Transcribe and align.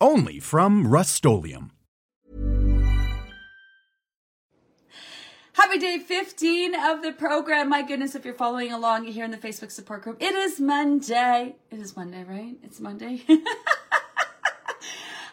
Only 0.00 0.40
from 0.40 0.86
Rust-Oleum 0.86 1.72
Happy 5.56 5.78
day 5.78 5.98
15 5.98 6.74
of 6.74 7.02
the 7.02 7.12
program. 7.12 7.70
My 7.70 7.80
goodness, 7.80 8.14
if 8.14 8.24
you're 8.26 8.34
following 8.34 8.72
along 8.72 9.04
here 9.06 9.24
in 9.24 9.30
the 9.30 9.38
Facebook 9.38 9.70
support 9.70 10.02
group, 10.02 10.18
it 10.20 10.34
is 10.34 10.60
Monday. 10.60 11.56
It 11.70 11.78
is 11.78 11.96
Monday, 11.96 12.24
right? 12.24 12.56
It's 12.62 12.78
Monday. 12.78 13.22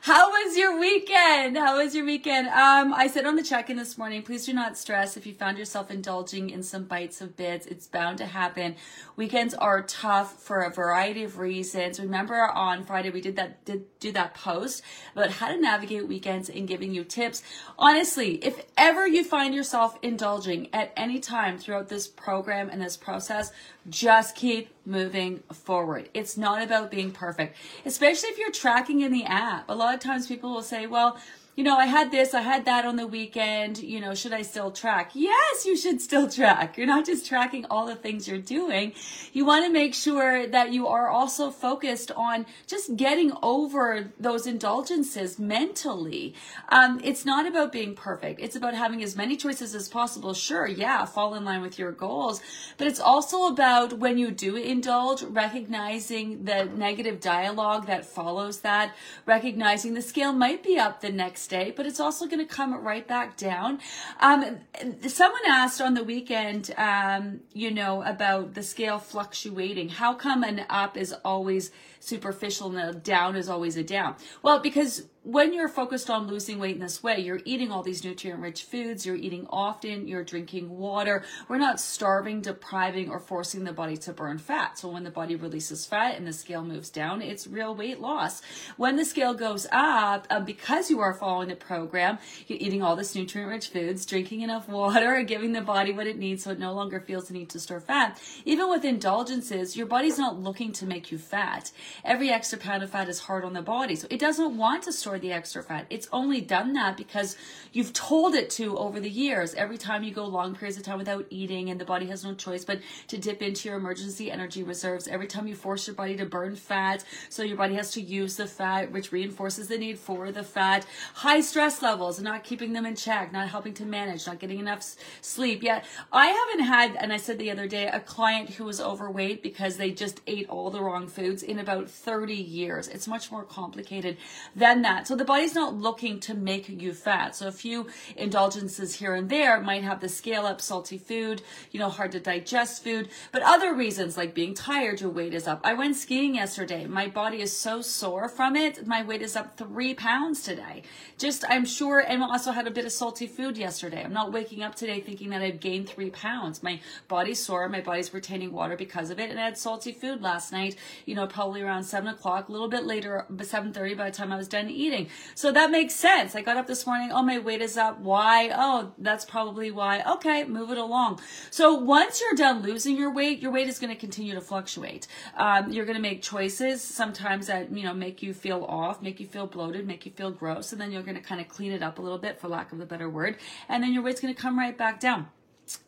How 0.03 0.30
was 0.31 0.57
your 0.57 0.77
weekend? 0.77 1.55
How 1.55 1.77
was 1.77 1.95
your 1.95 2.03
weekend? 2.03 2.48
Um, 2.49 2.94
I 2.94 3.07
said 3.07 3.25
on 3.25 3.38
the 3.38 3.41
check-in 3.41 3.77
this 3.77 3.98
morning, 3.98 4.21
please 4.21 4.45
do 4.45 4.52
not 4.52 4.77
stress 4.77 5.16
if 5.16 5.25
you 5.25 5.34
found 5.34 5.57
yourself 5.57 5.89
indulging 5.89 6.49
in 6.49 6.61
some 6.61 6.84
bites 6.84 7.21
of 7.21 7.38
bits. 7.38 7.66
It's 7.67 7.88
bound 7.88 8.17
to 8.17 8.25
happen. 8.25 8.75
Weekends 9.16 9.53
are 9.53 9.81
tough 9.81 10.44
for 10.44 10.63
a 10.63 10.70
variety 10.70 11.23
of 11.23 11.38
reasons. 11.38 12.02
Remember 12.02 12.35
on 12.35 12.84
Friday 12.84 13.11
we 13.11 13.21
did 13.21 13.38
that 13.38 13.63
did 13.63 13.85
do 14.02 14.11
that 14.11 14.34
post 14.34 14.84
about 15.16 15.30
how 15.30 15.47
to 15.47 15.58
navigate 15.58 16.05
weekends 16.05 16.49
and 16.49 16.67
giving 16.67 16.94
you 16.94 17.05
tips. 17.05 17.41
Honestly, 17.80 18.44
if 18.44 18.66
ever 18.75 19.08
you 19.08 19.23
find 19.23 19.55
yourself 19.55 19.97
indulging 20.02 20.67
at 20.73 20.91
any 20.97 21.22
time 21.22 21.58
throughout 21.58 21.88
this 21.88 22.09
program 22.09 22.69
and 22.69 22.81
this 22.81 22.97
process, 22.97 23.53
just 23.89 24.36
keep 24.36 24.70
moving 24.86 25.44
forward. 25.52 26.09
It's 26.14 26.38
not 26.38 26.62
about 26.62 26.92
being 26.92 27.12
perfect, 27.12 27.56
especially 27.86 28.30
if 28.30 28.38
you're 28.38 28.52
tracking 28.52 29.02
in 29.02 29.12
the 29.12 29.25
app. 29.25 29.66
A 29.70 29.75
lot 29.75 29.94
of 29.94 30.00
times 30.00 30.28
people 30.28 30.52
will 30.52 30.64
say, 30.64 30.88
well, 30.88 31.17
you 31.56 31.64
know, 31.64 31.78
I 31.78 31.86
had 31.86 32.09
this, 32.09 32.34
I 32.34 32.42
had 32.42 32.66
that 32.66 32.84
on 32.84 32.96
the 32.96 33.06
weekend, 33.06 33.78
you 33.78 34.00
know, 34.00 34.16
should 34.16 34.34
I 34.34 34.42
still 34.42 34.72
track? 34.72 35.12
Yes, 35.14 35.68
you 35.68 35.78
should 35.78 36.02
still 36.02 36.28
track. 36.28 36.78
You're 36.78 36.88
not 36.88 37.06
just 37.06 37.28
tracking 37.28 37.66
all 37.70 37.86
the 37.86 37.96
things 37.96 38.28
you're 38.28 38.40
doing. 38.40 38.94
You 39.34 39.46
want 39.46 39.64
to 39.66 39.72
make 39.72 39.94
sure 39.94 40.48
that 40.48 40.74
you 40.74 40.88
are 40.88 41.09
also 41.09 41.52
focused 41.52 42.09
on 42.12 42.48
just 42.66 42.96
getting 42.96 43.34
over 43.44 44.12
those 44.20 44.48
indulgences 44.48 45.38
mentally. 45.38 46.34
Um, 46.70 47.00
it's 47.04 47.24
not 47.24 47.46
about 47.46 47.72
being 47.72 47.94
perfect. 47.94 48.40
It's 48.40 48.56
about 48.56 48.74
having 48.74 49.04
as 49.04 49.16
many 49.16 49.38
choices 49.38 49.76
as 49.76 49.88
possible. 49.88 50.34
Sure, 50.34 50.66
yeah, 50.66 51.06
fall 51.06 51.36
in 51.36 51.46
line 51.46 51.62
with 51.62 51.78
your 51.78 51.92
goals, 51.92 52.42
but 52.80 52.88
it's 52.88 53.00
also 53.00 53.46
about 53.46 54.00
when 54.00 54.18
you 54.18 54.31
do 54.31 54.56
indulge, 54.56 55.22
recognizing 55.22 56.46
the 56.46 56.66
negative 56.66 57.20
dialogue 57.20 57.86
that 57.86 58.06
follows 58.08 58.62
that, 58.62 58.96
recognizing 59.28 59.94
the 59.94 60.02
scale 60.02 60.34
might 60.34 60.64
be 60.64 60.80
up 60.80 61.02
the 61.02 61.12
next 61.12 61.42
day, 61.47 61.73
but 61.75 61.86
it's 61.86 61.99
also 61.99 62.25
going 62.25 62.45
to 62.45 62.53
come 62.53 62.73
right 62.83 63.08
back 63.08 63.38
down. 63.38 63.80
Um, 64.19 64.59
someone 65.08 65.41
asked 65.47 65.81
on 65.81 65.94
the 65.94 66.03
weekend, 66.03 66.73
um, 66.77 67.41
you 67.53 67.72
know, 67.72 68.02
about 68.03 68.53
the 68.53 68.63
scale 68.63 69.00
fluctuating. 69.00 69.89
How 69.89 70.13
come 70.13 70.44
an 70.44 70.66
up 70.69 70.97
is 70.97 71.13
always 71.23 71.72
superficial 72.04 72.76
and 72.76 72.96
a 72.96 73.00
down 73.00 73.36
is 73.36 73.50
always 73.50 73.78
a 73.78 73.84
down? 73.84 74.16
Well, 74.42 74.59
because 74.59 75.08
when 75.23 75.54
you're 75.54 75.70
focused 75.70 76.09
on 76.09 76.28
losing 76.28 76.59
weight 76.59 76.76
in 76.76 76.82
this 76.82 77.02
way, 77.02 77.20
you're 77.20 77.40
eating 77.46 77.72
all 77.72 77.82
these 77.82 78.04
nutrient 78.04 78.42
rich 78.42 78.64
foods, 78.64 79.06
you're 79.06 79.16
eating 79.16 79.48
often, 79.50 80.06
you're 80.06 80.24
drinking 80.24 80.70
water. 80.70 81.24
We're 81.48 81.59
not 81.59 81.80
starving, 81.80 82.42
depriving, 82.42 83.09
or 83.09 83.22
forcing 83.22 83.64
the 83.64 83.72
body 83.72 83.96
to 83.98 84.12
burn 84.12 84.38
fat. 84.38 84.78
So 84.78 84.90
when 84.90 85.06
the 85.06 85.12
body 85.12 85.36
releases 85.36 85.86
fat 85.86 86.18
and 86.18 86.28
the 86.28 86.34
scale 86.34 86.62
moves 86.62 86.90
down, 86.90 87.22
it's 87.22 87.47
real 87.47 87.74
weight 87.74 88.02
loss. 88.02 88.42
When 88.75 88.97
the 88.97 89.06
scale 89.06 89.34
goes 89.34 89.66
up, 89.72 90.28
uh, 90.30 90.42
because 90.42 90.90
you 90.90 91.00
are 91.00 91.13
following 91.13 91.47
the 91.47 91.56
program, 91.56 92.18
you're 92.47 92.59
eating 92.59 92.84
all 92.84 92.97
this 92.97 93.16
nutrient 93.16 93.50
rich 93.50 93.69
foods, 93.69 94.06
drinking 94.06 94.42
enough 94.42 94.68
water, 94.68 95.22
giving 95.28 95.53
the 95.53 95.62
body 95.62 95.94
what 95.94 96.08
it 96.08 96.18
needs 96.18 96.44
so 96.44 96.52
it 96.52 96.59
no 96.59 96.74
longer 96.74 97.00
feels 97.00 97.30
the 97.30 97.34
need 97.34 97.50
to 97.52 97.62
store 97.62 97.80
fat. 97.80 98.19
Even 98.44 98.69
with 98.69 98.84
indulgences, 98.84 99.78
your 99.78 99.88
body's 99.88 100.18
not 100.18 100.38
looking 100.38 100.74
to 100.74 100.86
make 100.86 101.13
you 101.13 101.18
fat. 101.18 101.72
Every 102.04 102.30
extra 102.30 102.58
pound 102.58 102.84
of 102.84 102.90
fat 102.90 103.09
is 103.09 103.20
hard 103.20 103.44
on 103.44 103.54
the 103.54 103.62
body. 103.62 103.96
So 103.96 104.08
it 104.09 104.20
doesn't 104.20 104.58
want 104.58 104.84
to 104.84 104.94
store 104.94 105.20
the 105.20 105.31
extra 105.31 105.64
fat. 105.64 105.86
It's 105.90 106.08
only 106.12 106.42
done 106.42 106.74
that 106.74 106.98
because 106.98 107.36
you've 107.72 107.94
told 107.94 108.36
it 108.36 108.50
to 108.52 108.78
over 108.78 109.00
the 109.00 109.09
years. 109.09 109.54
Every 109.54 109.78
time 109.78 110.04
you 110.04 110.14
go 110.14 110.26
long 110.26 110.56
periods 110.56 110.78
of 110.78 110.84
time 110.84 110.98
without 110.98 111.26
eating 111.30 111.70
and 111.70 111.80
the 111.80 111.86
body 111.86 112.08
has 112.08 112.24
no 112.24 112.34
choice 112.34 112.66
but 112.66 112.80
to 113.08 113.18
dip 113.18 113.42
into 113.42 113.70
your 113.70 113.78
emergency 113.78 114.31
energy 114.31 114.64
reserves. 114.64 115.08
Every 115.08 115.28
time 115.28 115.48
you 115.48 115.56
force 115.56 115.88
your 115.88 115.96
body 115.96 116.16
to 116.18 116.26
burn 116.26 116.56
fat, 116.56 117.04
so 117.30 117.44
your 117.44 117.58
body 117.58 117.76
has 117.76 117.92
to 117.92 118.02
use 118.02 118.36
the 118.36 118.48
fat, 118.48 118.92
which 118.92 119.12
reinforces 119.12 119.68
the 119.68 119.78
need 119.78 120.00
for 120.00 120.31
the 120.31 120.44
fat. 120.44 120.86
High 121.14 121.42
stress 121.42 121.81
levels, 121.81 122.22
not 122.22 122.44
keeping 122.44 122.74
them 122.74 122.86
in 122.86 122.96
check, 122.96 123.31
not 123.31 123.50
helping 123.50 123.74
to 123.75 123.86
manage, 123.86 124.28
not 124.28 124.40
getting 124.40 124.60
enough 124.60 124.96
sleep. 125.22 125.64
Yet 125.64 125.86
I 126.12 126.28
haven't 126.28 126.66
had, 126.66 126.96
and 126.96 127.14
I 127.14 127.18
said 127.18 127.40
the 127.40 127.52
other 127.52 127.68
day, 127.68 127.88
a 127.88 128.00
client 128.00 128.52
who 128.52 128.66
was 128.66 128.81
overweight 128.81 129.44
because 129.44 129.78
they 129.78 129.92
just 129.92 130.22
ate 130.28 130.50
all 130.50 130.70
the 130.70 130.81
wrong 130.81 131.08
foods 131.08 131.44
in 131.44 131.60
about 131.60 131.82
30 131.89 132.33
years. 132.33 132.88
It's 132.88 133.07
much 133.07 133.31
more 133.31 133.44
complicated 133.44 134.17
than 134.55 134.81
that. 134.83 135.07
So 135.07 135.16
the 135.16 135.25
body's 135.25 135.55
not 135.55 135.75
looking 135.75 136.19
to 136.21 136.33
make 136.33 136.69
you 136.69 136.94
fat. 136.94 137.35
So 137.35 137.47
a 137.47 137.51
few 137.51 137.88
indulgences 138.16 138.95
here 138.95 139.16
and 139.16 139.29
there 139.29 139.59
might 139.61 139.83
have 139.83 139.99
the 139.99 140.09
scale 140.09 140.45
up 140.45 140.61
salty 140.61 140.97
food, 140.97 141.41
you 141.71 141.79
know, 141.79 141.89
hard 141.89 142.11
to 142.13 142.19
digest 142.19 142.83
food, 142.83 143.09
but 143.31 143.41
other 143.44 143.73
reasons 143.73 144.17
like 144.17 144.33
being 144.33 144.53
tired, 144.53 145.01
your 145.01 145.09
weight 145.09 145.33
is 145.33 145.47
up. 145.47 145.61
I 145.63 145.73
went 145.73 145.95
skiing 145.95 146.35
yesterday. 146.35 146.85
My 146.85 147.07
body 147.07 147.41
is 147.41 147.55
so 147.55 147.81
sore 147.81 148.27
from 148.29 148.55
it. 148.55 148.85
My 148.88 149.03
weight 149.03 149.21
is 149.21 149.35
up 149.35 149.57
three 149.57 149.94
pounds 149.94 150.44
today. 150.44 150.83
Just, 151.17 151.44
I'm 151.50 151.65
sure, 151.65 152.00
and 152.00 152.23
also 152.23 152.51
had 152.51 152.67
a 152.67 152.71
bit 152.71 152.85
of 152.85 152.91
salty 152.91 153.27
food 153.27 153.57
yesterday. 153.57 154.03
I'm 154.03 154.13
not 154.13 154.31
waking 154.31 154.63
up 154.63 154.75
today 154.75 155.00
thinking 155.01 155.29
that 155.31 155.41
I've 155.41 155.59
gained 155.59 155.89
three 155.89 156.09
pounds. 156.09 156.63
My 156.63 156.79
body's 157.07 157.44
sore. 157.44 157.67
My 157.69 157.81
body's 157.81 158.13
retaining 158.13 158.51
water 158.51 158.75
because 158.75 159.09
of 159.09 159.19
it. 159.19 159.29
And 159.29 159.39
I 159.39 159.45
had 159.45 159.57
salty 159.57 159.91
food 159.91 160.21
last 160.21 160.51
night, 160.51 160.75
you 161.05 161.15
know, 161.15 161.27
probably 161.27 161.61
around 161.61 161.72
seven 161.81 162.09
o'clock, 162.09 162.50
a 162.50 162.51
little 162.51 162.69
bit 162.69 162.84
later, 162.84 163.25
7.30 163.31 163.97
by 163.97 164.11
the 164.11 164.16
time 164.16 164.31
I 164.31 164.38
was 164.38 164.47
done 164.47 164.69
eating 164.69 164.84
eating. 164.84 165.09
So 165.35 165.51
that 165.51 165.72
makes 165.72 165.95
sense. 165.95 166.35
I 166.35 166.41
got 166.41 166.57
up 166.57 166.67
this 166.67 166.85
morning. 166.85 167.11
Oh, 167.11 167.23
my 167.23 167.39
weight 167.39 167.61
is 167.61 167.78
up. 167.78 168.00
Why? 168.00 168.51
Oh, 168.53 168.94
that's 168.97 169.25
probably 169.25 169.72
why. 169.72 170.03
Okay, 170.03 170.44
move 170.44 170.72
it 170.72 170.78
along. 170.78 171.22
So 171.50 171.73
once 171.73 172.22
you're 172.22 172.35
done 172.35 172.62
losing 172.62 172.97
your 172.97 173.12
weight, 173.12 173.39
your 173.39 173.51
weight 173.51 173.67
is 173.67 173.79
going 173.79 173.94
to 173.94 174.00
continue 174.00 174.33
to 174.35 174.41
fluctuate. 174.41 175.07
Um, 175.35 175.72
you're 175.72 175.85
going 175.85 175.95
to 175.95 176.01
make 176.01 176.22
choices 176.22 176.81
sometimes 176.81 177.47
that, 177.47 177.75
you 177.75 177.83
know, 177.83 177.94
make 177.94 178.22
you 178.22 178.33
feel 178.33 178.63
off, 178.66 179.01
make 179.01 179.19
you 179.19 179.28
feel 179.28 179.47
bloated, 179.47 179.88
make 179.88 180.06
you 180.06 180.12
feel 180.12 180.31
gross. 180.31 180.72
And 180.72 180.81
then 180.81 180.91
you're 180.91 181.03
going 181.03 181.17
to 181.17 181.22
kind 181.22 181.41
of 181.41 181.47
clean 181.47 181.72
it 181.72 181.81
up 181.81 182.00
a 182.00 182.01
little 182.01 182.19
bit 182.19 182.39
for 182.39 182.47
lack 182.47 182.72
of 182.72 182.79
a 182.79 182.85
better 182.85 183.09
word. 183.09 183.38
And 183.69 183.83
then 183.83 183.94
your 183.94 184.03
weight's 184.03 184.22
going 184.22 184.33
to 184.33 184.41
come 184.41 184.57
right 184.57 184.78
back 184.78 185.00
down. 185.00 185.28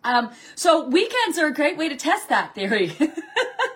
Um, 0.04 0.32
so 0.56 0.88
weekends 0.88 1.38
are 1.38 1.48
a 1.48 1.54
great 1.54 1.78
way 1.78 1.90
to 1.90 1.98
test 1.98 2.30
that 2.30 2.56
theory. 2.56 2.96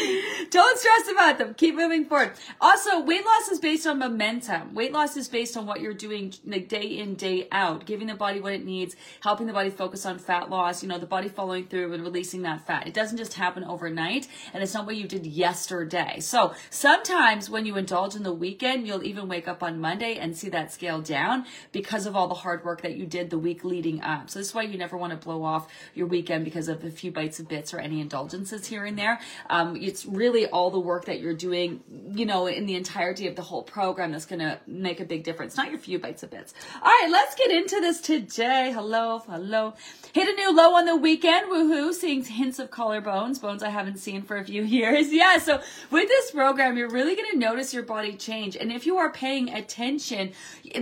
Thank 0.00 0.24
you. 0.38 0.39
Don't 0.50 0.78
stress 0.78 1.08
about 1.08 1.38
them. 1.38 1.54
Keep 1.54 1.76
moving 1.76 2.06
forward. 2.06 2.32
Also, 2.60 3.00
weight 3.00 3.24
loss 3.24 3.48
is 3.48 3.60
based 3.60 3.86
on 3.86 4.00
momentum. 4.00 4.74
Weight 4.74 4.92
loss 4.92 5.16
is 5.16 5.28
based 5.28 5.56
on 5.56 5.64
what 5.64 5.80
you're 5.80 5.94
doing 5.94 6.34
like 6.44 6.68
day 6.68 6.98
in, 6.98 7.14
day 7.14 7.46
out, 7.52 7.86
giving 7.86 8.08
the 8.08 8.14
body 8.14 8.40
what 8.40 8.52
it 8.52 8.64
needs, 8.64 8.96
helping 9.20 9.46
the 9.46 9.52
body 9.52 9.70
focus 9.70 10.04
on 10.04 10.18
fat 10.18 10.50
loss, 10.50 10.82
you 10.82 10.88
know, 10.88 10.98
the 10.98 11.06
body 11.06 11.28
following 11.28 11.66
through 11.66 11.92
and 11.92 12.02
releasing 12.02 12.42
that 12.42 12.66
fat. 12.66 12.88
It 12.88 12.94
doesn't 12.94 13.16
just 13.16 13.34
happen 13.34 13.62
overnight 13.62 14.26
and 14.52 14.60
it's 14.60 14.74
not 14.74 14.86
what 14.86 14.96
you 14.96 15.06
did 15.06 15.24
yesterday. 15.24 16.18
So 16.18 16.52
sometimes 16.68 17.48
when 17.48 17.64
you 17.64 17.76
indulge 17.76 18.16
in 18.16 18.24
the 18.24 18.32
weekend, 18.32 18.88
you'll 18.88 19.04
even 19.04 19.28
wake 19.28 19.46
up 19.46 19.62
on 19.62 19.80
Monday 19.80 20.16
and 20.16 20.36
see 20.36 20.48
that 20.48 20.72
scale 20.72 21.00
down 21.00 21.46
because 21.70 22.06
of 22.06 22.16
all 22.16 22.26
the 22.26 22.34
hard 22.34 22.64
work 22.64 22.82
that 22.82 22.96
you 22.96 23.06
did 23.06 23.30
the 23.30 23.38
week 23.38 23.62
leading 23.62 24.02
up. 24.02 24.30
So 24.30 24.40
this 24.40 24.48
is 24.48 24.54
why 24.54 24.62
you 24.62 24.76
never 24.76 24.96
want 24.96 25.12
to 25.12 25.16
blow 25.16 25.44
off 25.44 25.72
your 25.94 26.08
weekend 26.08 26.44
because 26.44 26.66
of 26.66 26.82
a 26.82 26.90
few 26.90 27.12
bites 27.12 27.38
of 27.38 27.46
bits 27.46 27.72
or 27.72 27.78
any 27.78 28.00
indulgences 28.00 28.66
here 28.66 28.84
and 28.84 28.98
there. 28.98 29.20
Um, 29.48 29.76
it's 29.76 30.04
really 30.04 30.39
really 30.40 30.50
all 30.52 30.70
the 30.70 30.80
work 30.80 31.06
that 31.06 31.20
you're 31.20 31.34
doing, 31.34 31.82
you 32.12 32.26
know, 32.26 32.46
in 32.46 32.66
the 32.66 32.74
entirety 32.74 33.26
of 33.26 33.36
the 33.36 33.42
whole 33.42 33.62
program 33.62 34.12
that's 34.12 34.26
going 34.26 34.40
to 34.40 34.58
make 34.66 35.00
a 35.00 35.04
big 35.04 35.24
difference, 35.24 35.56
not 35.56 35.70
your 35.70 35.78
few 35.78 35.98
bites 35.98 36.22
of 36.22 36.30
bits. 36.30 36.54
All 36.76 36.88
right, 36.88 37.08
let's 37.10 37.34
get 37.34 37.50
into 37.50 37.80
this 37.80 38.00
today. 38.00 38.72
Hello, 38.72 39.18
hello. 39.18 39.74
Hit 40.12 40.28
a 40.28 40.32
new 40.34 40.54
low 40.54 40.74
on 40.74 40.86
the 40.86 40.96
weekend. 40.96 41.50
Woohoo. 41.50 41.92
Seeing 41.92 42.24
hints 42.24 42.58
of 42.58 42.70
collarbones, 42.70 43.40
bones 43.40 43.62
I 43.62 43.70
haven't 43.70 43.98
seen 43.98 44.22
for 44.22 44.36
a 44.36 44.44
few 44.44 44.62
years. 44.78 45.12
Yeah. 45.12 45.38
So 45.38 45.60
with 45.90 46.08
this 46.08 46.30
program, 46.30 46.76
you're 46.76 46.90
really 46.90 47.14
going 47.14 47.30
to 47.32 47.38
notice 47.38 47.72
your 47.74 47.82
body 47.82 48.14
change. 48.14 48.56
And 48.56 48.72
if 48.72 48.86
you 48.86 48.96
are 48.98 49.10
paying 49.10 49.50
attention, 49.50 50.32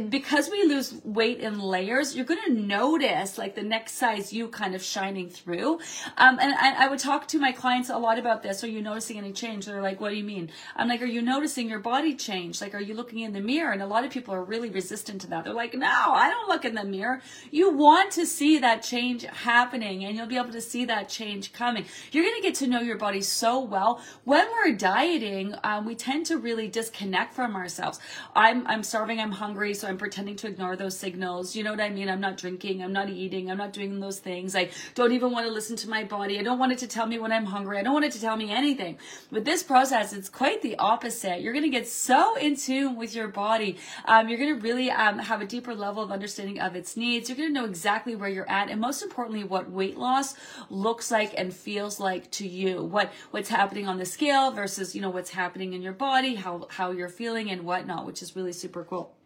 because 0.08 0.50
we 0.50 0.64
lose 0.64 0.94
weight 1.04 1.40
in 1.40 1.60
layers, 1.60 2.14
you're 2.14 2.24
going 2.24 2.44
to 2.46 2.52
notice 2.52 3.38
like 3.38 3.54
the 3.54 3.62
next 3.62 3.94
size 3.94 4.32
you 4.32 4.48
kind 4.48 4.74
of 4.74 4.82
shining 4.82 5.28
through. 5.28 5.74
Um, 6.16 6.38
and 6.40 6.54
I, 6.54 6.84
I 6.84 6.88
would 6.88 6.98
talk 6.98 7.28
to 7.28 7.38
my 7.38 7.52
clients 7.52 7.90
a 7.90 7.98
lot 7.98 8.18
about 8.18 8.42
this. 8.42 8.62
Are 8.64 8.68
you 8.68 8.82
noticing 8.82 9.18
any 9.18 9.32
change? 9.32 9.47
Change. 9.48 9.66
They're 9.66 9.82
like, 9.82 10.00
what 10.00 10.10
do 10.10 10.16
you 10.16 10.24
mean? 10.24 10.50
I'm 10.76 10.88
like, 10.88 11.02
are 11.02 11.06
you 11.06 11.22
noticing 11.22 11.68
your 11.68 11.78
body 11.78 12.14
change? 12.14 12.60
Like, 12.60 12.74
are 12.74 12.80
you 12.80 12.94
looking 12.94 13.20
in 13.20 13.32
the 13.32 13.40
mirror? 13.40 13.72
And 13.72 13.82
a 13.82 13.86
lot 13.86 14.04
of 14.04 14.10
people 14.10 14.34
are 14.34 14.44
really 14.44 14.70
resistant 14.70 15.22
to 15.22 15.26
that. 15.28 15.44
They're 15.44 15.54
like, 15.54 15.74
no, 15.74 15.86
I 15.86 16.28
don't 16.28 16.48
look 16.48 16.64
in 16.64 16.74
the 16.74 16.84
mirror. 16.84 17.22
You 17.50 17.74
want 17.74 18.12
to 18.12 18.26
see 18.26 18.58
that 18.58 18.82
change 18.82 19.22
happening 19.24 20.04
and 20.04 20.16
you'll 20.16 20.26
be 20.26 20.36
able 20.36 20.52
to 20.52 20.60
see 20.60 20.84
that 20.86 21.08
change 21.08 21.52
coming. 21.52 21.86
You're 22.12 22.24
going 22.24 22.36
to 22.36 22.42
get 22.42 22.54
to 22.56 22.66
know 22.66 22.80
your 22.80 22.98
body 22.98 23.22
so 23.22 23.60
well. 23.60 24.02
When 24.24 24.46
we're 24.52 24.74
dieting, 24.74 25.54
um, 25.64 25.86
we 25.86 25.94
tend 25.94 26.26
to 26.26 26.36
really 26.36 26.68
disconnect 26.68 27.34
from 27.34 27.56
ourselves. 27.56 27.98
I'm, 28.34 28.66
I'm 28.66 28.82
starving. 28.82 29.20
I'm 29.20 29.32
hungry. 29.32 29.74
So 29.74 29.88
I'm 29.88 29.98
pretending 29.98 30.36
to 30.36 30.46
ignore 30.46 30.76
those 30.76 30.98
signals. 30.98 31.56
You 31.56 31.64
know 31.64 31.70
what 31.70 31.80
I 31.80 31.88
mean? 31.88 32.08
I'm 32.08 32.20
not 32.20 32.36
drinking. 32.36 32.82
I'm 32.82 32.92
not 32.92 33.08
eating. 33.08 33.50
I'm 33.50 33.58
not 33.58 33.72
doing 33.72 34.00
those 34.00 34.18
things. 34.18 34.54
I 34.54 34.70
don't 34.94 35.12
even 35.12 35.32
want 35.32 35.46
to 35.46 35.52
listen 35.52 35.76
to 35.76 35.88
my 35.88 36.04
body. 36.04 36.38
I 36.38 36.42
don't 36.42 36.58
want 36.58 36.72
it 36.72 36.78
to 36.78 36.86
tell 36.86 37.06
me 37.06 37.18
when 37.18 37.32
I'm 37.32 37.46
hungry. 37.46 37.78
I 37.78 37.82
don't 37.82 37.94
want 37.94 38.04
it 38.04 38.12
to 38.12 38.20
tell 38.20 38.36
me 38.36 38.50
anything. 38.50 38.98
With 39.38 39.44
this 39.44 39.62
process, 39.62 40.12
it's 40.12 40.28
quite 40.28 40.62
the 40.62 40.74
opposite. 40.78 41.42
You're 41.42 41.52
going 41.52 41.62
to 41.62 41.70
get 41.70 41.86
so 41.86 42.34
in 42.34 42.56
tune 42.56 42.96
with 42.96 43.14
your 43.14 43.28
body. 43.28 43.76
Um, 44.04 44.28
you're 44.28 44.36
going 44.36 44.56
to 44.56 44.60
really 44.60 44.90
um, 44.90 45.20
have 45.20 45.40
a 45.40 45.46
deeper 45.46 45.76
level 45.76 46.02
of 46.02 46.10
understanding 46.10 46.58
of 46.58 46.74
its 46.74 46.96
needs. 46.96 47.28
You're 47.28 47.38
going 47.38 47.50
to 47.50 47.54
know 47.54 47.64
exactly 47.64 48.16
where 48.16 48.28
you're 48.28 48.50
at, 48.50 48.68
and 48.68 48.80
most 48.80 49.00
importantly, 49.00 49.44
what 49.44 49.70
weight 49.70 49.96
loss 49.96 50.34
looks 50.70 51.12
like 51.12 51.34
and 51.38 51.54
feels 51.54 52.00
like 52.00 52.28
to 52.32 52.48
you. 52.48 52.82
What 52.82 53.12
what's 53.30 53.48
happening 53.48 53.86
on 53.86 53.98
the 53.98 54.06
scale 54.06 54.50
versus 54.50 54.96
you 54.96 55.00
know 55.00 55.10
what's 55.10 55.30
happening 55.30 55.72
in 55.72 55.82
your 55.82 55.92
body, 55.92 56.34
how 56.34 56.66
how 56.68 56.90
you're 56.90 57.08
feeling, 57.08 57.48
and 57.48 57.62
whatnot, 57.62 58.06
which 58.06 58.22
is 58.22 58.34
really 58.34 58.52
super 58.52 58.82
cool. 58.82 59.17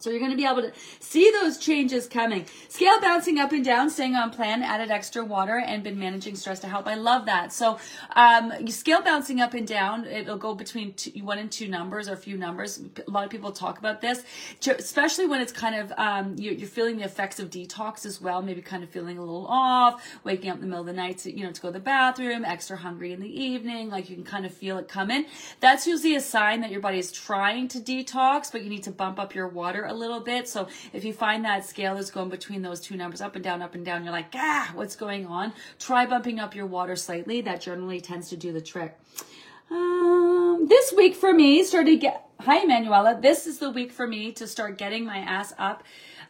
So 0.00 0.08
you're 0.08 0.18
going 0.18 0.30
to 0.30 0.36
be 0.36 0.46
able 0.46 0.62
to 0.62 0.72
see 0.98 1.30
those 1.30 1.58
changes 1.58 2.06
coming. 2.06 2.46
Scale 2.70 2.98
bouncing 3.02 3.38
up 3.38 3.52
and 3.52 3.62
down, 3.62 3.90
staying 3.90 4.14
on 4.14 4.30
plan, 4.30 4.62
added 4.62 4.90
extra 4.90 5.22
water, 5.22 5.58
and 5.58 5.82
been 5.82 5.98
managing 5.98 6.36
stress 6.36 6.58
to 6.60 6.68
help. 6.68 6.86
I 6.86 6.94
love 6.94 7.26
that. 7.26 7.52
So 7.52 7.78
um, 8.16 8.66
scale 8.68 9.02
bouncing 9.02 9.42
up 9.42 9.52
and 9.52 9.68
down. 9.68 10.06
It'll 10.06 10.38
go 10.38 10.54
between 10.54 10.94
two, 10.94 11.10
one 11.22 11.38
and 11.38 11.52
two 11.52 11.68
numbers 11.68 12.08
or 12.08 12.14
a 12.14 12.16
few 12.16 12.38
numbers. 12.38 12.82
A 13.06 13.10
lot 13.10 13.24
of 13.24 13.30
people 13.30 13.52
talk 13.52 13.78
about 13.78 14.00
this, 14.00 14.22
especially 14.66 15.26
when 15.26 15.42
it's 15.42 15.52
kind 15.52 15.74
of 15.74 15.92
um, 15.98 16.34
you're, 16.38 16.54
you're, 16.54 16.70
feeling 16.70 16.96
the 16.96 17.04
effects 17.04 17.38
of 17.38 17.50
detox 17.50 18.06
as 18.06 18.22
well. 18.22 18.40
Maybe 18.40 18.62
kind 18.62 18.82
of 18.82 18.88
feeling 18.88 19.18
a 19.18 19.20
little 19.20 19.46
off, 19.48 20.02
waking 20.24 20.48
up 20.48 20.56
in 20.56 20.62
the 20.62 20.66
middle 20.66 20.80
of 20.80 20.86
the 20.86 20.94
night 20.94 21.18
to 21.18 21.36
you 21.36 21.44
know 21.44 21.52
to 21.52 21.60
go 21.60 21.68
to 21.68 21.72
the 21.72 21.80
bathroom, 21.80 22.44
extra 22.46 22.78
hungry 22.78 23.12
in 23.12 23.20
the 23.20 23.42
evening. 23.42 23.90
Like 23.90 24.08
you 24.08 24.16
can 24.16 24.24
kind 24.24 24.46
of 24.46 24.54
feel 24.54 24.78
it 24.78 24.88
coming. 24.88 25.26
That's 25.60 25.86
usually 25.86 26.16
a 26.16 26.22
sign 26.22 26.62
that 26.62 26.70
your 26.70 26.80
body 26.80 26.98
is 26.98 27.12
trying 27.12 27.68
to 27.68 27.80
detox, 27.80 28.50
but 28.50 28.62
you 28.62 28.70
need 28.70 28.84
to 28.84 28.90
bump 28.92 29.18
up 29.18 29.34
your 29.34 29.48
water 29.48 29.89
a 29.90 29.94
little 29.94 30.20
bit. 30.20 30.48
So 30.48 30.68
if 30.92 31.04
you 31.04 31.12
find 31.12 31.44
that 31.44 31.66
scale 31.66 31.96
is 31.96 32.10
going 32.10 32.30
between 32.30 32.62
those 32.62 32.80
two 32.80 32.96
numbers, 32.96 33.20
up 33.20 33.34
and 33.34 33.44
down, 33.44 33.60
up 33.60 33.74
and 33.74 33.84
down, 33.84 34.04
you're 34.04 34.12
like, 34.12 34.32
ah, 34.34 34.70
what's 34.74 34.96
going 34.96 35.26
on? 35.26 35.52
Try 35.78 36.06
bumping 36.06 36.38
up 36.38 36.54
your 36.54 36.66
water 36.66 36.96
slightly. 36.96 37.40
That 37.40 37.60
generally 37.60 38.00
tends 38.00 38.28
to 38.30 38.36
do 38.36 38.52
the 38.52 38.60
trick. 38.60 38.98
Um, 39.70 40.66
this 40.68 40.92
week 40.96 41.14
for 41.14 41.32
me 41.32 41.64
started 41.64 42.00
get. 42.00 42.26
Hi, 42.40 42.64
Manuela. 42.64 43.18
This 43.20 43.46
is 43.46 43.58
the 43.58 43.70
week 43.70 43.92
for 43.92 44.06
me 44.06 44.32
to 44.32 44.46
start 44.46 44.78
getting 44.78 45.04
my 45.04 45.18
ass 45.18 45.52
up 45.58 45.84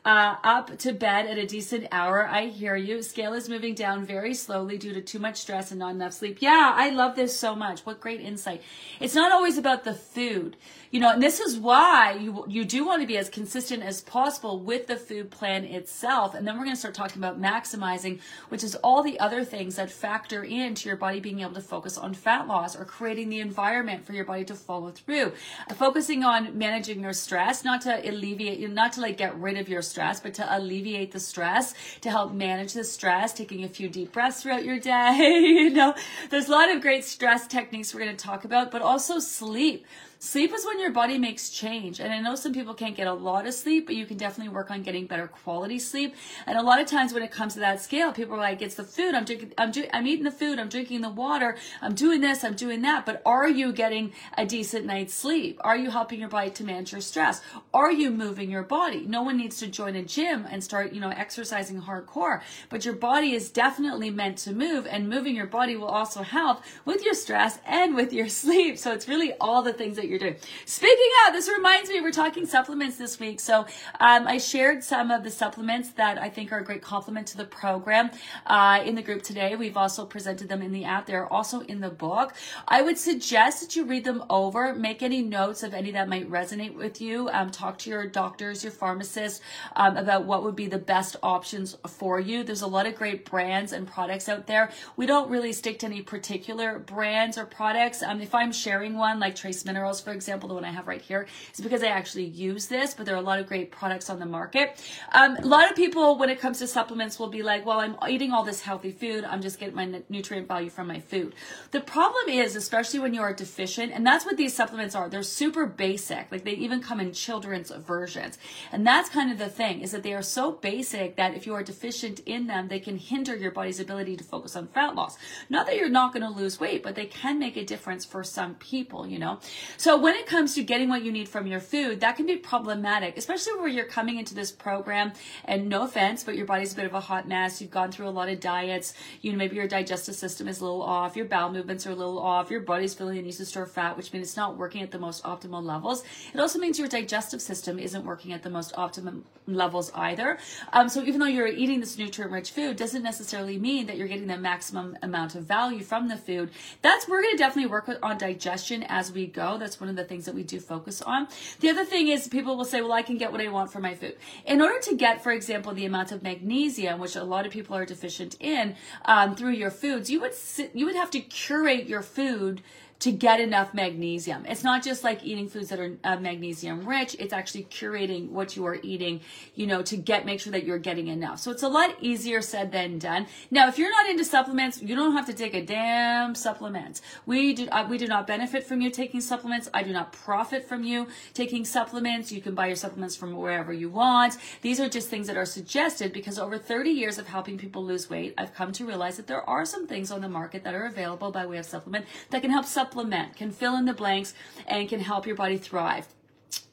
uh, 0.04 0.36
up 0.42 0.78
to 0.78 0.92
bed 0.92 1.26
at 1.26 1.38
a 1.38 1.46
decent 1.46 1.86
hour. 1.92 2.26
I 2.26 2.46
hear 2.46 2.76
you. 2.76 3.02
Scale 3.02 3.34
is 3.34 3.48
moving 3.48 3.74
down 3.74 4.04
very 4.04 4.34
slowly 4.34 4.78
due 4.78 4.92
to 4.94 5.00
too 5.00 5.18
much 5.18 5.36
stress 5.36 5.70
and 5.70 5.80
not 5.80 5.94
enough 5.94 6.14
sleep. 6.14 6.38
Yeah, 6.40 6.72
I 6.74 6.90
love 6.90 7.16
this 7.16 7.38
so 7.38 7.54
much. 7.54 7.80
What 7.80 8.00
great 8.00 8.20
insight. 8.20 8.62
It's 8.98 9.14
not 9.14 9.32
always 9.32 9.58
about 9.58 9.84
the 9.84 9.94
food 9.94 10.56
you 10.90 10.98
know, 10.98 11.12
and 11.12 11.22
this 11.22 11.38
is 11.38 11.56
why 11.56 12.18
you 12.20 12.44
you 12.48 12.64
do 12.64 12.84
want 12.84 13.00
to 13.00 13.06
be 13.06 13.16
as 13.16 13.28
consistent 13.28 13.82
as 13.84 14.00
possible 14.00 14.58
with 14.58 14.88
the 14.88 14.96
food 14.96 15.30
plan 15.30 15.64
itself. 15.64 16.34
And 16.34 16.46
then 16.46 16.56
we're 16.56 16.64
going 16.64 16.74
to 16.74 16.80
start 16.80 16.94
talking 16.94 17.22
about 17.22 17.40
maximizing, 17.40 18.18
which 18.48 18.64
is 18.64 18.74
all 18.76 19.02
the 19.02 19.20
other 19.20 19.44
things 19.44 19.76
that 19.76 19.88
factor 19.88 20.42
into 20.42 20.88
your 20.88 20.96
body 20.96 21.20
being 21.20 21.40
able 21.40 21.54
to 21.54 21.60
focus 21.60 21.96
on 21.96 22.12
fat 22.12 22.48
loss 22.48 22.74
or 22.74 22.84
creating 22.84 23.28
the 23.28 23.38
environment 23.38 24.04
for 24.04 24.14
your 24.14 24.24
body 24.24 24.44
to 24.44 24.54
follow 24.54 24.90
through. 24.90 25.32
Focusing 25.76 26.24
on 26.24 26.58
managing 26.58 27.00
your 27.00 27.12
stress, 27.12 27.64
not 27.64 27.82
to 27.82 28.08
alleviate, 28.08 28.58
you, 28.58 28.66
not 28.66 28.92
to 28.94 29.00
like 29.00 29.16
get 29.16 29.38
rid 29.38 29.56
of 29.58 29.68
your 29.68 29.82
stress, 29.82 30.18
but 30.18 30.34
to 30.34 30.56
alleviate 30.56 31.12
the 31.12 31.20
stress, 31.20 31.72
to 32.00 32.10
help 32.10 32.32
manage 32.32 32.72
the 32.72 32.82
stress, 32.82 33.32
taking 33.32 33.62
a 33.62 33.68
few 33.68 33.88
deep 33.88 34.10
breaths 34.10 34.42
throughout 34.42 34.64
your 34.64 34.80
day. 34.80 35.16
you 35.40 35.70
know, 35.70 35.94
there's 36.30 36.48
a 36.48 36.52
lot 36.52 36.68
of 36.68 36.82
great 36.82 37.04
stress 37.04 37.46
techniques 37.46 37.94
we're 37.94 38.00
going 38.00 38.16
to 38.16 38.24
talk 38.24 38.44
about, 38.44 38.72
but 38.72 38.82
also 38.82 39.20
sleep. 39.20 39.86
Sleep 40.22 40.52
is 40.52 40.66
when 40.66 40.78
your 40.78 40.90
body 40.90 41.16
makes 41.16 41.48
change. 41.48 41.98
And 41.98 42.12
I 42.12 42.20
know 42.20 42.34
some 42.34 42.52
people 42.52 42.74
can't 42.74 42.94
get 42.94 43.06
a 43.06 43.12
lot 43.14 43.46
of 43.46 43.54
sleep, 43.54 43.86
but 43.86 43.94
you 43.94 44.04
can 44.04 44.18
definitely 44.18 44.52
work 44.52 44.70
on 44.70 44.82
getting 44.82 45.06
better 45.06 45.26
quality 45.26 45.78
sleep. 45.78 46.14
And 46.46 46.58
a 46.58 46.62
lot 46.62 46.78
of 46.78 46.86
times 46.86 47.14
when 47.14 47.22
it 47.22 47.30
comes 47.30 47.54
to 47.54 47.60
that 47.60 47.80
scale, 47.80 48.12
people 48.12 48.34
are 48.34 48.38
like, 48.38 48.60
it's 48.60 48.74
the 48.74 48.84
food. 48.84 49.14
I'm 49.14 49.24
drinking, 49.24 49.54
I'm, 49.56 49.70
do- 49.70 49.88
I'm 49.94 50.06
eating 50.06 50.26
the 50.26 50.30
food. 50.30 50.58
I'm 50.58 50.68
drinking 50.68 51.00
the 51.00 51.08
water. 51.08 51.56
I'm 51.80 51.94
doing 51.94 52.20
this. 52.20 52.44
I'm 52.44 52.54
doing 52.54 52.82
that. 52.82 53.06
But 53.06 53.22
are 53.24 53.48
you 53.48 53.72
getting 53.72 54.12
a 54.36 54.44
decent 54.44 54.84
night's 54.84 55.14
sleep? 55.14 55.58
Are 55.62 55.78
you 55.78 55.88
helping 55.90 56.20
your 56.20 56.28
body 56.28 56.50
to 56.50 56.64
manage 56.64 56.92
your 56.92 57.00
stress? 57.00 57.40
Are 57.72 57.90
you 57.90 58.10
moving 58.10 58.50
your 58.50 58.62
body? 58.62 59.06
No 59.06 59.22
one 59.22 59.38
needs 59.38 59.56
to 59.60 59.68
join 59.68 59.96
a 59.96 60.02
gym 60.02 60.46
and 60.50 60.62
start, 60.62 60.92
you 60.92 61.00
know, 61.00 61.08
exercising 61.08 61.80
hardcore, 61.80 62.42
but 62.68 62.84
your 62.84 62.94
body 62.94 63.32
is 63.32 63.48
definitely 63.50 64.10
meant 64.10 64.36
to 64.38 64.52
move 64.52 64.86
and 64.86 65.08
moving 65.08 65.34
your 65.34 65.46
body 65.46 65.76
will 65.76 65.88
also 65.88 66.22
help 66.22 66.60
with 66.84 67.02
your 67.02 67.14
stress 67.14 67.58
and 67.64 67.94
with 67.94 68.12
your 68.12 68.28
sleep. 68.42 68.76
So 68.76 68.92
it's 68.92 69.08
really 69.08 69.32
all 69.40 69.62
the 69.62 69.72
things 69.72 69.96
that 69.96 70.09
you're 70.10 70.18
doing. 70.18 70.36
Speaking 70.66 71.10
of, 71.26 71.32
this 71.32 71.48
reminds 71.48 71.88
me, 71.88 72.00
we're 72.00 72.12
talking 72.12 72.46
supplements 72.46 72.96
this 72.96 73.18
week. 73.18 73.40
So 73.40 73.60
um, 74.00 74.26
I 74.26 74.38
shared 74.38 74.84
some 74.84 75.10
of 75.10 75.24
the 75.24 75.30
supplements 75.30 75.90
that 75.92 76.18
I 76.18 76.28
think 76.28 76.52
are 76.52 76.58
a 76.58 76.64
great 76.64 76.82
complement 76.82 77.28
to 77.28 77.36
the 77.36 77.44
program 77.44 78.10
uh, 78.46 78.82
in 78.84 78.94
the 78.94 79.02
group 79.02 79.22
today. 79.22 79.56
We've 79.56 79.76
also 79.76 80.04
presented 80.04 80.48
them 80.48 80.62
in 80.62 80.72
the 80.72 80.84
app. 80.84 81.06
They're 81.06 81.32
also 81.32 81.60
in 81.60 81.80
the 81.80 81.90
book. 81.90 82.34
I 82.68 82.82
would 82.82 82.98
suggest 82.98 83.60
that 83.60 83.76
you 83.76 83.84
read 83.84 84.04
them 84.04 84.24
over, 84.28 84.74
make 84.74 85.02
any 85.02 85.22
notes 85.22 85.62
of 85.62 85.72
any 85.74 85.90
that 85.92 86.08
might 86.08 86.28
resonate 86.30 86.74
with 86.74 87.00
you. 87.00 87.28
Um, 87.30 87.50
talk 87.50 87.78
to 87.78 87.90
your 87.90 88.06
doctors, 88.06 88.64
your 88.64 88.72
pharmacists 88.72 89.40
um, 89.76 89.96
about 89.96 90.24
what 90.24 90.42
would 90.42 90.56
be 90.56 90.66
the 90.66 90.78
best 90.78 91.16
options 91.22 91.76
for 91.86 92.18
you. 92.18 92.42
There's 92.42 92.62
a 92.62 92.66
lot 92.66 92.86
of 92.86 92.94
great 92.94 93.24
brands 93.24 93.72
and 93.72 93.86
products 93.86 94.28
out 94.28 94.46
there. 94.46 94.70
We 94.96 95.06
don't 95.06 95.30
really 95.30 95.52
stick 95.52 95.78
to 95.80 95.86
any 95.86 96.02
particular 96.02 96.78
brands 96.78 97.38
or 97.38 97.46
products. 97.46 98.02
Um, 98.02 98.20
if 98.20 98.34
I'm 98.34 98.52
sharing 98.52 98.96
one 98.96 99.20
like 99.20 99.36
Trace 99.36 99.64
Minerals, 99.64 99.99
for 100.00 100.12
example, 100.12 100.48
the 100.48 100.54
one 100.54 100.64
I 100.64 100.70
have 100.70 100.86
right 100.86 101.00
here, 101.00 101.26
is 101.52 101.60
because 101.60 101.82
I 101.82 101.88
actually 101.88 102.24
use 102.24 102.66
this, 102.66 102.94
but 102.94 103.06
there 103.06 103.14
are 103.14 103.18
a 103.18 103.22
lot 103.22 103.38
of 103.38 103.46
great 103.46 103.70
products 103.70 104.10
on 104.10 104.18
the 104.18 104.26
market. 104.26 104.82
Um, 105.12 105.36
a 105.36 105.46
lot 105.46 105.70
of 105.70 105.76
people, 105.76 106.18
when 106.18 106.30
it 106.30 106.40
comes 106.40 106.58
to 106.58 106.66
supplements, 106.66 107.18
will 107.18 107.28
be 107.28 107.42
like, 107.42 107.64
well, 107.66 107.80
I'm 107.80 107.96
eating 108.08 108.32
all 108.32 108.44
this 108.44 108.62
healthy 108.62 108.92
food. 108.92 109.24
I'm 109.24 109.42
just 109.42 109.58
getting 109.58 109.74
my 109.74 110.02
nutrient 110.08 110.48
value 110.48 110.70
from 110.70 110.86
my 110.86 111.00
food. 111.00 111.34
The 111.70 111.80
problem 111.80 112.28
is, 112.28 112.56
especially 112.56 113.00
when 113.00 113.14
you 113.14 113.20
are 113.20 113.32
deficient, 113.32 113.92
and 113.92 114.06
that's 114.06 114.24
what 114.24 114.36
these 114.36 114.54
supplements 114.54 114.94
are. 114.94 115.08
They're 115.08 115.22
super 115.22 115.66
basic. 115.66 116.30
Like 116.30 116.44
they 116.44 116.52
even 116.52 116.82
come 116.82 117.00
in 117.00 117.12
children's 117.12 117.70
versions. 117.70 118.38
And 118.72 118.86
that's 118.86 119.08
kind 119.08 119.30
of 119.30 119.38
the 119.38 119.48
thing, 119.48 119.80
is 119.80 119.92
that 119.92 120.02
they 120.02 120.14
are 120.14 120.22
so 120.22 120.52
basic 120.52 121.16
that 121.16 121.34
if 121.34 121.46
you 121.46 121.54
are 121.54 121.62
deficient 121.62 122.20
in 122.20 122.46
them, 122.46 122.68
they 122.68 122.80
can 122.80 122.96
hinder 122.96 123.36
your 123.36 123.50
body's 123.50 123.80
ability 123.80 124.16
to 124.16 124.24
focus 124.24 124.56
on 124.56 124.68
fat 124.68 124.94
loss. 124.94 125.16
Not 125.48 125.66
that 125.66 125.76
you're 125.76 125.88
not 125.88 126.12
going 126.12 126.22
to 126.22 126.30
lose 126.30 126.60
weight, 126.60 126.82
but 126.82 126.94
they 126.94 127.06
can 127.06 127.38
make 127.38 127.56
a 127.56 127.64
difference 127.64 128.04
for 128.04 128.22
some 128.24 128.54
people, 128.56 129.06
you 129.06 129.18
know? 129.18 129.40
So 129.76 129.89
when 129.96 130.14
it 130.14 130.26
comes 130.26 130.54
to 130.54 130.62
getting 130.62 130.88
what 130.88 131.02
you 131.02 131.10
need 131.10 131.28
from 131.28 131.46
your 131.46 131.60
food, 131.60 132.00
that 132.00 132.16
can 132.16 132.26
be 132.26 132.36
problematic, 132.36 133.16
especially 133.16 133.54
where 133.54 133.68
you're 133.68 133.86
coming 133.86 134.18
into 134.18 134.34
this 134.34 134.52
program 134.52 135.12
and 135.44 135.68
no 135.68 135.84
offense, 135.84 136.22
but 136.22 136.36
your 136.36 136.46
body's 136.46 136.72
a 136.72 136.76
bit 136.76 136.86
of 136.86 136.94
a 136.94 137.00
hot 137.00 137.26
mess. 137.26 137.60
You've 137.60 137.70
gone 137.70 137.90
through 137.90 138.08
a 138.08 138.10
lot 138.10 138.28
of 138.28 138.40
diets. 138.40 138.94
You 139.22 139.32
know, 139.32 139.38
maybe 139.38 139.56
your 139.56 139.68
digestive 139.68 140.14
system 140.14 140.48
is 140.48 140.60
a 140.60 140.64
little 140.64 140.82
off. 140.82 141.16
Your 141.16 141.26
bowel 141.26 141.52
movements 141.52 141.86
are 141.86 141.92
a 141.92 141.94
little 141.94 142.18
off. 142.18 142.50
Your 142.50 142.60
body's 142.60 142.94
feeling 142.94 143.16
the 143.16 143.22
need 143.22 143.32
to 143.32 143.46
store 143.46 143.66
fat, 143.66 143.96
which 143.96 144.12
means 144.12 144.28
it's 144.28 144.36
not 144.36 144.56
working 144.56 144.82
at 144.82 144.90
the 144.90 144.98
most 144.98 145.24
optimal 145.24 145.64
levels. 145.64 146.04
It 146.34 146.40
also 146.40 146.58
means 146.58 146.78
your 146.78 146.88
digestive 146.88 147.40
system 147.40 147.78
isn't 147.78 148.04
working 148.04 148.32
at 148.32 148.42
the 148.42 148.50
most 148.50 148.76
optimum 148.76 149.24
levels 149.46 149.90
either. 149.94 150.38
Um, 150.72 150.88
so 150.88 151.02
even 151.02 151.20
though 151.20 151.26
you're 151.26 151.46
eating 151.46 151.80
this 151.80 151.98
nutrient 151.98 152.32
rich 152.32 152.50
food, 152.50 152.76
doesn't 152.76 153.02
necessarily 153.02 153.58
mean 153.58 153.86
that 153.86 153.96
you're 153.96 154.08
getting 154.08 154.26
the 154.26 154.36
maximum 154.36 154.96
amount 155.02 155.34
of 155.34 155.44
value 155.44 155.82
from 155.82 156.08
the 156.08 156.16
food. 156.16 156.50
That's, 156.82 157.08
we're 157.08 157.22
going 157.22 157.36
to 157.36 157.38
definitely 157.38 157.70
work 157.70 157.90
on 158.02 158.18
digestion 158.18 158.84
as 158.84 159.12
we 159.12 159.26
go. 159.26 159.58
That's 159.58 159.79
one 159.80 159.88
of 159.90 159.96
the 159.96 160.04
things 160.04 160.24
that 160.26 160.34
we 160.34 160.42
do 160.42 160.60
focus 160.60 161.02
on. 161.02 161.28
The 161.60 161.68
other 161.68 161.84
thing 161.84 162.08
is 162.08 162.28
people 162.28 162.56
will 162.56 162.64
say, 162.64 162.80
well, 162.80 162.92
I 162.92 163.02
can 163.02 163.16
get 163.16 163.32
what 163.32 163.40
I 163.40 163.48
want 163.48 163.72
for 163.72 163.80
my 163.80 163.94
food. 163.94 164.16
In 164.46 164.60
order 164.60 164.80
to 164.80 164.96
get, 164.96 165.22
for 165.22 165.32
example, 165.32 165.72
the 165.72 165.86
amount 165.86 166.12
of 166.12 166.22
magnesium, 166.22 167.00
which 167.00 167.16
a 167.16 167.24
lot 167.24 167.46
of 167.46 167.52
people 167.52 167.76
are 167.76 167.84
deficient 167.84 168.36
in, 168.40 168.76
um, 169.04 169.34
through 169.34 169.52
your 169.52 169.70
foods, 169.70 170.10
you 170.10 170.20
would, 170.20 170.34
sit, 170.34 170.70
you 170.74 170.86
would 170.86 170.96
have 170.96 171.10
to 171.12 171.20
curate 171.20 171.86
your 171.86 172.02
food 172.02 172.62
to 173.00 173.10
get 173.10 173.40
enough 173.40 173.72
magnesium. 173.72 174.44
It's 174.46 174.62
not 174.62 174.82
just 174.82 175.02
like 175.02 175.24
eating 175.24 175.48
foods 175.48 175.70
that 175.70 175.80
are 175.80 175.96
uh, 176.04 176.16
magnesium 176.16 176.86
rich. 176.86 177.16
It's 177.18 177.32
actually 177.32 177.64
curating 177.64 178.28
what 178.28 178.56
you 178.56 178.66
are 178.66 178.78
eating, 178.82 179.22
you 179.54 179.66
know, 179.66 179.80
to 179.82 179.96
get, 179.96 180.26
make 180.26 180.38
sure 180.38 180.52
that 180.52 180.64
you're 180.64 180.78
getting 180.78 181.08
enough. 181.08 181.40
So 181.40 181.50
it's 181.50 181.62
a 181.62 181.68
lot 181.68 181.96
easier 182.00 182.42
said 182.42 182.72
than 182.72 182.98
done. 182.98 183.26
Now, 183.50 183.68
if 183.68 183.78
you're 183.78 183.90
not 183.90 184.08
into 184.10 184.24
supplements, 184.24 184.82
you 184.82 184.94
don't 184.94 185.14
have 185.14 185.24
to 185.26 185.32
take 185.32 185.54
a 185.54 185.64
damn 185.64 186.34
supplement. 186.34 187.00
We 187.24 187.54
do, 187.54 187.68
uh, 187.68 187.86
we 187.88 187.96
do 187.96 188.06
not 188.06 188.26
benefit 188.26 188.64
from 188.64 188.82
you 188.82 188.90
taking 188.90 189.22
supplements. 189.22 189.70
I 189.72 189.82
do 189.82 189.94
not 189.94 190.12
profit 190.12 190.68
from 190.68 190.84
you 190.84 191.08
taking 191.32 191.64
supplements. 191.64 192.30
You 192.30 192.42
can 192.42 192.54
buy 192.54 192.66
your 192.66 192.76
supplements 192.76 193.16
from 193.16 193.34
wherever 193.34 193.72
you 193.72 193.88
want. 193.88 194.36
These 194.60 194.78
are 194.78 194.90
just 194.90 195.08
things 195.08 195.26
that 195.26 195.38
are 195.38 195.46
suggested 195.46 196.12
because 196.12 196.38
over 196.38 196.58
30 196.58 196.90
years 196.90 197.16
of 197.16 197.28
helping 197.28 197.56
people 197.56 197.82
lose 197.82 198.10
weight, 198.10 198.34
I've 198.36 198.54
come 198.54 198.72
to 198.72 198.84
realize 198.84 199.16
that 199.16 199.26
there 199.26 199.48
are 199.48 199.64
some 199.64 199.86
things 199.86 200.10
on 200.10 200.20
the 200.20 200.28
market 200.28 200.64
that 200.64 200.74
are 200.74 200.84
available 200.84 201.30
by 201.30 201.46
way 201.46 201.56
of 201.56 201.64
supplement 201.64 202.04
that 202.28 202.42
can 202.42 202.50
help 202.50 202.66
supplement 202.66 202.89
supplement, 202.90 203.36
can 203.36 203.52
fill 203.52 203.76
in 203.76 203.84
the 203.84 203.92
blanks, 203.92 204.34
and 204.66 204.88
can 204.88 204.98
help 204.98 205.24
your 205.24 205.36
body 205.36 205.56
thrive 205.56 206.08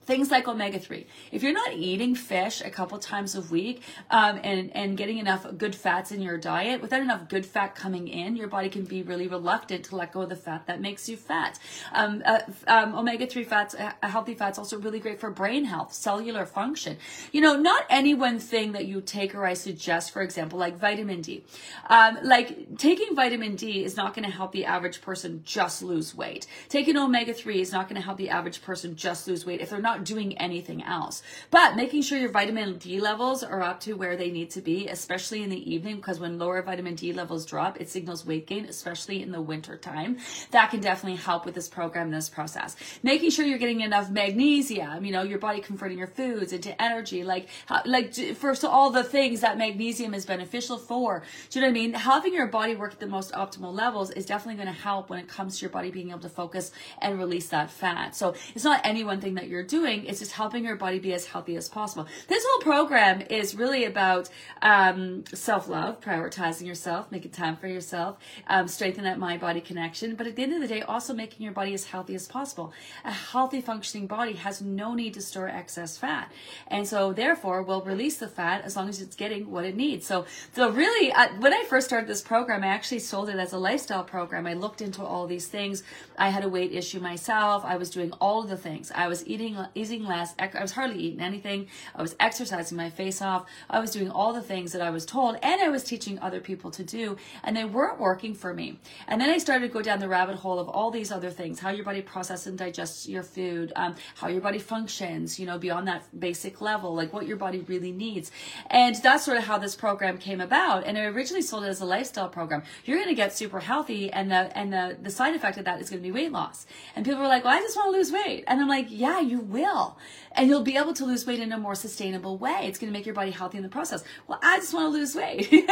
things 0.08 0.32
like 0.32 0.48
omega-3 0.48 1.06
if 1.32 1.44
you're 1.44 1.54
not 1.54 1.74
eating 1.74 2.16
fish 2.16 2.62
a 2.62 2.70
couple 2.70 2.98
times 2.98 3.36
a 3.36 3.42
week 3.42 3.82
um, 4.10 4.40
and, 4.44 4.76
and 4.76 4.98
getting 4.98 5.18
enough 5.18 5.46
good 5.58 5.76
fats 5.76 6.12
in 6.12 6.22
your 6.22 6.38
diet 6.38 6.82
without 6.82 7.02
enough 7.02 7.28
good 7.28 7.46
fat 7.46 7.76
coming 7.76 8.08
in 8.08 8.36
your 8.36 8.48
body 8.48 8.70
can 8.70 8.86
be 8.86 9.04
really 9.04 9.28
reluctant 9.28 9.84
to 9.84 9.96
let 9.96 10.14
go 10.14 10.22
of 10.22 10.30
the 10.30 10.36
fat 10.36 10.66
that 10.68 10.80
makes 10.80 11.10
you 11.10 11.18
fat. 11.18 11.60
Um, 11.94 12.24
uh, 12.26 12.40
um, 12.68 12.96
omega-3 12.96 13.46
fats 13.46 13.76
uh, 13.76 13.92
healthy 14.02 14.34
fats 14.34 14.58
also 14.58 14.80
really 14.80 15.00
great 15.00 15.20
for 15.20 15.30
brain 15.30 15.66
health 15.66 15.94
cellular 15.94 16.46
function. 16.46 16.98
You 17.34 17.42
know 17.42 17.58
not 17.58 17.86
any 17.90 18.14
one 18.14 18.40
thing 18.40 18.72
that 18.72 18.86
you 18.86 19.02
take 19.02 19.36
or 19.36 19.46
i 19.46 19.54
suggest 19.54 20.12
for 20.12 20.22
example 20.22 20.58
like 20.58 20.80
vitamin 20.80 21.22
d. 21.22 21.44
Um, 21.90 22.18
like 22.24 22.78
taking 22.78 23.16
vitamin 23.16 23.56
d 23.56 23.84
is 23.84 23.98
not 23.98 24.14
going 24.14 24.26
to 24.26 24.32
help 24.32 24.54
the 24.54 24.66
average 24.66 25.02
person 25.02 25.42
just 25.44 25.84
lose 25.84 26.16
weight. 26.16 26.48
Taking 26.70 26.98
omega-3 26.98 27.56
is 27.56 27.72
not 27.74 27.90
going 27.90 28.00
to 28.00 28.06
help 28.06 28.18
the 28.18 28.30
average 28.30 28.62
person 28.62 28.96
just 28.96 29.28
lose 29.28 29.46
weight 29.46 29.60
if 29.60 29.70
they're 29.70 29.82
not 29.82 29.97
not 29.98 30.06
doing 30.06 30.38
anything 30.38 30.84
else. 30.84 31.24
But 31.52 31.76
making 31.76 32.04
sure 32.04 32.18
your 32.18 32.32
vitamin 32.32 32.78
D 32.78 33.00
levels 33.00 33.44
are 33.44 33.62
up 33.62 33.80
to 33.82 33.94
where 33.94 34.16
they 34.16 34.32
need 34.32 34.52
to 34.52 34.62
be, 34.62 34.88
especially 34.88 35.44
in 35.44 35.50
the 35.50 35.74
evening, 35.74 35.98
because 35.98 36.20
when 36.20 36.38
lower 36.38 36.62
vitamin 36.62 36.96
D 36.96 37.14
levels 37.14 37.46
drop, 37.46 37.80
it 37.82 37.90
signals 37.90 38.26
weight 38.26 38.48
gain, 38.48 38.66
especially 38.66 39.22
in 39.22 39.32
the 39.32 39.42
winter 39.42 39.78
time. 39.78 40.18
That 40.52 40.72
can 40.72 40.80
definitely 40.80 41.18
help 41.18 41.46
with 41.46 41.56
this 41.56 41.68
program, 41.68 42.12
this 42.12 42.30
process. 42.30 42.76
Making 43.04 43.32
sure 43.32 43.46
you're 43.46 43.58
getting 43.58 43.82
enough 43.82 44.10
magnesium, 44.10 45.06
you 45.06 45.12
know, 45.12 45.24
your 45.24 45.40
body 45.40 45.62
converting 45.62 45.98
your 45.98 46.08
foods 46.08 46.54
into 46.54 46.80
energy, 46.82 47.24
like, 47.24 47.48
uh, 47.70 47.82
like 47.86 48.14
first 48.36 48.64
all 48.64 48.90
the 48.92 49.04
things 49.04 49.42
that 49.42 49.58
magnesium 49.58 50.14
is 50.14 50.26
beneficial 50.26 50.78
for. 50.78 51.24
Do 51.50 51.60
you 51.60 51.66
know 51.66 51.72
what 51.72 51.78
I 51.78 51.82
mean? 51.82 51.94
Having 51.94 52.34
your 52.34 52.48
body 52.48 52.76
work 52.76 52.94
at 52.94 53.00
the 53.00 53.08
most 53.08 53.32
optimal 53.34 53.74
levels 53.74 54.12
is 54.12 54.26
definitely 54.26 54.62
going 54.62 54.74
to 54.74 54.82
help 54.82 55.10
when 55.10 55.20
it 55.20 55.28
comes 55.28 55.58
to 55.58 55.62
your 55.62 55.70
body 55.70 55.92
being 55.92 56.10
able 56.10 56.20
to 56.20 56.30
focus 56.30 56.72
and 57.02 57.18
release 57.18 57.50
that 57.50 57.70
fat. 57.72 58.16
So 58.16 58.36
it's 58.54 58.64
not 58.64 58.82
any 58.84 59.04
one 59.04 59.22
thing 59.22 59.36
that 59.36 59.48
you're 59.48 59.64
doing 59.64 59.87
doing 59.88 60.06
is 60.06 60.20
just 60.20 60.34
helping 60.34 60.66
your 60.66 60.76
body 60.76 61.00
be 61.00 61.14
as 61.14 61.26
healthy 61.26 61.56
as 61.56 61.70
possible. 61.70 62.08
This 62.28 62.46
whole 62.48 62.62
program 62.62 63.22
is 63.30 63.56
really 63.56 63.86
about 63.86 64.30
um, 64.62 65.24
self 65.34 65.68
love, 65.68 66.02
prioritizing 66.02 66.68
yourself, 66.68 67.12
making 67.12 67.32
time 67.32 67.56
for 67.56 67.68
yourself, 67.68 68.18
um, 68.48 68.68
strengthen 68.68 69.04
that 69.06 69.20
mind 69.20 69.42
body 69.42 69.62
connection. 69.62 70.16
But 70.16 70.28
at 70.28 70.36
the 70.36 70.44
end 70.44 70.54
of 70.54 70.62
the 70.62 70.68
day, 70.68 70.82
also 70.82 71.14
making 71.14 71.44
your 71.44 71.54
body 71.54 71.74
as 71.74 71.86
healthy 71.86 72.16
as 72.16 72.28
possible. 72.28 72.74
A 73.06 73.12
healthy 73.12 73.62
functioning 73.62 74.08
body 74.08 74.34
has 74.34 74.62
no 74.62 74.94
need 74.94 75.14
to 75.16 75.22
store 75.22 75.48
excess 75.48 75.98
fat. 75.98 76.32
And 76.68 76.88
so, 76.88 77.14
therefore, 77.14 77.64
will 77.64 77.82
release 77.82 78.18
the 78.18 78.28
fat 78.28 78.64
as 78.64 78.76
long 78.76 78.90
as 78.90 79.02
it's 79.02 79.16
getting 79.16 79.50
what 79.50 79.66
it 79.66 79.76
needs. 79.76 80.06
So, 80.06 80.26
so 80.54 80.70
really, 80.70 81.12
uh, 81.14 81.30
when 81.40 81.54
I 81.54 81.64
first 81.64 81.88
started 81.88 82.10
this 82.10 82.22
program, 82.22 82.64
I 82.64 82.68
actually 82.68 83.00
sold 83.00 83.30
it 83.30 83.38
as 83.38 83.54
a 83.54 83.58
lifestyle 83.58 84.04
program. 84.04 84.46
I 84.48 84.54
looked 84.54 84.82
into 84.82 85.04
all 85.04 85.28
these 85.28 85.48
things. 85.48 85.84
I 86.18 86.30
had 86.30 86.44
a 86.44 86.50
weight 86.50 86.74
issue 86.74 87.00
myself. 87.00 87.64
I 87.64 87.78
was 87.78 87.90
doing 87.90 88.12
all 88.20 88.44
of 88.44 88.50
the 88.50 88.58
things. 88.58 88.92
I 88.94 89.08
was 89.08 89.26
eating 89.28 89.58
eating 89.78 90.06
less. 90.06 90.36
I 90.40 90.50
was 90.62 90.72
hardly 90.72 91.00
eating 91.00 91.22
anything. 91.22 91.68
I 91.96 92.02
was 92.02 92.16
exercising 92.20 92.78
my 92.78 92.90
face 92.90 93.22
off. 93.22 93.46
I 93.70 93.80
was 93.80 93.92
doing 93.92 94.10
all 94.10 94.34
the 94.34 94.42
things 94.42 94.72
that 94.74 94.82
I 94.82 94.90
was 94.90 95.06
told 95.06 95.38
and 95.42 95.62
I 95.62 95.70
was 95.70 95.84
teaching 95.84 96.20
other 96.20 96.40
people 96.40 96.72
to 96.72 96.84
do 96.84 97.18
and 97.44 97.56
they 97.56 97.66
weren't 97.66 98.00
working 98.00 98.34
for 98.34 98.54
me. 98.54 98.80
And 99.08 99.22
then 99.22 99.30
I 99.30 99.38
started 99.38 99.68
to 99.68 99.74
go 99.74 99.82
down 99.82 100.00
the 100.00 100.08
rabbit 100.08 100.36
hole 100.36 100.60
of 100.60 100.68
all 100.68 100.92
these 100.92 101.12
other 101.12 101.30
things, 101.30 101.60
how 101.60 101.70
your 101.70 101.86
body 101.86 102.02
processes 102.02 102.48
and 102.48 102.58
digests 102.58 103.08
your 103.08 103.24
food, 103.24 103.72
um, 103.76 103.96
how 104.16 104.28
your 104.28 104.42
body 104.42 104.60
functions, 104.60 105.40
you 105.40 105.46
know, 105.46 105.58
beyond 105.58 105.88
that 105.88 106.04
basic 106.20 106.62
level, 106.62 106.96
like 106.96 107.14
what 107.14 107.28
your 107.28 107.38
body 107.38 107.60
really 107.68 107.92
needs. 107.92 108.32
And 108.68 108.96
that's 108.96 109.26
sort 109.26 109.38
of 109.38 109.44
how 109.44 109.58
this 109.58 109.76
program 109.76 110.18
came 110.18 110.42
about. 110.42 110.86
And 110.86 110.98
I 110.98 111.06
originally 111.06 111.42
sold 111.42 111.64
it 111.64 111.68
as 111.68 111.82
a 111.82 111.86
lifestyle 111.86 112.30
program. 112.30 112.64
You're 112.86 112.98
going 112.98 113.10
to 113.10 113.16
get 113.16 113.36
super 113.36 113.60
healthy 113.60 114.12
and 114.12 114.32
the, 114.32 114.58
and 114.58 114.72
the, 114.72 114.98
the 115.02 115.10
side 115.10 115.36
effect 115.36 115.58
of 115.58 115.66
that 115.66 115.82
is 115.82 115.90
going 115.90 116.02
to 116.02 116.08
be 116.08 116.12
weight 116.12 116.32
loss. 116.32 116.66
And 116.96 117.06
people 117.06 117.22
were 117.22 117.28
like, 117.28 117.44
well, 117.44 117.54
I 117.54 117.60
just 117.60 117.76
want 117.76 117.94
to 117.94 117.98
lose 117.98 118.12
weight. 118.12 118.44
And 118.48 118.62
I'm 118.62 118.68
like, 118.68 118.88
yeah, 118.90 119.20
you 119.20 119.40
will 119.40 119.67
will. 119.68 119.98
And 120.38 120.48
you'll 120.48 120.62
be 120.62 120.78
able 120.78 120.94
to 120.94 121.06
lose 121.06 121.26
weight 121.26 121.40
in 121.40 121.52
a 121.52 121.58
more 121.58 121.74
sustainable 121.74 122.38
way. 122.38 122.60
It's 122.66 122.78
going 122.78 122.94
to 122.94 122.98
make 122.98 123.08
your 123.08 123.16
body 123.16 123.32
healthy 123.32 123.58
in 123.58 123.64
the 123.64 123.70
process. 123.70 124.04
Well, 124.28 124.40
I 124.44 124.58
just 124.58 124.72
want 124.72 124.94
to 124.94 124.98
lose 125.00 125.16
weight. 125.16 125.52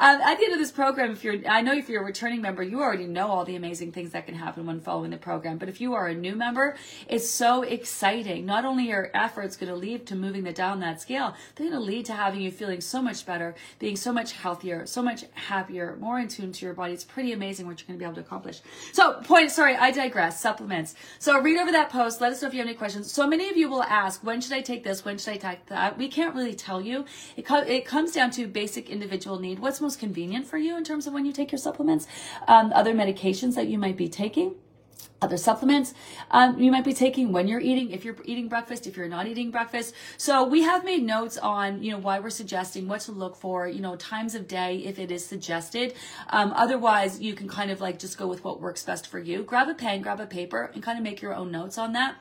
um, 0.00 0.20
at 0.22 0.38
the 0.38 0.44
end 0.44 0.54
of 0.54 0.58
this 0.58 0.72
program, 0.72 1.12
if 1.12 1.22
you're, 1.22 1.46
I 1.46 1.60
know 1.60 1.74
if 1.74 1.86
you're 1.86 2.00
a 2.00 2.04
returning 2.04 2.40
member, 2.40 2.62
you 2.62 2.80
already 2.80 3.06
know 3.06 3.28
all 3.28 3.44
the 3.44 3.56
amazing 3.56 3.92
things 3.92 4.12
that 4.12 4.24
can 4.24 4.34
happen 4.34 4.64
when 4.64 4.80
following 4.80 5.10
the 5.10 5.18
program. 5.18 5.58
But 5.58 5.68
if 5.68 5.82
you 5.82 5.92
are 5.92 6.08
a 6.08 6.14
new 6.14 6.34
member, 6.34 6.76
it's 7.08 7.28
so 7.28 7.62
exciting. 7.62 8.46
Not 8.46 8.64
only 8.64 8.90
are 8.90 9.10
efforts 9.12 9.58
going 9.58 9.70
to 9.70 9.76
lead 9.76 10.06
to 10.06 10.16
moving 10.16 10.44
the 10.44 10.52
down 10.52 10.80
that 10.80 11.02
scale, 11.02 11.34
they're 11.54 11.68
going 11.68 11.78
to 11.78 11.86
lead 11.86 12.06
to 12.06 12.14
having 12.14 12.40
you 12.40 12.50
feeling 12.50 12.80
so 12.80 13.02
much 13.02 13.26
better, 13.26 13.54
being 13.78 13.96
so 13.96 14.14
much 14.14 14.32
healthier, 14.32 14.86
so 14.86 15.02
much 15.02 15.24
happier, 15.34 15.96
more 16.00 16.18
in 16.18 16.28
tune 16.28 16.52
to 16.52 16.64
your 16.64 16.74
body. 16.74 16.94
It's 16.94 17.04
pretty 17.04 17.32
amazing 17.32 17.66
what 17.66 17.80
you're 17.80 17.86
going 17.86 17.98
to 17.98 18.02
be 18.02 18.06
able 18.06 18.14
to 18.14 18.22
accomplish. 18.22 18.62
So, 18.92 19.20
point, 19.24 19.50
sorry, 19.50 19.76
I 19.76 19.90
digress. 19.90 20.40
Supplements. 20.40 20.94
So, 21.18 21.38
read 21.38 21.58
over 21.58 21.72
that 21.72 21.90
post. 21.90 22.22
Let 22.22 22.32
us 22.32 22.40
know 22.40 22.48
if 22.48 22.54
you 22.54 22.60
have 22.60 22.68
any 22.68 22.76
questions. 22.76 23.12
So 23.12 23.26
many 23.26 23.50
of 23.50 23.57
you 23.58 23.68
will 23.68 23.82
ask, 23.82 24.24
when 24.24 24.40
should 24.40 24.52
I 24.52 24.60
take 24.60 24.84
this? 24.84 25.04
When 25.04 25.18
should 25.18 25.34
I 25.34 25.36
take 25.36 25.66
that? 25.66 25.98
We 25.98 26.08
can't 26.08 26.34
really 26.34 26.54
tell 26.54 26.80
you. 26.80 27.04
It, 27.36 27.44
co- 27.44 27.58
it 27.58 27.84
comes 27.84 28.12
down 28.12 28.30
to 28.32 28.46
basic 28.46 28.88
individual 28.88 29.38
need. 29.38 29.58
What's 29.58 29.80
most 29.80 29.98
convenient 29.98 30.46
for 30.46 30.56
you 30.56 30.76
in 30.76 30.84
terms 30.84 31.06
of 31.06 31.12
when 31.12 31.26
you 31.26 31.32
take 31.32 31.52
your 31.52 31.58
supplements? 31.58 32.06
Um, 32.46 32.72
other 32.74 32.94
medications 32.94 33.54
that 33.56 33.66
you 33.66 33.78
might 33.78 33.96
be 33.96 34.08
taking 34.08 34.54
other 35.20 35.36
supplements 35.36 35.94
um, 36.30 36.58
you 36.60 36.70
might 36.70 36.84
be 36.84 36.92
taking 36.92 37.32
when 37.32 37.48
you're 37.48 37.60
eating 37.60 37.90
if 37.90 38.04
you're 38.04 38.16
eating 38.24 38.48
breakfast 38.48 38.86
if 38.86 38.96
you're 38.96 39.08
not 39.08 39.26
eating 39.26 39.50
breakfast 39.50 39.92
so 40.16 40.44
we 40.44 40.62
have 40.62 40.84
made 40.84 41.02
notes 41.02 41.36
on 41.38 41.82
you 41.82 41.90
know 41.90 41.98
why 41.98 42.20
we're 42.20 42.30
suggesting 42.30 42.86
what 42.86 43.00
to 43.00 43.10
look 43.10 43.34
for 43.34 43.66
you 43.66 43.80
know 43.80 43.96
times 43.96 44.34
of 44.34 44.46
day 44.46 44.76
if 44.78 44.98
it 44.98 45.10
is 45.10 45.24
suggested 45.24 45.92
um, 46.30 46.52
otherwise 46.54 47.20
you 47.20 47.34
can 47.34 47.48
kind 47.48 47.70
of 47.70 47.80
like 47.80 47.98
just 47.98 48.16
go 48.16 48.28
with 48.28 48.44
what 48.44 48.60
works 48.60 48.84
best 48.84 49.08
for 49.08 49.18
you 49.18 49.42
grab 49.42 49.68
a 49.68 49.74
pen 49.74 50.02
grab 50.02 50.20
a 50.20 50.26
paper 50.26 50.70
and 50.72 50.82
kind 50.84 50.98
of 50.98 51.02
make 51.02 51.20
your 51.20 51.34
own 51.34 51.50
notes 51.50 51.78
on 51.78 51.92
that 51.92 52.16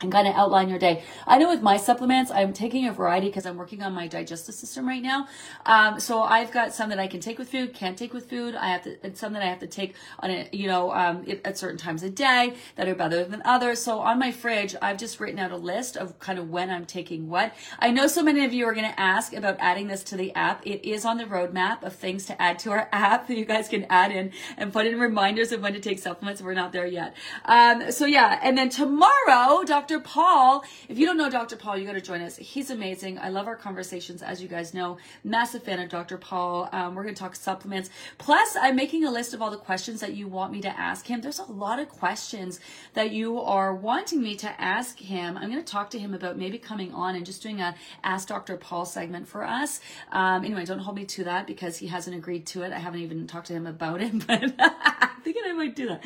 and 0.00 0.12
kind 0.12 0.28
of 0.28 0.34
outline 0.34 0.68
your 0.68 0.78
day. 0.78 1.02
I 1.26 1.38
know 1.38 1.48
with 1.48 1.62
my 1.62 1.76
supplements, 1.76 2.30
I'm 2.30 2.52
taking 2.52 2.86
a 2.86 2.92
variety 2.92 3.28
because 3.28 3.46
I'm 3.46 3.56
working 3.56 3.82
on 3.82 3.94
my 3.94 4.06
digestive 4.06 4.54
system 4.54 4.86
right 4.86 5.02
now. 5.02 5.26
Um, 5.64 5.98
so 6.00 6.22
I've 6.22 6.52
got 6.52 6.74
some 6.74 6.90
that 6.90 6.98
I 6.98 7.06
can 7.06 7.20
take 7.20 7.38
with 7.38 7.48
food, 7.48 7.72
can't 7.72 7.96
take 7.96 8.12
with 8.12 8.28
food. 8.28 8.54
I 8.54 8.68
have 8.68 8.82
to, 8.82 8.96
and 9.02 9.16
some 9.16 9.32
that 9.32 9.42
I 9.42 9.46
have 9.46 9.60
to 9.60 9.66
take 9.66 9.94
on 10.18 10.30
a, 10.30 10.48
you 10.52 10.68
know, 10.68 10.92
um, 10.92 11.24
at 11.44 11.56
certain 11.56 11.78
times 11.78 12.02
a 12.02 12.10
day 12.10 12.54
that 12.76 12.88
are 12.88 12.94
better 12.94 13.24
than 13.24 13.40
others. 13.44 13.80
So 13.80 14.00
on 14.00 14.18
my 14.18 14.32
fridge, 14.32 14.74
I've 14.82 14.98
just 14.98 15.18
written 15.18 15.38
out 15.38 15.50
a 15.50 15.56
list 15.56 15.96
of 15.96 16.18
kind 16.18 16.38
of 16.38 16.50
when 16.50 16.68
I'm 16.70 16.84
taking 16.84 17.28
what. 17.28 17.54
I 17.78 17.90
know 17.90 18.06
so 18.06 18.22
many 18.22 18.44
of 18.44 18.52
you 18.52 18.66
are 18.66 18.74
going 18.74 18.90
to 18.90 19.00
ask 19.00 19.32
about 19.32 19.56
adding 19.60 19.88
this 19.88 20.04
to 20.04 20.16
the 20.16 20.34
app. 20.34 20.66
It 20.66 20.86
is 20.86 21.06
on 21.06 21.16
the 21.16 21.24
roadmap 21.24 21.82
of 21.82 21.94
things 21.94 22.26
to 22.26 22.40
add 22.40 22.58
to 22.60 22.70
our 22.70 22.88
app 22.92 23.28
that 23.28 23.36
you 23.36 23.46
guys 23.46 23.68
can 23.68 23.86
add 23.88 24.12
in 24.12 24.32
and 24.58 24.72
put 24.72 24.86
in 24.86 24.98
reminders 24.98 25.52
of 25.52 25.62
when 25.62 25.72
to 25.72 25.80
take 25.80 25.98
supplements. 25.98 26.42
We're 26.42 26.54
not 26.54 26.72
there 26.72 26.86
yet. 26.86 27.14
Um, 27.46 27.90
so 27.90 28.04
yeah, 28.04 28.38
and 28.42 28.58
then 28.58 28.68
tomorrow, 28.68 29.64
Dr. 29.76 30.00
Paul. 30.00 30.64
If 30.88 30.98
you 30.98 31.04
don't 31.04 31.18
know 31.18 31.28
Dr. 31.28 31.54
Paul, 31.54 31.76
you 31.76 31.86
got 31.86 31.92
to 31.92 32.00
join 32.00 32.22
us. 32.22 32.38
He's 32.38 32.70
amazing. 32.70 33.18
I 33.18 33.28
love 33.28 33.46
our 33.46 33.56
conversations, 33.56 34.22
as 34.22 34.40
you 34.40 34.48
guys 34.48 34.72
know. 34.72 34.96
Massive 35.22 35.64
fan 35.64 35.80
of 35.80 35.90
Dr. 35.90 36.16
Paul. 36.16 36.70
Um, 36.72 36.94
we're 36.94 37.02
going 37.02 37.14
to 37.14 37.20
talk 37.20 37.36
supplements. 37.36 37.90
Plus, 38.16 38.56
I'm 38.58 38.74
making 38.74 39.04
a 39.04 39.10
list 39.10 39.34
of 39.34 39.42
all 39.42 39.50
the 39.50 39.58
questions 39.58 40.00
that 40.00 40.14
you 40.14 40.28
want 40.28 40.50
me 40.50 40.62
to 40.62 40.80
ask 40.80 41.06
him. 41.06 41.20
There's 41.20 41.40
a 41.40 41.52
lot 41.52 41.78
of 41.78 41.90
questions 41.90 42.58
that 42.94 43.10
you 43.10 43.38
are 43.38 43.74
wanting 43.74 44.22
me 44.22 44.34
to 44.36 44.58
ask 44.58 44.98
him. 44.98 45.36
I'm 45.36 45.50
going 45.50 45.62
to 45.62 45.72
talk 45.72 45.90
to 45.90 45.98
him 45.98 46.14
about 46.14 46.38
maybe 46.38 46.56
coming 46.56 46.94
on 46.94 47.14
and 47.14 47.26
just 47.26 47.42
doing 47.42 47.60
a 47.60 47.74
Ask 48.02 48.28
Dr. 48.28 48.56
Paul 48.56 48.86
segment 48.86 49.28
for 49.28 49.44
us. 49.44 49.80
Um, 50.10 50.42
anyway, 50.42 50.64
don't 50.64 50.78
hold 50.78 50.96
me 50.96 51.04
to 51.04 51.24
that 51.24 51.46
because 51.46 51.76
he 51.76 51.88
hasn't 51.88 52.16
agreed 52.16 52.46
to 52.46 52.62
it. 52.62 52.72
I 52.72 52.78
haven't 52.78 53.00
even 53.00 53.26
talked 53.26 53.48
to 53.48 53.52
him 53.52 53.66
about 53.66 54.00
it, 54.00 54.12
but 54.26 54.42
I'm 54.58 55.10
thinking 55.22 55.42
I 55.46 55.52
might 55.52 55.76
do 55.76 55.88
that. 55.88 56.02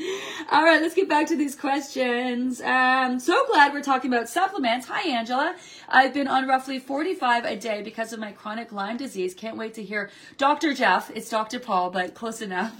All 0.50 0.64
right, 0.64 0.82
let's 0.82 0.96
get 0.96 1.08
back 1.08 1.28
to 1.28 1.36
these 1.36 1.54
questions. 1.54 2.60
Um, 2.60 3.20
so 3.20 3.46
glad 3.52 3.72
we're 3.72 3.82
talking 3.82 4.12
about 4.12 4.28
supplements. 4.28 4.86
Hi, 4.86 5.08
Angela. 5.08 5.56
I've 5.88 6.14
been 6.14 6.28
on 6.28 6.46
roughly 6.46 6.78
45 6.78 7.44
a 7.44 7.56
day 7.56 7.82
because 7.82 8.12
of 8.12 8.20
my 8.20 8.30
chronic 8.30 8.70
Lyme 8.70 8.96
disease. 8.96 9.34
Can't 9.34 9.56
wait 9.56 9.74
to 9.74 9.82
hear 9.82 10.08
Dr. 10.38 10.72
Jeff. 10.72 11.10
It's 11.16 11.28
Dr. 11.28 11.58
Paul, 11.58 11.90
but 11.90 12.14
close 12.14 12.40
enough. 12.40 12.72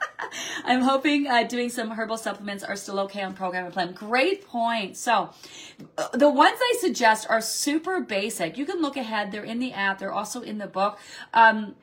I'm 0.64 0.80
hoping 0.80 1.26
uh, 1.26 1.42
doing 1.42 1.68
some 1.68 1.90
herbal 1.90 2.16
supplements 2.16 2.64
are 2.64 2.74
still 2.74 2.98
okay 3.00 3.22
on 3.22 3.34
program 3.34 3.66
and 3.66 3.74
plan. 3.74 3.92
Great 3.92 4.46
point. 4.46 4.96
So, 4.96 5.30
uh, 5.98 6.08
the 6.14 6.30
ones 6.30 6.58
I 6.58 6.76
suggest 6.80 7.26
are 7.28 7.42
super 7.42 8.00
basic. 8.00 8.56
You 8.56 8.64
can 8.64 8.80
look 8.80 8.96
ahead. 8.96 9.30
They're 9.30 9.44
in 9.44 9.58
the 9.58 9.74
app. 9.74 9.98
They're 9.98 10.12
also 10.12 10.40
in 10.40 10.56
the 10.56 10.66
book. 10.66 10.98
Um, 11.34 11.74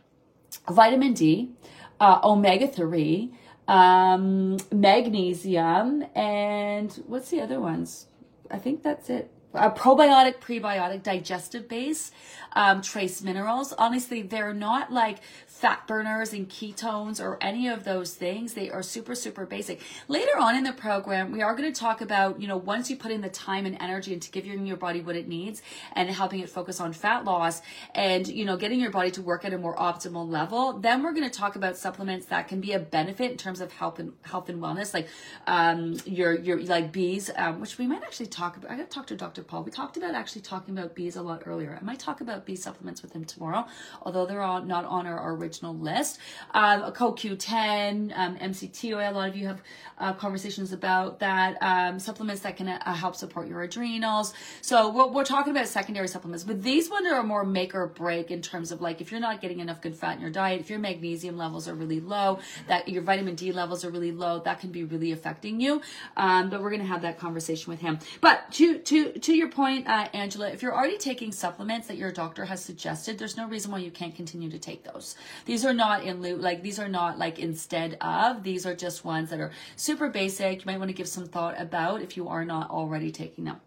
vitamin 0.68 1.14
D, 1.14 1.52
uh, 2.00 2.22
omega 2.24 2.68
three, 2.68 3.34
um, 3.68 4.58
magnesium, 4.72 6.06
and 6.16 6.92
what's 7.06 7.30
the 7.30 7.40
other 7.40 7.60
ones? 7.60 8.08
I 8.50 8.58
think 8.58 8.84
that's 8.84 9.10
it. 9.10 9.32
A 9.56 9.72
probiotic, 9.72 10.40
prebiotic, 10.40 11.02
digestive 11.02 11.70
base, 11.70 12.12
um, 12.54 12.82
trace 12.82 13.22
minerals. 13.22 13.74
Honestly, 13.74 14.22
they're 14.22 14.54
not 14.54 14.92
like 14.92 15.20
fat 15.56 15.88
burners 15.88 16.34
and 16.34 16.50
ketones 16.50 17.24
or 17.24 17.38
any 17.40 17.70
of 17.70 17.86
those 17.86 18.14
things. 18.14 18.54
They 18.54 18.70
are 18.70 18.84
super, 18.84 19.16
super 19.16 19.46
basic. 19.46 19.82
Later 20.10 20.38
on 20.38 20.54
in 20.56 20.66
the 20.66 20.74
program, 20.74 21.32
we 21.32 21.42
are 21.42 21.56
going 21.56 21.72
to 21.72 21.80
talk 21.80 22.02
about, 22.02 22.42
you 22.42 22.48
know, 22.48 22.58
once 22.58 22.90
you 22.90 22.98
put 22.98 23.10
in 23.10 23.22
the 23.22 23.30
time 23.30 23.66
and 23.66 23.82
energy 23.82 24.14
into 24.14 24.30
giving 24.30 24.68
your 24.68 24.76
body 24.76 25.00
what 25.00 25.16
it 25.16 25.30
needs 25.30 25.62
and 25.94 26.10
helping 26.10 26.42
it 26.42 26.50
focus 26.50 26.82
on 26.82 26.92
fat 26.92 27.24
loss 27.24 27.62
and, 27.94 28.28
you 28.28 28.44
know, 28.44 28.58
getting 28.58 28.82
your 28.82 28.92
body 28.92 29.10
to 29.12 29.22
work 29.22 29.46
at 29.46 29.54
a 29.54 29.58
more 29.58 29.76
optimal 29.78 30.30
level, 30.30 30.74
then 30.74 31.02
we're 31.02 31.14
going 31.14 31.28
to 31.28 31.36
talk 31.36 31.56
about 31.56 31.78
supplements 31.78 32.26
that 32.26 32.50
can 32.50 32.60
be 32.60 32.74
a 32.74 32.80
benefit 32.80 33.32
in 33.32 33.38
terms 33.38 33.62
of 33.62 33.72
health 33.72 33.98
and 33.98 34.12
health 34.24 34.50
and 34.50 34.62
wellness, 34.62 34.94
like 34.94 35.08
um, 35.48 35.96
your, 36.06 36.38
your, 36.38 36.62
like 36.64 36.92
B's, 36.92 37.32
um, 37.38 37.62
which 37.62 37.78
we 37.78 37.88
might 37.88 38.04
actually 38.04 38.28
talk 38.28 38.58
about. 38.58 38.72
I 38.72 38.76
got 38.76 38.90
to 38.90 38.94
talk 38.94 39.08
to 39.08 39.16
Dr. 39.16 39.42
Paul. 39.48 39.64
We 39.64 39.72
talked 39.72 39.98
about 39.98 40.16
actually 40.16 40.42
talking 40.42 40.78
about 40.78 40.96
B's 40.96 41.16
a 41.16 41.22
lot 41.22 41.44
earlier. 41.46 41.78
I 41.80 41.84
might 41.84 42.00
talk 42.00 42.22
about 42.22 42.46
B 42.46 42.56
supplements 42.56 43.02
with 43.02 43.14
him 43.14 43.26
tomorrow, 43.26 43.66
although 44.02 44.26
they're 44.26 44.42
all 44.42 44.62
not 44.64 44.86
on 44.86 45.06
our, 45.08 45.20
our 45.20 45.34
original 45.36 45.76
list. 45.76 46.20
Um, 46.54 46.92
CoQ10, 46.92 48.18
um, 48.18 48.38
MCT 48.38 48.96
oil, 48.96 49.12
a 49.12 49.14
lot 49.14 49.30
of 49.30 49.36
you 49.36 49.48
have 49.48 49.62
uh, 49.98 50.14
conversations 50.14 50.74
about 50.74 51.20
that. 51.20 51.58
Um, 51.62 52.00
supplements 52.00 52.42
that 52.42 52.58
can 52.58 52.68
uh, 52.68 52.94
help 52.94 53.16
support 53.16 53.48
your 53.48 53.62
adrenals. 53.62 54.34
So 54.62 54.90
we're, 54.90 55.08
we're 55.08 55.26
talking 55.26 55.52
about 55.52 55.68
secondary 55.68 56.08
supplements, 56.08 56.44
but 56.44 56.62
these 56.62 56.90
ones 56.90 57.08
are 57.08 57.24
more 57.24 57.46
make 57.46 57.76
or 57.76 57.88
break 57.88 58.32
in 58.32 58.42
terms 58.42 58.72
of 58.72 58.82
like 58.82 59.02
if 59.02 59.12
you're 59.12 59.22
not 59.22 59.42
getting 59.42 59.60
enough 59.60 59.82
good 59.82 59.96
fat 59.96 60.16
in 60.16 60.22
your 60.22 60.32
diet, 60.32 60.62
if 60.62 60.70
your 60.70 60.80
magnesium 60.80 61.38
levels 61.38 61.68
are 61.68 61.76
really 61.76 62.00
low, 62.00 62.40
that 62.68 62.88
your 62.88 63.02
vitamin 63.02 63.36
D 63.36 63.52
levels 63.52 63.86
are 63.86 63.90
really 63.90 64.12
low, 64.12 64.40
that 64.40 64.60
can 64.60 64.72
be 64.72 64.84
really 64.84 65.12
affecting 65.12 65.60
you. 65.60 65.82
Um, 66.18 66.50
but 66.50 66.62
we're 66.62 66.70
going 66.70 66.82
to 66.82 66.88
have 66.88 67.02
that 67.04 67.20
conversation 67.20 67.72
with 67.72 67.82
him. 67.82 68.00
But 68.22 68.52
to 68.54 68.80
to 68.80 69.12
to 69.26 69.34
your 69.34 69.50
point, 69.50 69.88
uh, 69.88 70.08
Angela, 70.14 70.50
if 70.50 70.62
you're 70.62 70.76
already 70.76 71.00
taking 71.00 71.32
supplements 71.32 71.88
that 71.88 71.98
your 71.98 72.12
doctor 72.12 72.46
has 72.46 72.64
suggested, 72.64 73.18
there's 73.18 73.36
no 73.36 73.48
reason 73.48 73.72
why 73.72 73.80
you 73.80 73.90
can't 73.90 74.16
continue 74.16 74.52
to 74.52 74.60
take 74.60 74.84
those. 74.84 75.16
These 75.46 75.66
are 75.66 75.74
not 75.74 76.04
in 76.04 76.22
lieu, 76.22 76.36
like 76.36 76.62
these 76.62 76.78
are 76.78 76.88
not 76.88 77.18
like 77.18 77.40
instead 77.40 77.98
of. 78.02 78.44
These 78.44 78.68
are 78.68 78.76
just 78.76 79.04
ones 79.04 79.32
that 79.32 79.40
are 79.40 79.52
super 79.78 80.10
basic. 80.10 80.60
You 80.60 80.66
might 80.68 80.78
want 80.78 80.90
to 80.90 80.94
give 80.94 81.08
some 81.08 81.26
thought 81.26 81.60
about 81.60 82.04
if 82.04 82.16
you 82.16 82.28
are 82.28 82.46
not 82.46 82.70
already 82.70 83.12
taking 83.12 83.46
them 83.46 83.62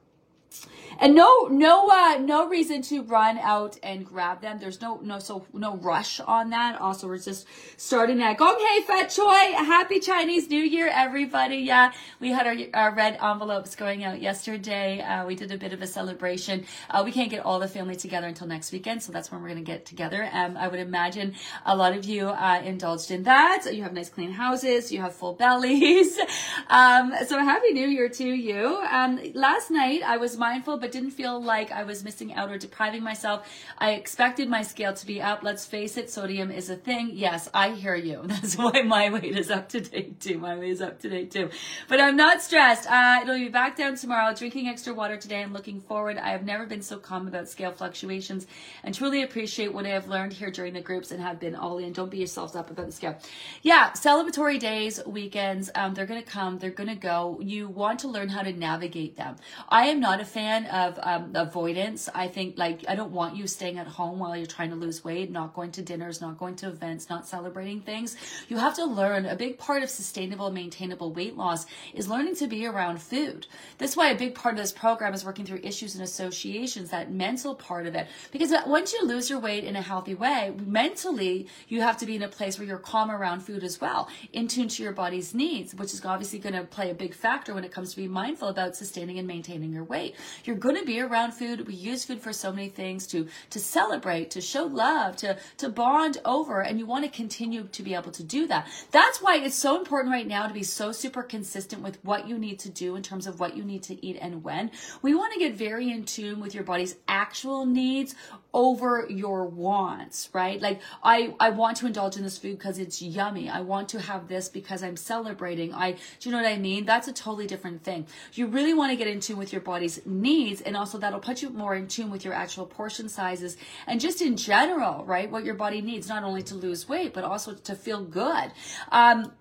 and 1.00 1.14
no 1.14 1.48
no 1.50 1.88
uh 1.88 2.18
no 2.18 2.48
reason 2.48 2.82
to 2.82 3.02
run 3.02 3.38
out 3.38 3.78
and 3.82 4.04
grab 4.04 4.40
them. 4.40 4.58
There's 4.58 4.80
no 4.80 5.00
no 5.02 5.18
so 5.18 5.46
no 5.52 5.76
rush 5.76 6.20
on 6.20 6.50
that. 6.50 6.80
Also 6.80 7.06
we're 7.06 7.18
just 7.18 7.46
starting 7.76 8.22
at 8.22 8.38
gong 8.38 8.58
fat 8.86 9.08
choi 9.08 9.52
happy 9.56 10.00
chinese 10.00 10.48
new 10.48 10.62
year 10.62 10.90
everybody. 10.92 11.56
Yeah 11.56 11.92
we 12.20 12.30
had 12.30 12.46
our, 12.46 12.56
our 12.74 12.94
red 12.94 13.18
envelopes 13.22 13.76
going 13.76 14.04
out 14.04 14.20
yesterday. 14.20 15.00
Uh, 15.00 15.26
we 15.26 15.34
did 15.34 15.52
a 15.52 15.58
bit 15.58 15.72
of 15.72 15.82
a 15.82 15.86
celebration. 15.86 16.64
Uh, 16.90 17.02
we 17.04 17.12
can't 17.12 17.30
get 17.30 17.44
all 17.44 17.58
the 17.58 17.68
family 17.68 17.96
together 17.96 18.26
until 18.26 18.46
next 18.46 18.72
weekend 18.72 19.02
so 19.02 19.12
that's 19.12 19.30
when 19.30 19.42
we're 19.42 19.48
going 19.48 19.64
to 19.64 19.70
get 19.72 19.84
together. 19.86 20.28
Um, 20.32 20.56
i 20.56 20.68
would 20.68 20.80
imagine 20.80 21.34
a 21.66 21.76
lot 21.76 21.96
of 21.96 22.04
you 22.04 22.28
uh, 22.28 22.62
indulged 22.64 23.10
in 23.10 23.24
that. 23.24 23.66
You 23.72 23.82
have 23.82 23.92
nice 23.92 24.08
clean 24.08 24.32
houses. 24.32 24.90
You 24.92 25.00
have 25.00 25.14
full 25.14 25.34
bellies. 25.34 26.18
Um, 26.70 27.12
so 27.26 27.38
happy 27.38 27.72
new 27.72 27.88
year 27.88 28.08
to 28.08 28.24
you. 28.24 28.78
Um, 28.90 29.20
last 29.34 29.70
night 29.70 30.02
i 30.02 30.16
was 30.16 30.36
mindful 30.36 30.77
but 30.78 30.92
didn't 30.92 31.10
feel 31.10 31.42
like 31.42 31.72
I 31.72 31.84
was 31.84 32.04
missing 32.04 32.34
out 32.34 32.50
or 32.50 32.58
depriving 32.58 33.02
myself. 33.02 33.46
I 33.78 33.92
expected 33.92 34.48
my 34.48 34.62
scale 34.62 34.94
to 34.94 35.06
be 35.06 35.20
up. 35.20 35.42
Let's 35.42 35.66
face 35.66 35.96
it, 35.96 36.10
sodium 36.10 36.50
is 36.50 36.70
a 36.70 36.76
thing. 36.76 37.10
Yes, 37.12 37.48
I 37.52 37.70
hear 37.70 37.94
you. 37.94 38.22
That's 38.26 38.56
why 38.56 38.82
my 38.82 39.10
weight 39.10 39.36
is 39.36 39.50
up 39.50 39.68
to 39.70 39.80
date 39.80 40.20
too. 40.20 40.38
My 40.38 40.56
weight 40.56 40.70
is 40.70 40.80
up 40.80 41.00
to 41.00 41.08
date 41.08 41.30
too. 41.30 41.50
But 41.88 42.00
I'm 42.00 42.16
not 42.16 42.42
stressed. 42.42 42.90
Uh, 42.90 43.20
it'll 43.22 43.38
be 43.38 43.48
back 43.48 43.76
down 43.76 43.96
tomorrow. 43.96 44.34
Drinking 44.34 44.68
extra 44.68 44.94
water 44.94 45.16
today 45.16 45.42
and 45.42 45.52
looking 45.52 45.80
forward. 45.80 46.16
I 46.18 46.30
have 46.30 46.44
never 46.44 46.66
been 46.66 46.82
so 46.82 46.98
calm 46.98 47.28
about 47.28 47.48
scale 47.48 47.72
fluctuations 47.72 48.46
and 48.84 48.94
truly 48.94 49.22
appreciate 49.22 49.72
what 49.72 49.86
I 49.86 49.90
have 49.90 50.08
learned 50.08 50.32
here 50.32 50.50
during 50.50 50.74
the 50.74 50.80
groups 50.80 51.10
and 51.10 51.20
have 51.20 51.40
been 51.40 51.54
all 51.54 51.78
in. 51.78 51.92
Don't 51.92 52.10
beat 52.10 52.18
yourselves 52.18 52.54
up 52.54 52.70
about 52.70 52.86
the 52.86 52.92
scale. 52.92 53.18
Yeah, 53.62 53.90
celebratory 53.90 54.58
days, 54.58 55.00
weekends, 55.06 55.70
um, 55.74 55.94
they're 55.94 56.06
going 56.06 56.22
to 56.22 56.28
come. 56.28 56.58
They're 56.58 56.70
going 56.70 56.88
to 56.88 56.94
go. 56.94 57.38
You 57.40 57.68
want 57.68 58.00
to 58.00 58.08
learn 58.08 58.28
how 58.28 58.42
to 58.42 58.52
navigate 58.52 59.16
them. 59.16 59.36
I 59.68 59.86
am 59.86 60.00
not 60.00 60.20
a 60.20 60.24
fan 60.24 60.66
of 60.68 60.98
um, 61.02 61.32
avoidance. 61.34 62.08
I 62.14 62.28
think 62.28 62.58
like 62.58 62.84
I 62.88 62.94
don't 62.94 63.12
want 63.12 63.36
you 63.36 63.46
staying 63.46 63.78
at 63.78 63.86
home 63.86 64.18
while 64.18 64.36
you're 64.36 64.46
trying 64.46 64.70
to 64.70 64.76
lose 64.76 65.04
weight, 65.04 65.30
not 65.30 65.54
going 65.54 65.72
to 65.72 65.82
dinners, 65.82 66.20
not 66.20 66.38
going 66.38 66.56
to 66.56 66.68
events, 66.68 67.08
not 67.08 67.26
celebrating 67.26 67.80
things. 67.80 68.16
You 68.48 68.58
have 68.58 68.74
to 68.76 68.84
learn 68.84 69.26
a 69.26 69.36
big 69.36 69.58
part 69.58 69.82
of 69.82 69.90
sustainable, 69.90 70.50
maintainable 70.50 71.12
weight 71.12 71.36
loss 71.36 71.66
is 71.94 72.08
learning 72.08 72.36
to 72.36 72.46
be 72.46 72.66
around 72.66 73.00
food. 73.00 73.46
That's 73.78 73.96
why 73.96 74.10
a 74.10 74.18
big 74.18 74.34
part 74.34 74.54
of 74.54 74.60
this 74.60 74.72
program 74.72 75.14
is 75.14 75.24
working 75.24 75.44
through 75.44 75.60
issues 75.62 75.94
and 75.94 76.04
associations, 76.04 76.90
that 76.90 77.10
mental 77.10 77.54
part 77.54 77.86
of 77.86 77.94
it. 77.94 78.06
Because 78.30 78.52
once 78.66 78.92
you 78.92 79.04
lose 79.04 79.30
your 79.30 79.38
weight 79.38 79.64
in 79.64 79.76
a 79.76 79.82
healthy 79.82 80.14
way, 80.14 80.52
mentally 80.64 81.46
you 81.68 81.80
have 81.80 81.96
to 81.98 82.06
be 82.06 82.16
in 82.16 82.22
a 82.22 82.28
place 82.28 82.58
where 82.58 82.66
you're 82.66 82.78
calm 82.78 83.10
around 83.10 83.40
food 83.40 83.64
as 83.64 83.80
well, 83.80 84.08
in 84.32 84.48
tune 84.48 84.68
to 84.68 84.82
your 84.82 84.92
body's 84.92 85.34
needs, 85.34 85.74
which 85.74 85.92
is 85.92 86.04
obviously 86.04 86.38
going 86.38 86.54
to 86.54 86.64
play 86.64 86.90
a 86.90 86.94
big 86.94 87.14
factor 87.14 87.54
when 87.54 87.64
it 87.64 87.72
comes 87.72 87.90
to 87.90 87.96
be 87.96 88.08
mindful 88.08 88.48
about 88.48 88.76
sustaining 88.76 89.18
and 89.18 89.26
maintaining 89.26 89.72
your 89.72 89.84
weight. 89.84 90.14
You're 90.44 90.56
going 90.58 90.76
to 90.76 90.84
be 90.84 91.00
around 91.00 91.32
food. 91.32 91.66
We 91.66 91.74
use 91.74 92.04
food 92.04 92.20
for 92.20 92.32
so 92.32 92.52
many 92.52 92.68
things 92.68 93.06
to 93.08 93.28
to 93.50 93.58
celebrate, 93.58 94.30
to 94.32 94.40
show 94.40 94.64
love, 94.64 95.16
to 95.16 95.38
to 95.58 95.68
bond 95.68 96.18
over, 96.24 96.60
and 96.60 96.78
you 96.78 96.86
want 96.86 97.04
to 97.04 97.10
continue 97.10 97.64
to 97.64 97.82
be 97.82 97.94
able 97.94 98.12
to 98.12 98.22
do 98.22 98.46
that. 98.46 98.68
That's 98.90 99.20
why 99.20 99.36
it's 99.36 99.56
so 99.56 99.78
important 99.78 100.12
right 100.12 100.26
now 100.26 100.46
to 100.46 100.54
be 100.54 100.62
so 100.62 100.92
super 100.92 101.22
consistent 101.22 101.82
with 101.82 102.02
what 102.04 102.28
you 102.28 102.38
need 102.38 102.58
to 102.60 102.68
do 102.68 102.96
in 102.96 103.02
terms 103.02 103.26
of 103.26 103.40
what 103.40 103.56
you 103.56 103.64
need 103.64 103.82
to 103.84 104.04
eat 104.04 104.18
and 104.20 104.44
when. 104.44 104.70
We 105.02 105.14
want 105.14 105.32
to 105.34 105.38
get 105.38 105.54
very 105.54 105.90
in 105.90 106.04
tune 106.04 106.40
with 106.40 106.54
your 106.54 106.64
body's 106.64 106.96
actual 107.08 107.66
needs 107.66 108.14
over 108.54 109.06
your 109.10 109.46
wants, 109.46 110.30
right? 110.32 110.60
Like 110.60 110.80
I 111.02 111.34
I 111.38 111.50
want 111.50 111.76
to 111.78 111.86
indulge 111.86 112.16
in 112.16 112.22
this 112.22 112.38
food 112.38 112.58
because 112.58 112.78
it's 112.78 113.02
yummy. 113.02 113.48
I 113.48 113.60
want 113.60 113.88
to 113.90 114.00
have 114.00 114.28
this 114.28 114.48
because 114.48 114.82
I'm 114.82 114.96
celebrating. 114.96 115.74
I 115.74 115.92
do 115.92 115.98
you 116.22 116.32
know 116.32 116.42
what 116.42 116.50
I 116.50 116.56
mean? 116.56 116.84
That's 116.86 117.08
a 117.08 117.12
totally 117.12 117.46
different 117.46 117.84
thing. 117.84 118.06
You 118.32 118.46
really 118.46 118.74
want 118.74 118.90
to 118.90 118.96
get 118.96 119.06
in 119.06 119.20
tune 119.20 119.36
with 119.36 119.52
your 119.52 119.60
body's 119.60 120.00
needs 120.06 120.60
and 120.62 120.76
also 120.76 120.98
that'll 120.98 121.20
put 121.20 121.42
you 121.42 121.50
more 121.50 121.74
in 121.74 121.88
tune 121.88 122.10
with 122.10 122.24
your 122.24 122.34
actual 122.34 122.66
portion 122.66 123.08
sizes 123.08 123.56
and 123.86 124.00
just 124.00 124.22
in 124.22 124.36
general, 124.36 125.04
right? 125.04 125.30
What 125.30 125.44
your 125.44 125.54
body 125.54 125.82
needs 125.82 126.08
not 126.08 126.24
only 126.24 126.42
to 126.44 126.54
lose 126.54 126.88
weight 126.88 127.12
but 127.12 127.24
also 127.24 127.54
to 127.54 127.74
feel 127.74 128.02
good. 128.02 128.52
Um 128.90 129.32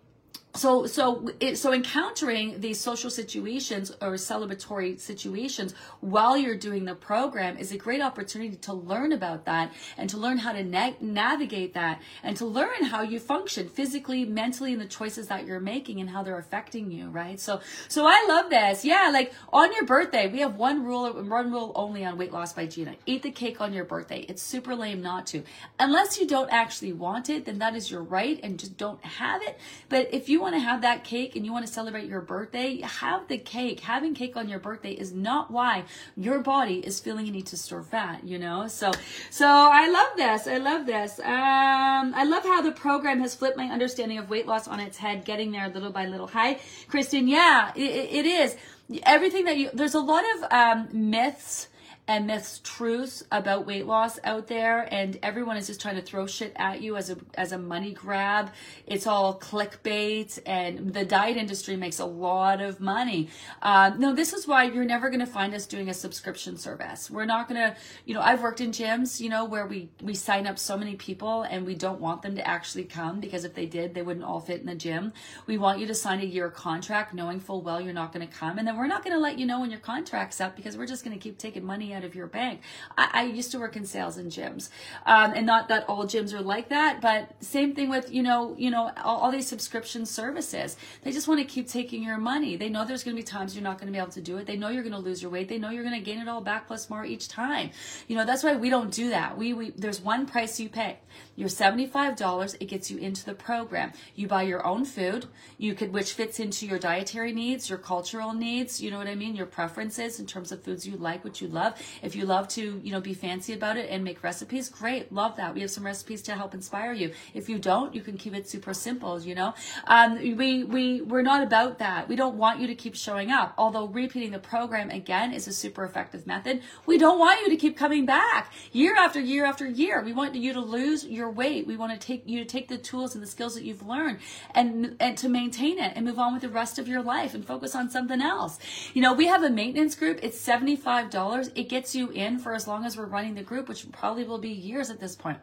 so 0.58 0.88
so 0.88 1.30
it, 1.40 1.58
so 1.58 1.74
encountering 1.74 2.60
these 2.60 2.80
social 2.80 3.10
situations 3.10 3.92
or 4.02 4.14
celebratory 4.14 5.00
situations 5.00 5.74
while 6.02 6.36
you're 6.36 6.58
doing 6.58 6.86
the 6.86 6.96
program 6.96 7.58
is 7.58 7.72
a 7.72 7.78
great 7.78 8.02
opportunity 8.02 8.56
to 8.56 8.74
learn 8.74 9.12
about 9.12 9.46
that 9.46 9.72
and 9.98 10.10
to 10.10 10.18
learn 10.18 10.38
how 10.40 10.52
to 10.52 10.64
na- 10.64 10.94
navigate 11.00 11.74
that 11.74 12.02
and 12.24 12.36
to 12.38 12.46
learn 12.46 12.84
how 12.86 13.02
you 13.02 13.20
function 13.20 13.70
physically 13.70 14.26
mentally 14.26 14.74
and 14.74 14.82
the 14.82 14.88
choices 14.88 15.28
that 15.28 15.46
you're 15.46 15.60
making 15.60 16.02
and 16.02 16.10
how 16.10 16.24
they're 16.24 16.40
affecting 16.40 16.92
you 16.92 17.10
right? 17.10 17.40
So 17.40 17.62
so 17.88 18.06
i 18.08 18.26
love 18.28 18.50
this. 18.50 18.84
Yeah 18.84 19.10
like 19.14 19.34
on 19.54 19.74
your 19.74 19.86
birthday 19.86 20.28
we 20.28 20.40
have 20.40 20.56
one 20.56 20.84
rule 20.84 21.12
one 21.24 21.52
rule 21.52 21.72
only 21.76 22.04
on 22.04 22.18
weight 22.18 22.32
loss 22.32 22.54
by 22.54 22.66
gina. 22.66 22.96
Eat 23.06 23.22
the 23.24 23.32
cake 23.32 23.62
on 23.62 23.74
your 23.74 23.86
birthday. 23.86 24.22
It's 24.28 24.42
super 24.42 24.76
lame 24.76 25.02
not 25.02 25.28
to. 25.28 25.44
Unless 25.80 26.20
you 26.20 26.28
don't 26.28 26.50
actually 26.52 26.94
want 26.94 27.30
it 27.30 27.46
then 27.46 27.60
that 27.60 27.76
is 27.76 27.92
your 27.92 28.02
right 28.02 28.40
and 28.42 28.58
just 28.58 28.78
don't 28.78 29.04
have 29.06 29.42
it. 29.44 29.60
But 29.90 30.14
if 30.14 30.30
you 30.30 30.47
want 30.48 30.62
to 30.62 30.66
have 30.66 30.82
that 30.82 31.04
cake 31.04 31.36
and 31.36 31.46
you 31.46 31.52
want 31.52 31.68
to 31.68 31.72
celebrate 31.72 32.06
your 32.06 32.22
birthday, 32.22 32.80
have 32.80 33.28
the 33.28 33.38
cake. 33.38 33.82
Having 33.82 34.14
cake 34.14 34.38
on 34.38 34.48
your 34.48 34.60
birthday 34.60 34.94
is 34.94 35.12
not 35.12 35.52
why 35.52 35.84
your 36.16 36.40
body 36.40 36.76
is 36.76 37.02
feeling 37.02 37.26
you 37.26 37.34
need 37.34 37.48
to 37.48 37.58
store 37.58 37.84
fat, 37.84 38.24
you 38.24 38.40
know? 38.40 38.66
So, 38.68 38.92
so 39.30 39.46
I 39.46 39.90
love 39.90 40.16
this. 40.16 40.48
I 40.48 40.58
love 40.58 40.86
this. 40.86 41.20
Um, 41.20 42.14
I 42.16 42.24
love 42.24 42.44
how 42.44 42.62
the 42.62 42.72
program 42.72 43.20
has 43.20 43.36
flipped 43.36 43.58
my 43.58 43.66
understanding 43.66 44.20
of 44.20 44.30
weight 44.30 44.48
loss 44.48 44.70
on 44.70 44.80
its 44.80 44.96
head, 44.96 45.26
getting 45.26 45.52
there 45.52 45.68
little 45.68 45.92
by 45.92 46.06
little. 46.06 46.28
Hi, 46.28 46.60
Kristen. 46.88 47.28
Yeah, 47.28 47.74
it, 47.76 47.82
it 47.82 48.26
is. 48.26 48.56
Everything 49.04 49.44
that 49.46 49.58
you, 49.58 49.70
there's 49.74 49.96
a 49.96 50.00
lot 50.00 50.24
of 50.38 50.52
um, 50.54 50.88
myths 50.94 51.68
and 52.08 52.26
myths 52.26 52.62
truths 52.64 53.24
about 53.32 53.66
weight 53.66 53.86
loss 53.86 54.18
out 54.24 54.48
there 54.48 54.88
and 54.94 55.20
everyone 55.22 55.58
is 55.58 55.68
just 55.68 55.82
trying 55.82 55.96
to 55.96 56.02
throw 56.02 56.26
shit 56.26 56.54
at 56.56 56.82
you 56.82 56.96
as 56.96 57.10
a 57.10 57.18
as 57.36 57.52
a 57.52 57.58
money 57.58 57.92
grab. 57.92 58.50
It's 58.86 59.06
all 59.06 59.38
clickbait 59.38 60.40
and 60.46 60.94
the 60.94 61.04
diet 61.04 61.36
industry 61.36 61.76
makes 61.76 62.00
a 62.00 62.06
lot 62.06 62.62
of 62.62 62.80
money. 62.80 63.28
Uh, 63.62 63.92
no 63.98 64.16
this 64.16 64.32
is 64.32 64.48
why 64.48 64.64
you're 64.64 64.86
never 64.86 65.10
going 65.10 65.20
to 65.20 65.26
find 65.26 65.54
us 65.54 65.66
doing 65.66 65.90
a 65.90 65.94
subscription 65.94 66.58
service. 66.58 67.12
We're 67.12 67.26
not 67.26 67.50
going 67.50 67.60
to 67.60 67.76
you 68.06 68.14
know 68.14 68.22
i've 68.22 68.42
worked 68.42 68.62
in 68.62 68.72
gyms 68.72 69.20
you 69.20 69.30
know 69.30 69.44
where 69.44 69.68
we 69.68 69.90
we 70.02 70.14
sign 70.14 70.48
up 70.48 70.58
so 70.58 70.78
many 70.78 70.96
people 70.96 71.42
and 71.42 71.66
we 71.66 71.76
don't 71.76 72.00
want 72.00 72.22
them 72.22 72.36
to 72.36 72.48
actually 72.48 72.86
come 72.86 73.20
because 73.20 73.44
if 73.44 73.54
they 73.54 73.66
did 73.66 73.94
they 73.94 74.02
wouldn't 74.02 74.26
all 74.26 74.40
fit 74.40 74.62
in 74.62 74.66
the 74.66 74.76
gym. 74.76 75.12
We 75.46 75.58
want 75.58 75.80
you 75.80 75.88
to 75.88 75.96
sign 75.96 76.22
a 76.22 76.26
year 76.26 76.50
contract 76.50 77.14
knowing 77.14 77.42
full 77.42 77.62
well 77.62 77.82
you're 77.82 77.94
not 77.94 78.14
going 78.14 78.26
to 78.26 78.34
come 78.34 78.58
and 78.58 78.66
then 78.66 78.78
we're 78.78 78.88
not 78.88 79.04
going 79.04 79.14
to 79.14 79.20
let 79.20 79.38
you 79.38 79.46
know 79.46 79.60
when 79.60 79.72
your 79.72 79.82
contract's 79.82 80.40
up 80.40 80.56
because 80.56 80.78
we're 80.78 80.86
just 80.86 81.04
going 81.04 81.18
to 81.18 81.22
keep 81.22 81.38
taking 81.38 81.66
money 81.66 81.97
out 81.98 82.04
of 82.04 82.16
your 82.16 82.28
bank. 82.28 82.62
I, 82.98 83.10
I 83.14 83.24
used 83.24 83.52
to 83.52 83.60
work 83.60 83.76
in 83.76 83.86
sales 83.86 84.18
in 84.18 84.28
gyms, 84.28 84.70
um, 85.06 85.34
and 85.36 85.46
not 85.46 85.68
that 85.70 85.86
all 85.90 86.06
gyms 86.06 86.34
are 86.34 86.42
like 86.42 86.70
that, 86.70 87.02
but 87.02 87.32
same 87.44 87.74
thing 87.74 87.90
with 87.90 88.12
you 88.14 88.24
know 88.24 88.56
you 88.58 88.70
know 88.70 88.92
all, 89.04 89.18
all 89.18 89.32
these 89.32 89.48
subscription 89.48 90.06
services. 90.06 90.78
They 91.04 91.12
just 91.12 91.28
want 91.28 91.40
to 91.40 91.46
keep 91.46 91.68
taking 91.68 92.04
your 92.04 92.18
money. 92.18 92.56
They 92.56 92.70
know 92.70 92.86
there's 92.86 93.04
going 93.04 93.16
to 93.16 93.22
be 93.22 93.26
times 93.26 93.56
you're 93.56 93.64
not 93.64 93.78
going 93.80 93.88
to 93.88 93.94
be 93.94 94.00
able 94.00 94.12
to 94.12 94.22
do 94.22 94.38
it. 94.38 94.46
They 94.46 94.56
know 94.56 94.70
you're 94.70 94.84
going 94.84 94.94
to 94.94 95.00
lose 95.00 95.22
your 95.22 95.32
weight. 95.32 95.50
They 95.50 95.58
know 95.58 95.72
you're 95.72 95.84
going 95.84 96.00
to 96.00 96.06
gain 96.06 96.20
it 96.20 96.28
all 96.28 96.42
back 96.42 96.68
plus 96.68 96.90
more 96.90 97.06
each 97.06 97.28
time. 97.28 97.72
You 98.08 98.16
know 98.16 98.26
that's 98.26 98.44
why 98.44 98.56
we 98.56 98.70
don't 98.70 98.92
do 98.92 99.10
that. 99.10 99.38
We 99.38 99.54
we 99.54 99.72
there's 99.72 100.00
one 100.00 100.26
price 100.26 100.60
you 100.60 100.70
pay. 100.70 101.00
You're 101.38 101.50
$75. 101.50 102.58
It 102.60 102.66
gets 102.66 102.90
you 102.90 102.98
into 102.98 103.24
the 103.24 103.36
program. 103.36 103.94
You 104.16 104.28
buy 104.28 104.42
your 104.42 104.66
own 104.66 104.86
food, 104.86 105.28
you 105.60 105.76
could 105.76 105.94
which 105.94 106.14
fits 106.14 106.40
into 106.40 106.66
your 106.66 106.80
dietary 106.80 107.32
needs, 107.32 107.70
your 107.70 107.78
cultural 107.78 108.34
needs, 108.34 108.82
you 108.82 108.90
know 108.90 108.98
what 108.98 109.08
I 109.08 109.14
mean, 109.14 109.36
your 109.36 109.46
preferences 109.46 110.20
in 110.20 110.26
terms 110.26 110.52
of 110.52 110.64
foods 110.64 110.88
you 110.88 110.98
like, 110.98 111.24
what 111.24 111.40
you 111.40 111.48
love. 111.48 111.80
If 112.02 112.16
you 112.16 112.26
love 112.26 112.48
to, 112.50 112.82
you 112.84 112.92
know, 112.92 113.00
be 113.00 113.14
fancy 113.14 113.54
about 113.54 113.78
it 113.78 113.88
and 113.92 114.04
make 114.04 114.24
recipes, 114.24 114.68
great. 114.68 115.12
Love 115.12 115.36
that. 115.38 115.54
We 115.54 115.62
have 115.62 115.70
some 115.70 115.86
recipes 115.86 116.24
to 116.24 116.34
help 116.34 116.56
inspire 116.56 116.92
you. 116.92 117.12
If 117.36 117.50
you 117.50 117.60
don't, 117.60 117.94
you 117.94 118.02
can 118.02 118.18
keep 118.18 118.34
it 118.34 118.50
super 118.50 118.74
simple, 118.74 119.22
you 119.22 119.36
know. 119.36 119.54
Um, 119.86 120.16
we 120.16 120.64
we 120.64 121.02
we're 121.02 121.22
not 121.22 121.44
about 121.44 121.78
that. 121.78 122.10
We 122.10 122.16
don't 122.16 122.36
want 122.36 122.60
you 122.60 122.66
to 122.66 122.76
keep 122.76 122.96
showing 122.96 123.30
up. 123.30 123.54
Although 123.60 123.86
repeating 123.86 124.32
the 124.32 124.40
program 124.40 124.90
again 124.90 125.34
is 125.34 125.48
a 125.48 125.54
super 125.54 125.86
effective 125.86 126.26
method, 126.26 126.64
we 126.88 126.98
don't 126.98 127.20
want 127.20 127.42
you 127.42 127.50
to 127.52 127.58
keep 127.58 127.78
coming 127.78 128.08
back 128.08 128.52
year 128.72 128.96
after 128.96 129.20
year 129.20 129.46
after 129.46 129.68
year. 129.68 130.02
We 130.04 130.14
want 130.14 130.34
you 130.34 130.54
to 130.54 130.62
lose 130.62 131.06
your 131.06 131.27
weight. 131.30 131.68
We 131.68 131.78
want 131.78 132.00
to 132.00 132.08
take 132.08 132.24
you 132.28 132.40
to 132.40 132.46
take 132.46 132.68
the 132.68 132.78
tools 132.78 133.16
and 133.16 133.24
the 133.24 133.28
skills 133.28 133.56
that 133.56 133.64
you've 133.64 133.86
learned 133.86 134.20
and 134.54 134.96
and 135.00 135.18
to 135.18 135.30
maintain 135.30 135.80
it 135.80 135.94
and 135.96 136.06
move 136.06 136.20
on 136.20 136.34
with 136.34 136.42
the 136.42 136.50
rest 136.50 136.80
of 136.80 136.88
your 136.88 137.02
life 137.02 137.34
and 137.34 137.46
focus 137.46 137.76
on 137.76 137.90
something 137.90 138.22
else. 138.22 138.60
You 138.94 139.02
know, 139.02 139.14
we 139.14 139.28
have 139.28 139.44
a 139.44 139.50
maintenance 139.50 139.96
group. 139.96 140.20
It's 140.22 140.44
$75. 140.46 141.52
It 141.56 141.70
gets 141.70 141.96
you 141.96 142.10
in 142.10 142.40
for 142.40 142.54
as 142.54 142.68
long 142.68 142.86
as 142.86 142.98
we're 142.98 143.06
running 143.06 143.36
the 143.36 143.44
group, 143.44 143.70
which 143.70 143.92
probably 143.92 144.24
will 144.24 144.38
be 144.38 144.50
years 144.50 144.90
at 144.90 145.00
this 145.00 145.16
point. 145.16 145.40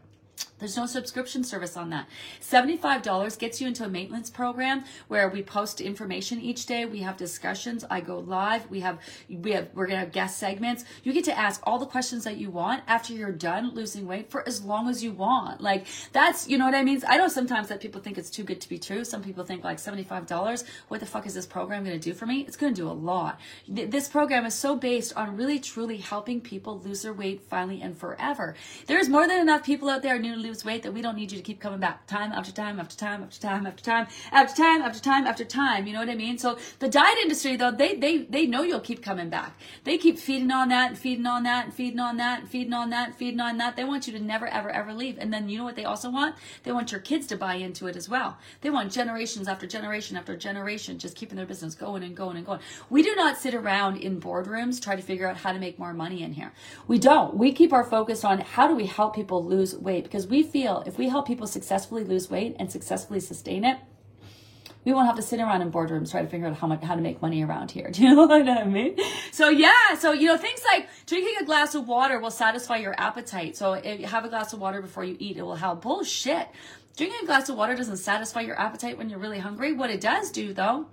There's 0.65 0.79
no 0.79 0.87
subscription 0.87 1.45
service 1.45 1.77
on 1.77 1.91
that. 1.91 2.09
$75 2.41 3.39
gets 3.39 3.61
you 3.61 3.69
into 3.69 3.85
a 3.85 3.89
maintenance 3.89 4.31
program 4.31 4.85
where 5.09 5.29
we 5.29 5.43
post 5.43 5.83
information 5.83 6.41
each 6.41 6.65
day. 6.65 6.87
We 6.87 7.01
have 7.01 7.19
discussions. 7.19 7.85
I 7.91 8.01
go 8.01 8.21
live. 8.21 8.71
We 8.71 8.81
have, 8.81 8.99
we 9.29 9.53
have, 9.53 9.69
we're 9.75 9.87
going 9.87 9.99
to 9.99 10.07
have 10.07 10.13
guest 10.13 10.39
segments. 10.39 10.87
You 11.03 11.13
get 11.13 11.25
to 11.25 11.39
ask 11.39 11.61
all 11.65 11.79
the 11.79 11.85
questions 11.85 12.25
that 12.25 12.39
you 12.39 12.49
want 12.49 12.83
after 12.87 13.13
you're 13.13 13.31
done 13.31 13.75
losing 13.75 14.07
weight 14.07 14.31
for 14.31 14.49
as 14.49 14.65
long 14.65 14.89
as 14.89 15.05
you 15.05 15.13
want. 15.13 15.61
Like 15.61 15.85
that's, 16.13 16.49
you 16.49 16.57
know 16.57 16.65
what 16.65 16.75
I 16.75 16.83
mean? 16.83 17.03
I 17.07 17.19
know 17.19 17.29
sometimes 17.29 17.69
that 17.69 17.83
people 17.83 18.01
think 18.01 18.17
it's 18.17 18.31
too 18.31 18.43
good 18.43 18.63
to 18.63 18.69
be 18.71 18.79
true. 18.79 19.05
Some 19.05 19.23
people 19.23 19.45
think 19.45 19.65
like 19.65 19.77
$75, 19.77 20.65
what 20.89 21.01
the 21.01 21.05
fuck 21.05 21.27
is 21.27 21.35
this 21.35 21.45
program 21.45 21.85
going 21.85 22.01
to 22.01 22.03
do 22.03 22.15
for 22.15 22.25
me? 22.25 22.41
It's 22.49 22.57
going 22.57 22.73
to 22.73 22.81
do 22.81 22.89
a 22.89 22.93
lot. 22.93 23.39
This 23.69 24.09
program 24.09 24.47
is 24.47 24.55
so 24.55 24.77
based 24.77 25.15
on 25.15 25.37
really 25.37 25.59
truly 25.59 25.99
helping 25.99 26.41
people 26.41 26.79
lose 26.79 27.03
their 27.03 27.13
weight 27.13 27.43
finally 27.51 27.83
and 27.83 27.99
forever. 27.99 28.55
There's 28.87 29.11
more 29.11 29.29
than 29.29 29.43
enough 29.43 29.63
people 29.63 29.91
out 29.91 30.01
there 30.01 30.19
new 30.19 30.37
to 30.37 30.41
lose 30.41 30.54
weight 30.63 30.83
that 30.83 30.93
we 30.93 31.01
don't 31.01 31.17
need 31.17 31.33
you 31.33 31.39
to 31.39 31.43
keep 31.43 31.59
coming 31.59 31.81
back 31.81 32.07
time 32.07 32.33
after 32.33 32.53
time 32.53 32.79
after 32.79 32.95
time 32.95 33.23
after 33.23 33.41
time 33.41 33.67
after 33.67 33.83
time 33.83 34.07
after 34.31 34.55
time 34.55 34.83
after 34.83 35.01
time 35.01 35.27
after 35.27 35.45
time. 35.47 35.87
You 35.87 35.95
know 35.95 36.01
what 36.01 36.11
I 36.11 36.15
mean? 36.15 36.37
So 36.37 36.59
the 36.81 36.89
diet 36.89 37.17
industry 37.23 37.57
though, 37.57 37.71
they 37.71 37.95
they 37.95 38.19
they 38.19 38.47
know 38.47 38.63
you'll 38.63 38.81
keep 38.81 39.03
coming 39.03 39.31
back. 39.31 39.59
They 39.85 39.97
keep 39.97 40.19
feeding 40.19 40.51
on 40.51 40.69
that 40.69 40.91
and 40.91 40.99
feeding 40.99 41.25
on 41.27 41.45
that 41.45 41.65
and 41.65 41.75
feeding 41.75 41.99
on 41.99 42.19
that 42.19 42.41
and 42.41 42.49
feeding 42.51 42.75
on 42.75 42.91
that 42.91 43.09
and 43.09 43.17
feeding 43.17 43.41
on 43.41 43.57
that. 43.57 43.77
They 43.77 43.85
want 43.85 44.07
you 44.07 44.13
to 44.13 44.21
never 44.21 44.47
ever 44.47 44.69
ever 44.69 44.93
leave. 44.93 45.17
And 45.19 45.33
then 45.33 45.49
you 45.49 45.57
know 45.57 45.65
what 45.65 45.77
they 45.77 45.87
also 45.87 46.11
want? 46.11 46.35
They 46.65 46.73
want 46.73 46.93
your 46.93 47.01
kids 47.01 47.27
to 47.29 47.37
buy 47.39 47.55
into 47.55 47.87
it 47.87 47.97
as 47.97 48.07
well. 48.07 48.37
They 48.61 48.69
want 48.69 48.93
generations 48.93 49.49
after 49.49 49.67
generation 49.67 50.19
after 50.19 50.37
generation 50.37 50.99
just 50.99 51.17
keeping 51.17 51.37
their 51.37 51.47
business 51.47 51.75
going 51.75 52.03
and 52.03 52.15
going 52.15 52.37
and 52.37 52.45
going. 52.45 52.61
We 52.91 53.03
do 53.03 53.15
not 53.15 53.39
sit 53.39 53.55
around 53.55 53.97
in 53.97 54.21
boardrooms 54.21 54.81
try 54.81 54.97
to 54.97 55.03
figure 55.03 55.29
out 55.29 55.39
how 55.39 55.53
to 55.53 55.59
make 55.59 55.79
more 55.79 55.95
money 55.95 56.23
in 56.23 56.33
here. 56.33 56.53
We 56.87 56.99
don't. 56.99 57.37
We 57.37 57.53
keep 57.53 57.73
our 57.73 57.85
focus 57.85 58.25
on 58.25 58.41
how 58.41 58.69
do 58.69 58.75
we 58.75 58.87
help 58.87 59.15
people 59.15 59.45
lose 59.45 59.75
weight 59.77 60.05
because 60.05 60.27
we 60.27 60.34
feel 60.43 60.83
if 60.87 60.99
we 60.99 61.09
help 61.09 61.27
people 61.27 61.47
successfully 61.47 62.05
lose 62.05 62.31
weight 62.31 62.57
and 62.59 62.71
successfully 62.71 63.21
sustain 63.21 63.65
it, 63.65 63.79
we 64.85 64.93
won't 64.93 65.07
have 65.07 65.17
to 65.17 65.23
sit 65.23 65.41
around 65.41 65.63
in 65.63 65.73
boardrooms 65.73 66.11
trying 66.11 66.25
to 66.25 66.31
figure 66.31 66.47
out 66.47 66.57
how 66.57 66.67
much 66.67 66.83
how 66.83 66.95
to 66.95 67.01
make 67.01 67.23
money 67.23 67.43
around 67.43 67.71
here. 67.71 67.91
Do 67.93 68.03
you 68.03 68.15
know 68.15 68.27
what 68.27 68.49
I 68.49 68.65
mean? 68.65 68.97
So 69.33 69.49
yeah, 69.49 69.95
so 69.99 70.13
you 70.13 70.27
know 70.27 70.37
things 70.37 70.63
like 70.67 70.89
drinking 71.07 71.35
a 71.41 71.45
glass 71.45 71.75
of 71.75 71.89
water 71.89 72.19
will 72.19 72.31
satisfy 72.31 72.77
your 72.77 72.95
appetite. 72.99 73.57
So 73.57 73.75
if 73.75 74.01
you 74.01 74.07
have 74.07 74.25
a 74.25 74.29
glass 74.29 74.53
of 74.53 74.61
water 74.61 74.83
before 74.83 75.05
you 75.05 75.17
eat, 75.19 75.37
it 75.37 75.43
will 75.43 75.57
help. 75.57 75.83
Bullshit. 75.83 76.49
Drinking 76.97 77.21
a 77.23 77.27
glass 77.27 77.49
of 77.49 77.57
water 77.57 77.75
doesn't 77.75 77.97
satisfy 77.97 78.43
your 78.43 78.59
appetite 78.61 78.97
when 78.97 79.09
you're 79.09 79.19
really 79.19 79.41
hungry. 79.41 79.73
What 79.73 79.91
it 79.91 80.01
does 80.01 80.31
do 80.31 80.53
though 80.53 80.87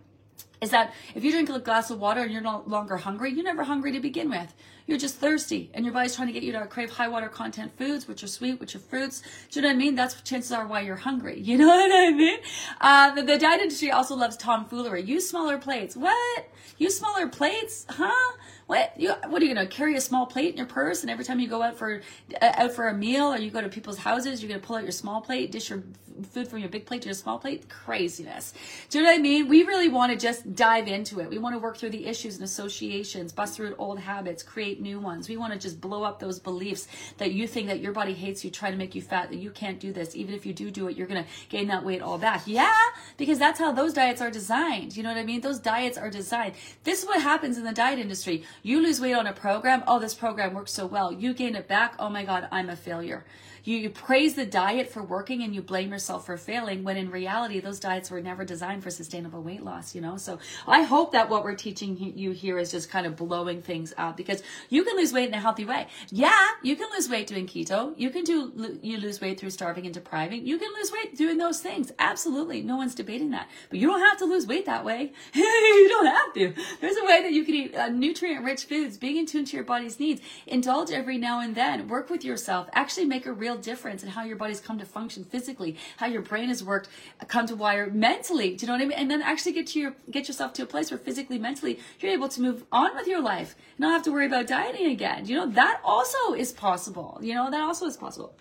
is 0.62 0.70
that 0.70 0.94
if 1.16 1.24
you 1.24 1.32
drink 1.32 1.50
a 1.50 1.60
glass 1.60 1.90
of 1.90 2.00
water 2.00 2.22
and 2.22 2.32
you're 2.32 2.42
no 2.42 2.64
longer 2.68 2.96
hungry, 2.98 3.32
you're 3.32 3.44
never 3.44 3.64
hungry 3.64 3.92
to 3.92 4.00
begin 4.00 4.30
with. 4.30 4.54
You're 4.86 5.00
just 5.00 5.16
thirsty, 5.16 5.72
and 5.74 5.86
your 5.86 5.94
body's 5.94 6.16
trying 6.16 6.28
to 6.28 6.34
get 6.34 6.44
you 6.44 6.52
to 6.52 6.66
crave 6.68 6.92
high 6.92 7.08
water 7.08 7.30
content 7.30 7.78
foods, 7.78 8.08
which 8.08 8.24
are 8.24 8.28
sweet, 8.28 8.60
which 8.60 8.76
are 8.76 8.80
fruits. 8.80 9.22
Do 9.50 9.60
you 9.60 9.62
know 9.62 9.70
what 9.70 9.76
I 9.76 9.78
mean? 9.78 9.96
That's 9.96 10.16
what 10.16 10.26
chances 10.26 10.52
are 10.52 10.68
why 10.68 10.82
you're 10.82 10.96
hungry. 10.96 11.42
You 11.52 11.58
know 11.58 11.68
what 11.68 11.92
I 11.92 12.12
mean? 12.12 12.40
Uh, 12.80 13.14
the, 13.14 13.24
the 13.24 13.38
diet 13.38 13.62
industry 13.62 13.92
also 13.92 14.16
loves 14.16 14.38
tomfoolery. 14.38 15.02
Use 15.02 15.30
smaller 15.30 15.58
plates. 15.58 15.98
What? 15.98 16.48
Use 16.78 16.98
smaller 16.98 17.28
plates? 17.28 17.86
Huh? 17.90 18.38
What? 18.68 18.94
You, 18.98 19.12
what 19.28 19.42
are 19.42 19.46
you 19.46 19.54
gonna 19.54 19.68
carry 19.68 19.98
a 19.98 20.02
small 20.02 20.26
plate 20.26 20.52
in 20.52 20.58
your 20.58 20.66
purse, 20.66 21.02
and 21.02 21.12
every 21.12 21.26
time 21.26 21.42
you 21.42 21.50
go 21.50 21.62
out 21.62 21.78
for 21.78 22.02
uh, 22.42 22.52
out 22.56 22.72
for 22.72 22.88
a 22.88 22.94
meal 22.94 23.26
or 23.34 23.38
you 23.38 23.52
go 23.52 23.60
to 23.60 23.68
people's 23.68 23.98
houses, 23.98 24.42
you're 24.42 24.48
gonna 24.48 24.62
pull 24.62 24.78
out 24.78 24.84
your 24.84 24.94
small 24.94 25.20
plate, 25.20 25.52
dish 25.52 25.70
your 25.70 25.84
food 26.32 26.48
from 26.48 26.60
your 26.60 26.70
big 26.70 26.86
plate 26.86 27.02
to 27.02 27.08
your 27.08 27.16
small 27.16 27.38
plate? 27.38 27.68
Craziness. 27.70 28.54
Do 28.90 29.00
you 29.00 29.04
know 29.04 29.12
what 29.12 29.20
I 29.20 29.22
mean? 29.22 29.48
We 29.48 29.64
really 29.64 29.90
want 29.90 30.12
to 30.12 30.18
just 30.18 30.51
dive 30.54 30.88
into 30.88 31.20
it. 31.20 31.30
We 31.30 31.38
want 31.38 31.56
to 31.56 31.60
work 31.60 31.78
through 31.78 31.92
the 31.92 32.06
issues 32.06 32.36
and 32.36 32.44
associations, 32.44 33.32
bust 33.32 33.56
through 33.56 33.76
old 33.78 34.00
habits, 34.00 34.44
create 34.44 34.82
new 34.82 35.00
ones. 35.00 35.30
We 35.30 35.38
want 35.38 35.54
to 35.54 35.60
just 35.60 35.80
blow 35.80 36.04
up 36.04 36.20
those 36.20 36.40
beliefs 36.40 36.88
that 37.18 37.32
you 37.32 37.48
think 37.48 37.68
that 37.68 37.80
your 37.80 37.94
body 37.94 38.14
hates 38.14 38.44
you, 38.44 38.52
trying 38.52 38.72
to 38.72 38.78
make 38.78 38.96
you 38.96 39.02
fat, 39.02 39.30
that 39.30 39.38
you 39.38 39.52
can't 39.52 39.80
do 39.80 39.94
this. 39.94 40.16
Even 40.16 40.34
if 40.34 40.46
you 40.46 40.54
do 40.54 40.72
do 40.72 40.88
it, 40.88 40.98
you're 40.98 41.08
gonna 41.08 41.26
gain 41.50 41.68
that 41.68 41.84
weight 41.84 42.02
all 42.02 42.18
back. 42.18 42.44
Yeah, 42.46 42.74
because 43.18 43.40
that's 43.40 43.60
how 43.60 43.72
those 43.72 43.94
diets 43.94 44.22
are 44.22 44.32
designed. 44.32 44.96
You 44.96 45.04
know 45.04 45.10
what 45.10 45.18
I 45.18 45.24
mean? 45.24 45.42
Those 45.42 45.60
diets 45.60 45.98
are 45.98 46.10
designed. 46.10 46.56
This 46.84 47.02
is 47.02 47.08
what 47.08 47.22
happens 47.22 47.58
in 47.58 47.64
the 47.64 47.74
diet 47.74 48.00
industry. 48.00 48.44
You 48.64 48.82
lose 48.82 49.00
weight 49.00 49.14
on 49.14 49.28
a 49.28 49.34
program. 49.34 49.84
Oh, 49.88 50.00
this 50.00 50.14
program 50.14 50.54
works 50.54 50.72
so 50.72 50.86
well. 50.86 51.12
You 51.12 51.34
gain 51.34 51.56
it 51.56 51.68
back. 51.68 51.96
Oh 52.00 52.10
my 52.10 52.24
God, 52.24 52.48
I'm 52.52 52.70
a 52.70 52.76
failure. 52.76 53.26
You, 53.64 53.78
you 53.78 53.90
praise 53.90 54.36
the 54.36 54.46
diet 54.46 54.92
for 54.92 55.04
working 55.04 55.44
and 55.44 55.54
you 55.54 55.62
blame 55.62 55.92
yourself 55.92 56.26
for 56.26 56.38
failing 56.38 56.84
when 56.84 56.98
in 56.98 57.10
reality, 57.10 57.60
those 57.60 57.80
diets 57.80 58.12
were 58.12 58.22
never 58.22 58.44
designed 58.44 58.84
for 58.84 58.90
sustainable 58.90 59.42
weight 59.42 59.64
loss, 59.64 59.96
you 59.96 60.02
know? 60.02 60.18
So 60.18 60.40
I 60.68 60.84
hope 60.84 61.12
that 61.12 61.30
what 61.30 61.44
we're 61.44 61.56
teaching 61.56 62.14
you 62.16 62.32
here 62.32 62.58
is 62.58 62.72
just 62.72 62.90
kind 62.90 63.06
of 63.06 63.16
blowing 63.16 63.62
things 63.62 63.94
up 63.98 64.18
because 64.18 64.44
you 64.70 64.84
can 64.84 64.96
lose 64.98 65.14
weight 65.14 65.28
in 65.28 65.34
a 65.34 65.40
healthy 65.40 65.66
way. 65.66 65.88
Yeah, 66.10 66.48
you 66.64 66.76
can 66.76 66.90
lose 66.92 67.10
weight 67.10 67.28
doing 67.28 67.48
keto. 67.48 67.94
You 67.98 68.10
can 68.10 68.24
do, 68.24 68.80
you 68.82 68.98
lose 68.98 69.22
weight 69.22 69.40
through 69.40 69.52
starving 69.52 69.86
and 69.86 69.94
depriving. 69.94 70.46
You 70.46 70.58
can 70.58 70.74
lose 70.74 70.92
weight 70.92 71.16
doing 71.16 71.38
those 71.38 71.60
things. 71.60 71.92
Absolutely. 72.00 72.62
No 72.62 72.78
one's 72.78 72.96
debating 72.96 73.32
that. 73.32 73.50
But 73.70 73.80
you 73.80 73.88
don't 73.88 74.02
have 74.02 74.18
to 74.20 74.26
lose 74.26 74.48
weight 74.48 74.66
that 74.66 74.84
way. 74.86 75.14
you 75.34 75.88
don't 75.90 76.06
have 76.06 76.34
to. 76.34 76.54
There's 76.80 76.98
a 76.98 77.06
way 77.06 77.22
that 77.22 77.32
you 77.32 77.44
can 77.44 77.56
eat 77.56 77.76
uh, 77.76 77.90
nutrient 77.90 78.44
rich 78.44 78.66
foods, 78.66 78.98
being 78.98 79.18
in 79.18 79.26
tune 79.26 79.46
to 79.46 79.56
your 79.56 79.66
body's 79.66 80.00
needs, 80.00 80.22
indulge 80.48 80.92
every 80.92 81.18
now 81.18 81.40
and 81.40 81.56
then, 81.56 81.88
work 81.88 82.10
with 82.10 82.24
yourself, 82.24 82.68
actually 82.74 83.06
make 83.06 83.26
a 83.26 83.34
real 83.34 83.51
real 83.52 83.62
difference 83.62 84.04
in 84.04 84.10
how 84.10 84.24
your 84.24 84.38
body's 84.38 84.60
come 84.60 84.80
to 84.80 84.86
function 84.86 85.24
physically, 85.24 85.76
how 85.98 86.06
your 86.06 86.22
brain 86.22 86.48
has 86.48 86.64
worked, 86.64 86.88
come 87.28 87.46
to 87.48 87.56
wire 87.56 87.90
mentally. 87.90 88.56
Do 88.56 88.66
you 88.66 88.68
know 88.68 88.74
what 88.74 88.82
I 88.82 88.86
mean? 88.86 88.98
And 88.98 89.12
then 89.12 89.22
actually 89.22 89.54
get 89.54 89.68
to 89.68 89.80
your 89.80 89.94
get 90.10 90.28
yourself 90.28 90.54
to 90.54 90.64
a 90.64 90.66
place 90.66 90.92
where 90.92 90.98
physically, 90.98 91.38
mentally, 91.38 91.80
you're 92.00 92.12
able 92.12 92.30
to 92.30 92.42
move 92.42 92.64
on 92.72 92.96
with 92.96 93.08
your 93.08 93.22
life, 93.22 93.56
and 93.78 93.82
not 93.82 93.92
have 93.92 94.04
to 94.04 94.12
worry 94.12 94.26
about 94.26 94.48
dieting 94.48 94.88
again. 94.88 95.26
You 95.26 95.36
know 95.36 95.48
that 95.48 95.82
also 95.84 96.34
is 96.34 96.52
possible. 96.52 97.20
You 97.22 97.34
know 97.36 97.52
that 97.52 97.62
also 97.62 97.86
is 97.86 97.98
possible. 97.98 98.34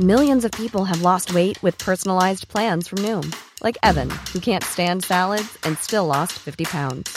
Millions 0.00 0.44
of 0.44 0.50
people 0.52 0.84
have 0.84 1.02
lost 1.02 1.34
weight 1.34 1.62
with 1.62 1.78
personalized 1.78 2.48
plans 2.48 2.88
from 2.88 2.98
Noom, 2.98 3.32
like 3.62 3.78
Evan, 3.82 4.10
who 4.32 4.40
can't 4.40 4.64
stand 4.64 5.04
salads 5.04 5.56
and 5.62 5.78
still 5.78 6.06
lost 6.06 6.32
50 6.32 6.64
pounds. 6.64 7.16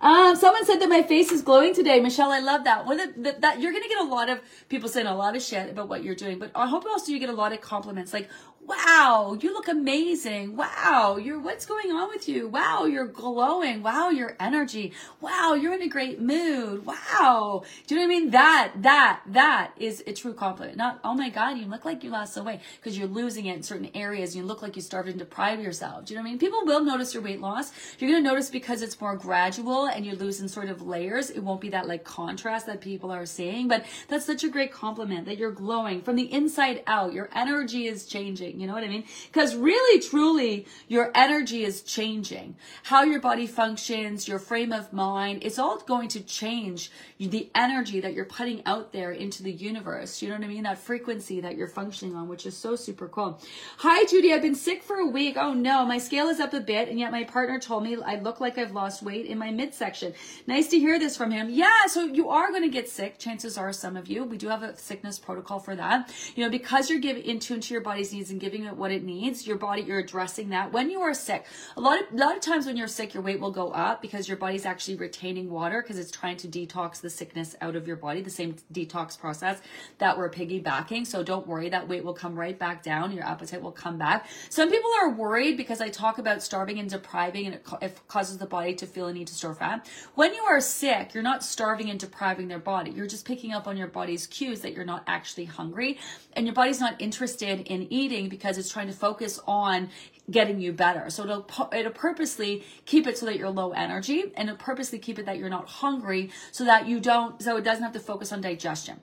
Um, 0.00 0.34
someone 0.34 0.64
said 0.64 0.80
that 0.80 0.88
my 0.88 1.02
face 1.02 1.30
is 1.30 1.42
glowing 1.42 1.74
today. 1.74 2.00
Michelle, 2.00 2.32
I 2.32 2.40
love 2.40 2.64
that. 2.64 2.86
One 2.86 2.96
the, 2.96 3.36
that 3.40 3.60
you're 3.60 3.72
gonna 3.72 3.88
get 3.88 4.00
a 4.00 4.04
lot 4.04 4.30
of 4.30 4.40
people 4.68 4.88
saying 4.88 5.06
a 5.06 5.14
lot 5.14 5.36
of 5.36 5.42
shit 5.42 5.70
about 5.70 5.88
what 5.88 6.02
you're 6.02 6.14
doing, 6.14 6.38
but 6.38 6.50
I 6.54 6.66
hope 6.66 6.86
also 6.86 7.12
you 7.12 7.18
get 7.18 7.28
a 7.28 7.34
lot 7.34 7.52
of 7.52 7.60
compliments. 7.60 8.12
Like, 8.12 8.28
wow, 8.66 9.36
you 9.40 9.52
look 9.52 9.68
amazing. 9.68 10.56
Wow, 10.56 11.16
you're 11.16 11.40
what's 11.40 11.66
going 11.66 11.90
on 11.90 12.08
with 12.08 12.28
you? 12.28 12.48
Wow, 12.48 12.84
you're 12.84 13.06
glowing. 13.06 13.82
Wow, 13.82 14.10
your 14.10 14.36
energy. 14.38 14.92
Wow, 15.20 15.54
you're 15.54 15.74
in 15.74 15.82
a 15.82 15.88
great 15.88 16.20
mood. 16.20 16.86
Wow. 16.86 17.64
Do 17.86 17.94
you 17.94 18.00
know 18.00 18.06
what 18.06 18.14
I 18.14 18.20
mean? 18.20 18.30
That, 18.30 18.72
that, 18.76 19.20
that 19.26 19.72
is 19.76 20.02
a 20.06 20.12
true 20.12 20.34
compliment. 20.34 20.76
Not, 20.76 21.00
oh 21.04 21.14
my 21.14 21.30
God, 21.30 21.58
you 21.58 21.66
look 21.66 21.84
like 21.84 22.04
you 22.04 22.10
lost 22.10 22.34
some 22.34 22.46
weight 22.46 22.60
because 22.76 22.98
you're 22.98 23.08
losing 23.08 23.46
it 23.46 23.56
in 23.56 23.62
certain 23.62 23.90
areas. 23.94 24.36
You 24.36 24.44
look 24.44 24.62
like 24.62 24.76
you 24.76 24.82
started 24.82 25.12
to 25.12 25.18
deprive 25.18 25.60
yourself. 25.60 26.04
Do 26.04 26.14
you 26.14 26.18
know 26.18 26.22
what 26.22 26.28
I 26.28 26.30
mean? 26.32 26.38
People 26.38 26.64
will 26.64 26.84
notice 26.84 27.14
your 27.14 27.22
weight 27.22 27.40
loss. 27.40 27.72
You're 27.98 28.10
going 28.10 28.22
to 28.22 28.28
notice 28.28 28.50
because 28.50 28.82
it's 28.82 29.00
more 29.00 29.16
gradual 29.16 29.86
and 29.86 30.04
you're 30.04 30.16
losing 30.16 30.48
sort 30.48 30.68
of 30.68 30.82
layers. 30.82 31.30
It 31.30 31.40
won't 31.40 31.60
be 31.60 31.70
that 31.70 31.88
like 31.88 32.04
contrast 32.04 32.66
that 32.66 32.80
people 32.80 33.10
are 33.10 33.26
seeing, 33.26 33.68
but 33.68 33.84
that's 34.08 34.26
such 34.26 34.44
a 34.44 34.48
great 34.48 34.72
compliment 34.72 35.26
that 35.26 35.38
you're 35.38 35.50
glowing 35.50 36.02
from 36.02 36.16
the 36.16 36.32
inside 36.32 36.82
out. 36.86 37.12
Your 37.12 37.30
energy 37.34 37.86
is 37.86 38.06
changing. 38.06 38.49
You 38.58 38.66
know 38.66 38.74
what 38.74 38.84
I 38.84 38.88
mean? 38.88 39.04
Because 39.30 39.54
really, 39.54 40.00
truly, 40.00 40.66
your 40.88 41.10
energy 41.14 41.64
is 41.64 41.82
changing. 41.82 42.56
How 42.84 43.02
your 43.02 43.20
body 43.20 43.46
functions, 43.46 44.28
your 44.28 44.38
frame 44.38 44.72
of 44.72 44.92
mind, 44.92 45.42
it's 45.42 45.58
all 45.58 45.78
going 45.78 46.08
to 46.08 46.20
change 46.20 46.90
the 47.18 47.50
energy 47.54 48.00
that 48.00 48.14
you're 48.14 48.24
putting 48.24 48.64
out 48.66 48.92
there 48.92 49.12
into 49.12 49.42
the 49.42 49.52
universe. 49.52 50.22
You 50.22 50.28
know 50.28 50.36
what 50.36 50.44
I 50.44 50.48
mean? 50.48 50.62
That 50.62 50.78
frequency 50.78 51.40
that 51.40 51.56
you're 51.56 51.68
functioning 51.68 52.16
on, 52.16 52.28
which 52.28 52.46
is 52.46 52.56
so 52.56 52.76
super 52.76 53.08
cool. 53.08 53.40
Hi, 53.78 54.04
Judy. 54.06 54.32
I've 54.32 54.42
been 54.42 54.54
sick 54.54 54.82
for 54.82 54.96
a 54.96 55.06
week. 55.06 55.36
Oh 55.36 55.52
no, 55.52 55.84
my 55.84 55.98
scale 55.98 56.28
is 56.28 56.40
up 56.40 56.54
a 56.54 56.60
bit, 56.60 56.88
and 56.88 56.98
yet 56.98 57.12
my 57.12 57.24
partner 57.24 57.58
told 57.58 57.84
me 57.84 57.96
I 58.04 58.16
look 58.16 58.40
like 58.40 58.58
I've 58.58 58.72
lost 58.72 59.02
weight 59.02 59.26
in 59.26 59.38
my 59.38 59.50
midsection. 59.50 60.14
Nice 60.46 60.68
to 60.68 60.78
hear 60.78 60.98
this 60.98 61.16
from 61.16 61.30
him. 61.30 61.48
Yeah, 61.50 61.86
so 61.86 62.04
you 62.04 62.30
are 62.30 62.50
going 62.50 62.62
to 62.62 62.68
get 62.68 62.88
sick. 62.88 63.18
Chances 63.18 63.58
are, 63.58 63.72
some 63.72 63.96
of 63.96 64.08
you. 64.08 64.24
We 64.24 64.38
do 64.38 64.48
have 64.48 64.62
a 64.62 64.76
sickness 64.76 65.18
protocol 65.18 65.58
for 65.58 65.76
that. 65.76 66.12
You 66.34 66.44
know, 66.44 66.50
because 66.50 66.90
you're 66.90 66.98
giving 66.98 67.22
in 67.22 67.38
tune 67.38 67.60
to 67.60 67.74
your 67.74 67.82
body's 67.82 68.12
needs 68.12 68.30
and 68.30 68.39
giving 68.40 68.64
it 68.64 68.76
what 68.76 68.90
it 68.90 69.04
needs, 69.04 69.46
your 69.46 69.56
body, 69.58 69.82
you're 69.82 69.98
addressing 70.00 70.48
that. 70.50 70.72
When 70.72 70.90
you 70.90 71.00
are 71.02 71.14
sick, 71.14 71.46
a 71.76 71.80
lot 71.80 72.00
of 72.00 72.12
a 72.12 72.16
lot 72.16 72.34
of 72.34 72.40
times 72.40 72.66
when 72.66 72.76
you're 72.76 72.88
sick, 72.88 73.14
your 73.14 73.22
weight 73.22 73.38
will 73.40 73.50
go 73.50 73.70
up 73.70 74.02
because 74.02 74.26
your 74.26 74.36
body's 74.36 74.66
actually 74.66 74.96
retaining 74.96 75.50
water 75.50 75.82
because 75.82 75.98
it's 75.98 76.10
trying 76.10 76.36
to 76.38 76.48
detox 76.48 77.00
the 77.00 77.10
sickness 77.10 77.54
out 77.60 77.76
of 77.76 77.86
your 77.86 77.96
body. 77.96 78.22
The 78.22 78.30
same 78.30 78.56
detox 78.72 79.18
process 79.18 79.60
that 79.98 80.16
we're 80.16 80.30
piggybacking. 80.30 81.06
So 81.06 81.22
don't 81.22 81.46
worry, 81.46 81.68
that 81.68 81.86
weight 81.86 82.04
will 82.04 82.14
come 82.14 82.34
right 82.34 82.58
back 82.58 82.82
down. 82.82 83.12
Your 83.12 83.24
appetite 83.24 83.62
will 83.62 83.72
come 83.72 83.98
back. 83.98 84.26
Some 84.48 84.70
people 84.70 84.90
are 85.02 85.10
worried 85.10 85.56
because 85.56 85.80
I 85.80 85.88
talk 85.88 86.18
about 86.18 86.42
starving 86.42 86.78
and 86.78 86.88
depriving, 86.88 87.46
and 87.46 87.54
it, 87.56 87.66
it 87.82 88.00
causes 88.08 88.38
the 88.38 88.46
body 88.46 88.74
to 88.74 88.86
feel 88.86 89.06
a 89.06 89.12
need 89.12 89.26
to 89.28 89.34
store 89.34 89.54
fat. 89.54 89.88
When 90.14 90.32
you 90.32 90.42
are 90.42 90.60
sick, 90.60 91.12
you're 91.14 91.22
not 91.22 91.44
starving 91.44 91.90
and 91.90 92.00
depriving 92.00 92.48
their 92.48 92.58
body. 92.58 92.90
You're 92.90 93.06
just 93.06 93.26
picking 93.26 93.52
up 93.52 93.68
on 93.68 93.76
your 93.76 93.88
body's 93.88 94.26
cues 94.26 94.60
that 94.62 94.72
you're 94.72 94.84
not 94.84 95.04
actually 95.06 95.44
hungry, 95.44 95.98
and 96.32 96.46
your 96.46 96.54
body's 96.54 96.80
not 96.80 97.00
interested 97.00 97.60
in 97.60 97.92
eating 97.92 98.28
because 98.30 98.56
it's 98.56 98.70
trying 98.70 98.86
to 98.86 98.94
focus 98.94 99.40
on 99.46 99.90
getting 100.30 100.60
you 100.60 100.72
better. 100.72 101.10
So 101.10 101.24
it'll, 101.24 101.46
it'll 101.72 101.92
purposely 101.92 102.64
keep 102.86 103.06
it 103.06 103.18
so 103.18 103.26
that 103.26 103.36
you're 103.36 103.50
low 103.50 103.72
energy 103.72 104.32
and 104.36 104.48
it'll 104.48 104.58
purposely 104.58 104.98
keep 104.98 105.18
it 105.18 105.26
that 105.26 105.38
you're 105.38 105.50
not 105.50 105.68
hungry 105.68 106.30
so 106.52 106.64
that 106.64 106.86
you 106.86 107.00
don't, 107.00 107.42
so 107.42 107.56
it 107.56 107.64
doesn't 107.64 107.82
have 107.82 107.92
to 107.92 108.00
focus 108.00 108.32
on 108.32 108.40
digestion. 108.40 109.00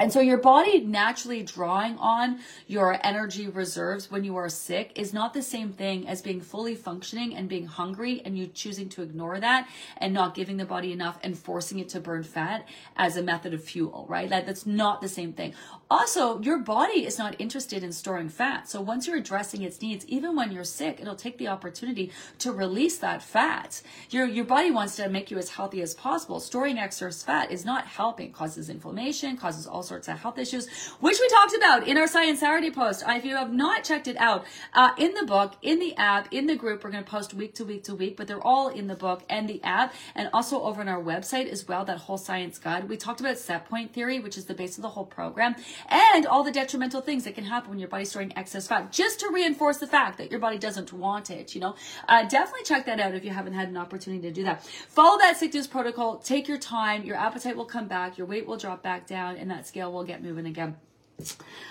And 0.00 0.10
so 0.10 0.20
your 0.20 0.38
body 0.38 0.80
naturally 0.80 1.42
drawing 1.42 1.98
on 1.98 2.40
your 2.66 2.98
energy 3.06 3.48
reserves 3.48 4.10
when 4.10 4.24
you 4.24 4.34
are 4.36 4.48
sick 4.48 4.92
is 4.96 5.12
not 5.12 5.34
the 5.34 5.42
same 5.42 5.74
thing 5.74 6.08
as 6.08 6.22
being 6.22 6.40
fully 6.40 6.74
functioning 6.74 7.36
and 7.36 7.50
being 7.50 7.66
hungry 7.66 8.22
and 8.24 8.38
you 8.38 8.46
choosing 8.46 8.88
to 8.88 9.02
ignore 9.02 9.38
that 9.38 9.68
and 9.98 10.14
not 10.14 10.34
giving 10.34 10.56
the 10.56 10.64
body 10.64 10.90
enough 10.90 11.18
and 11.22 11.38
forcing 11.38 11.78
it 11.80 11.90
to 11.90 12.00
burn 12.00 12.22
fat 12.22 12.66
as 12.96 13.18
a 13.18 13.22
method 13.22 13.52
of 13.52 13.62
fuel, 13.62 14.06
right? 14.08 14.30
That, 14.30 14.46
that's 14.46 14.64
not 14.64 15.02
the 15.02 15.08
same 15.08 15.34
thing. 15.34 15.52
Also, 15.90 16.40
your 16.40 16.58
body 16.58 17.04
is 17.04 17.18
not 17.18 17.36
interested 17.38 17.82
in 17.82 17.92
storing 17.92 18.30
fat. 18.30 18.70
So 18.70 18.80
once 18.80 19.06
you're 19.06 19.18
addressing 19.18 19.60
its 19.60 19.82
needs, 19.82 20.06
even 20.06 20.34
when 20.34 20.50
you're 20.50 20.64
sick, 20.64 20.98
it'll 20.98 21.14
take 21.14 21.36
the 21.36 21.48
opportunity 21.48 22.10
to 22.38 22.52
release 22.52 22.96
that 22.98 23.22
fat. 23.22 23.82
Your, 24.08 24.24
your 24.24 24.46
body 24.46 24.70
wants 24.70 24.96
to 24.96 25.10
make 25.10 25.30
you 25.30 25.36
as 25.36 25.50
healthy 25.50 25.82
as 25.82 25.92
possible. 25.92 26.40
Storing 26.40 26.78
excess 26.78 27.22
fat 27.22 27.50
is 27.50 27.66
not 27.66 27.86
helping, 27.86 28.28
It 28.28 28.32
causes 28.32 28.70
inflammation, 28.70 29.36
causes 29.36 29.66
all 29.66 29.82
sorts 29.90 30.08
of 30.08 30.18
health 30.20 30.38
issues, 30.38 30.68
which 31.00 31.18
we 31.20 31.28
talked 31.28 31.54
about 31.56 31.88
in 31.88 31.98
our 31.98 32.06
Science 32.06 32.38
Saturday 32.40 32.70
post. 32.70 33.02
If 33.06 33.24
you 33.24 33.34
have 33.36 33.52
not 33.52 33.82
checked 33.82 34.06
it 34.06 34.16
out, 34.18 34.46
uh, 34.72 34.92
in 34.96 35.14
the 35.14 35.26
book, 35.26 35.54
in 35.62 35.80
the 35.80 35.96
app, 35.96 36.28
in 36.30 36.46
the 36.46 36.54
group, 36.54 36.84
we're 36.84 36.92
going 36.92 37.04
to 37.04 37.10
post 37.10 37.34
week 37.34 37.54
to 37.56 37.64
week 37.64 37.82
to 37.84 37.94
week, 37.94 38.16
but 38.16 38.28
they're 38.28 38.46
all 38.52 38.68
in 38.68 38.86
the 38.86 38.94
book 38.94 39.24
and 39.28 39.48
the 39.48 39.60
app, 39.64 39.92
and 40.14 40.30
also 40.32 40.62
over 40.62 40.80
on 40.80 40.88
our 40.88 41.02
website 41.02 41.48
as 41.48 41.66
well, 41.66 41.84
that 41.84 41.98
whole 41.98 42.18
science 42.18 42.56
guide. 42.58 42.88
We 42.88 42.96
talked 42.96 43.20
about 43.20 43.36
set 43.36 43.68
point 43.68 43.92
theory, 43.92 44.20
which 44.20 44.38
is 44.38 44.44
the 44.44 44.54
base 44.54 44.78
of 44.78 44.82
the 44.82 44.90
whole 44.90 45.04
program, 45.04 45.56
and 45.88 46.24
all 46.24 46.44
the 46.44 46.52
detrimental 46.52 47.00
things 47.00 47.24
that 47.24 47.34
can 47.34 47.44
happen 47.44 47.70
when 47.70 47.80
your 47.80 47.88
body's 47.88 48.10
storing 48.10 48.32
excess 48.36 48.68
fat, 48.68 48.92
just 48.92 49.18
to 49.20 49.28
reinforce 49.32 49.78
the 49.78 49.88
fact 49.88 50.18
that 50.18 50.30
your 50.30 50.38
body 50.38 50.58
doesn't 50.58 50.92
want 50.92 51.30
it, 51.30 51.52
you 51.54 51.60
know. 51.60 51.74
Uh, 52.08 52.22
definitely 52.28 52.64
check 52.64 52.86
that 52.86 53.00
out 53.00 53.14
if 53.14 53.24
you 53.24 53.30
haven't 53.30 53.54
had 53.54 53.68
an 53.68 53.76
opportunity 53.76 54.22
to 54.22 54.32
do 54.32 54.44
that. 54.44 54.64
Follow 54.88 55.18
that 55.18 55.36
sickness 55.36 55.66
protocol, 55.66 56.18
take 56.18 56.46
your 56.46 56.58
time, 56.58 57.02
your 57.02 57.16
appetite 57.16 57.56
will 57.56 57.64
come 57.64 57.88
back, 57.88 58.16
your 58.16 58.28
weight 58.28 58.46
will 58.46 58.56
drop 58.56 58.82
back 58.84 59.04
down, 59.06 59.36
and 59.36 59.50
that 59.50 59.66
will 59.88 60.04
get 60.04 60.22
moving 60.22 60.46
again. 60.46 60.76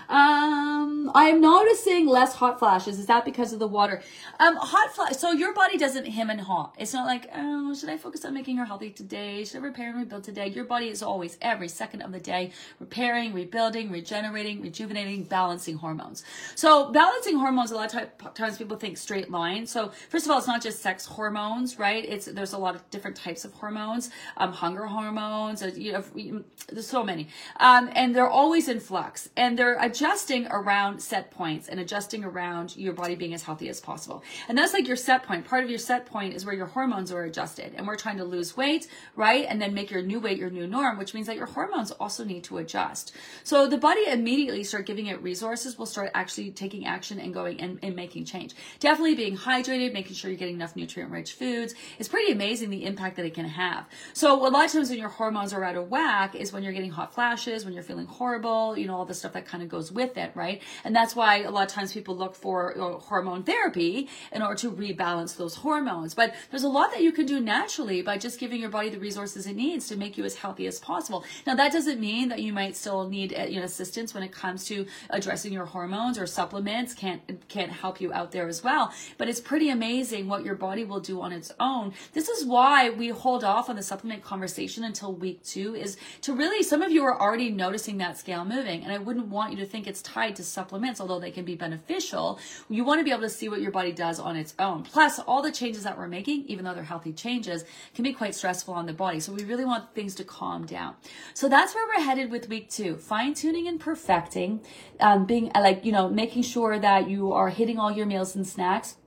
Um, 0.10 1.12
I'm 1.14 1.40
noticing 1.40 2.08
less 2.08 2.34
hot 2.34 2.58
flashes. 2.60 3.00
Is 3.00 3.06
that 3.06 3.26
because 3.26 3.54
of 3.54 3.60
the 3.60 3.68
water? 3.68 4.02
Um, 4.40 4.56
hot 4.56 4.96
flash. 4.96 5.18
So 5.18 5.32
your 5.32 5.54
body 5.54 5.78
doesn't 5.78 6.06
him 6.06 6.30
and 6.30 6.42
haw. 6.42 6.72
It's 6.78 6.94
not 6.94 7.06
like, 7.06 7.30
oh, 7.36 7.74
should 7.76 7.90
I 7.90 7.98
focus 7.98 8.26
on 8.26 8.34
making 8.34 8.58
her 8.58 8.66
healthy 8.66 8.90
today? 8.90 9.44
Should 9.44 9.58
I 9.58 9.64
repair 9.66 9.90
and 9.90 10.00
rebuild 10.00 10.24
today? 10.24 10.48
Your 10.48 10.66
body 10.66 10.88
is 10.88 11.04
always, 11.04 11.38
every 11.42 11.68
second 11.68 12.02
of 12.02 12.12
the 12.12 12.20
day, 12.20 12.52
repairing, 12.80 13.34
rebuilding, 13.34 13.92
regenerating, 13.92 14.62
rejuvenating, 14.62 15.24
balancing 15.24 15.78
hormones. 15.78 16.24
So 16.56 16.92
balancing 16.92 17.38
hormones, 17.38 17.72
a 17.72 17.76
lot 17.76 17.94
of 17.94 18.34
times 18.34 18.58
people 18.58 18.78
think 18.78 18.98
straight 18.98 19.30
line. 19.30 19.68
So 19.68 19.92
first 20.10 20.26
of 20.26 20.32
all, 20.32 20.40
it's 20.40 20.48
not 20.48 20.62
just 20.62 20.82
sex 20.82 21.06
hormones, 21.06 21.78
right? 21.78 22.04
It's 22.04 22.26
there's 22.26 22.54
a 22.54 22.58
lot 22.58 22.76
of 22.76 22.90
different 22.90 23.18
types 23.18 23.46
of 23.46 23.54
hormones, 23.54 24.10
um, 24.38 24.54
hunger 24.54 24.86
hormones. 24.86 25.62
Uh, 25.62 25.72
you 25.76 25.92
know, 25.94 26.44
there's 26.72 26.88
so 26.88 27.04
many, 27.04 27.28
um, 27.60 27.90
and 27.94 28.16
they're 28.16 28.30
always 28.30 28.68
in 28.68 28.80
flux 28.80 29.30
and 29.40 29.58
they're 29.58 29.82
adjusting 29.82 30.48
around 30.48 31.02
set 31.02 31.32
points 31.32 31.70
and 31.70 31.80
adjusting 31.80 32.26
around 32.26 32.76
your 32.76 32.92
body 32.92 33.16
being 33.16 33.34
as 33.34 33.42
healthy 33.42 33.70
as 33.70 33.80
possible. 33.80 34.22
And 34.50 34.58
that's 34.58 34.74
like 34.74 34.86
your 34.86 34.98
set 34.98 35.24
point. 35.24 35.46
Part 35.46 35.64
of 35.64 35.70
your 35.70 35.80
set 35.80 36.06
point 36.06 36.34
is 36.34 36.46
where 36.46 36.54
your 36.54 36.66
hormones 36.66 37.10
are 37.10 37.24
adjusted. 37.24 37.74
And 37.78 37.88
we're 37.88 37.96
trying 37.96 38.18
to 38.18 38.26
lose 38.26 38.58
weight, 38.58 38.88
right? 39.16 39.46
And 39.48 39.62
then 39.62 39.74
make 39.74 39.92
your 39.92 40.02
new 40.02 40.20
weight 40.20 40.38
your 40.38 40.50
new 40.50 40.68
norm, 40.68 40.98
which 40.98 41.14
means 41.14 41.26
that 41.28 41.38
your 41.38 41.46
hormones 41.46 41.92
also 41.92 42.26
need 42.26 42.44
to 42.44 42.58
adjust. 42.58 43.14
So 43.46 43.66
the 43.66 43.78
body 43.78 44.02
immediately 44.08 44.66
start 44.66 44.86
giving 44.86 45.06
it 45.06 45.24
resources, 45.24 45.78
will 45.78 45.86
start 45.86 46.12
actually 46.14 46.52
taking 46.52 46.86
action 46.86 47.18
and 47.18 47.34
going 47.34 47.62
and, 47.62 47.80
and 47.82 47.96
making 47.96 48.26
change. 48.26 48.56
Definitely 48.82 49.16
being 49.16 49.38
hydrated, 49.38 49.94
making 49.94 50.18
sure 50.18 50.30
you're 50.30 50.38
getting 50.38 50.56
enough 50.56 50.76
nutrient 50.76 51.14
rich 51.14 51.32
foods. 51.32 51.76
It's 51.98 52.10
pretty 52.10 52.34
amazing 52.34 52.72
the 52.72 52.84
impact 52.84 53.16
that 53.16 53.26
it 53.26 53.36
can 53.36 53.46
have. 53.46 53.88
So 54.12 54.46
a 54.46 54.50
lot 54.50 54.66
of 54.66 54.72
times 54.74 54.90
when 54.90 55.00
your 55.00 55.08
hormones 55.08 55.54
are 55.54 55.64
out 55.64 55.78
of 55.78 55.90
whack 55.90 56.36
is 56.36 56.52
when 56.52 56.62
you're 56.62 56.74
getting 56.74 56.92
hot 56.92 57.14
flashes, 57.14 57.64
when 57.64 57.74
you're 57.74 57.84
feeling 57.84 58.06
horrible, 58.06 58.78
you 58.78 58.86
know, 58.86 58.98
all 58.98 59.06
this 59.06 59.20
stuff 59.20 59.29
that 59.34 59.46
kind 59.46 59.64
of 59.64 59.70
goes 59.70 59.92
with 59.92 60.18
it, 60.18 60.32
right? 60.36 60.62
And 60.84 60.96
that's 60.96 61.16
why 61.16 61.42
a 61.42 61.52
lot 61.52 61.68
of 61.68 61.74
times 61.74 61.94
people 61.94 62.16
look 62.16 62.36
for 62.36 62.74
hormone 63.02 63.44
therapy 63.44 64.10
in 64.32 64.42
order 64.42 64.56
to 64.56 64.72
rebalance 64.72 65.36
those 65.38 65.56
hormones. 65.56 66.14
But 66.14 66.34
there's 66.50 66.64
a 66.64 66.70
lot 66.70 66.92
that 66.92 67.02
you 67.02 67.12
can 67.12 67.26
do 67.26 67.40
naturally 67.40 68.02
by 68.02 68.18
just 68.18 68.40
giving 68.40 68.60
your 68.60 68.70
body 68.70 68.90
the 68.90 69.00
resources 69.00 69.48
it 69.48 69.56
needs 69.56 69.88
to 69.88 69.96
make 69.96 70.18
you 70.18 70.26
as 70.26 70.36
healthy 70.36 70.68
as 70.68 70.80
possible. 70.80 71.24
Now, 71.46 71.56
that 71.56 71.72
doesn't 71.72 72.00
mean 72.00 72.30
that 72.30 72.42
you 72.42 72.54
might 72.54 72.76
still 72.76 73.08
need 73.10 73.34
uh, 73.38 73.44
you 73.44 73.60
know, 73.60 73.66
assistance 73.66 74.14
when 74.14 74.24
it 74.24 74.32
comes 74.32 74.66
to 74.66 74.86
addressing 75.10 75.54
your 75.54 75.66
hormones 75.66 76.18
or 76.18 76.26
supplements 76.26 76.94
can't 76.94 77.22
can't 77.48 77.72
help 77.72 78.02
you 78.02 78.14
out 78.14 78.32
there 78.32 78.48
as 78.48 78.64
well. 78.64 78.94
But 79.18 79.30
it's 79.30 79.40
pretty 79.40 79.70
amazing 79.70 80.28
what 80.28 80.44
your 80.44 80.56
body 80.56 80.84
will 80.84 81.00
do 81.00 81.22
on 81.22 81.32
its 81.32 81.52
own. 81.60 81.94
This 82.14 82.30
is 82.30 82.46
why 82.46 82.90
we 82.90 83.10
hold 83.10 83.44
off 83.44 83.70
on 83.70 83.76
the 83.76 83.84
supplement 83.84 84.24
conversation 84.24 84.84
until 84.84 85.14
week 85.14 85.44
two 85.44 85.76
is 85.76 85.98
to 86.22 86.34
really 86.34 86.64
some 86.64 86.82
of 86.82 86.92
you 86.92 87.04
are 87.04 87.20
already 87.20 87.50
noticing 87.52 87.98
that 87.98 88.18
scale 88.18 88.46
moving, 88.46 88.84
and 88.84 88.92
I 88.92 88.98
wouldn't 89.10 89.28
want 89.28 89.50
you 89.52 89.58
to 89.58 89.66
think 89.66 89.88
it's 89.88 90.04
tied 90.04 90.36
to 90.36 90.44
supplements, 90.44 91.02
although 91.02 91.20
they 91.20 91.32
can 91.32 91.44
be 91.44 91.56
beneficial. 91.56 92.40
You 92.70 92.84
want 92.84 93.00
to 93.00 93.04
be 93.04 93.10
able 93.10 93.24
to 93.24 93.30
see 93.30 93.50
what 93.50 93.60
your 93.60 93.72
body 93.72 93.92
does 93.92 94.20
on 94.20 94.36
its 94.36 94.54
own. 94.60 94.84
Plus, 94.84 95.18
all 95.18 95.42
the 95.42 95.52
changes 95.52 95.82
that 95.84 95.98
we're 95.98 96.08
making, 96.08 96.46
even 96.46 96.64
though 96.64 96.76
they're 96.76 96.84
healthy 96.84 97.12
changes, 97.12 97.66
can 97.96 98.04
be 98.04 98.14
quite 98.14 98.36
stressful 98.36 98.76
on 98.76 98.86
the 98.86 98.94
body. 98.94 99.20
So 99.20 99.34
we 99.34 99.44
really 99.46 99.66
want 99.66 99.96
things 99.96 100.14
to 100.16 100.24
calm 100.24 100.68
down. 100.68 100.94
So 101.34 101.50
that's 101.50 101.74
where 101.74 101.88
we're 101.88 102.06
headed 102.06 102.30
with 102.30 102.50
week 102.50 102.70
two 102.70 102.98
fine 102.98 103.34
tuning 103.34 103.68
and 103.68 103.80
perfecting, 103.80 104.62
um, 105.00 105.26
being 105.26 105.52
like, 105.56 105.84
you 105.84 105.92
know, 105.92 106.08
making 106.08 106.44
sure 106.44 106.78
that 106.78 107.10
you 107.10 107.34
are 107.34 107.50
hitting 107.50 107.80
all 107.80 107.92
your 107.92 108.06
meals 108.06 108.36
and 108.36 108.46
snacks 108.46 108.99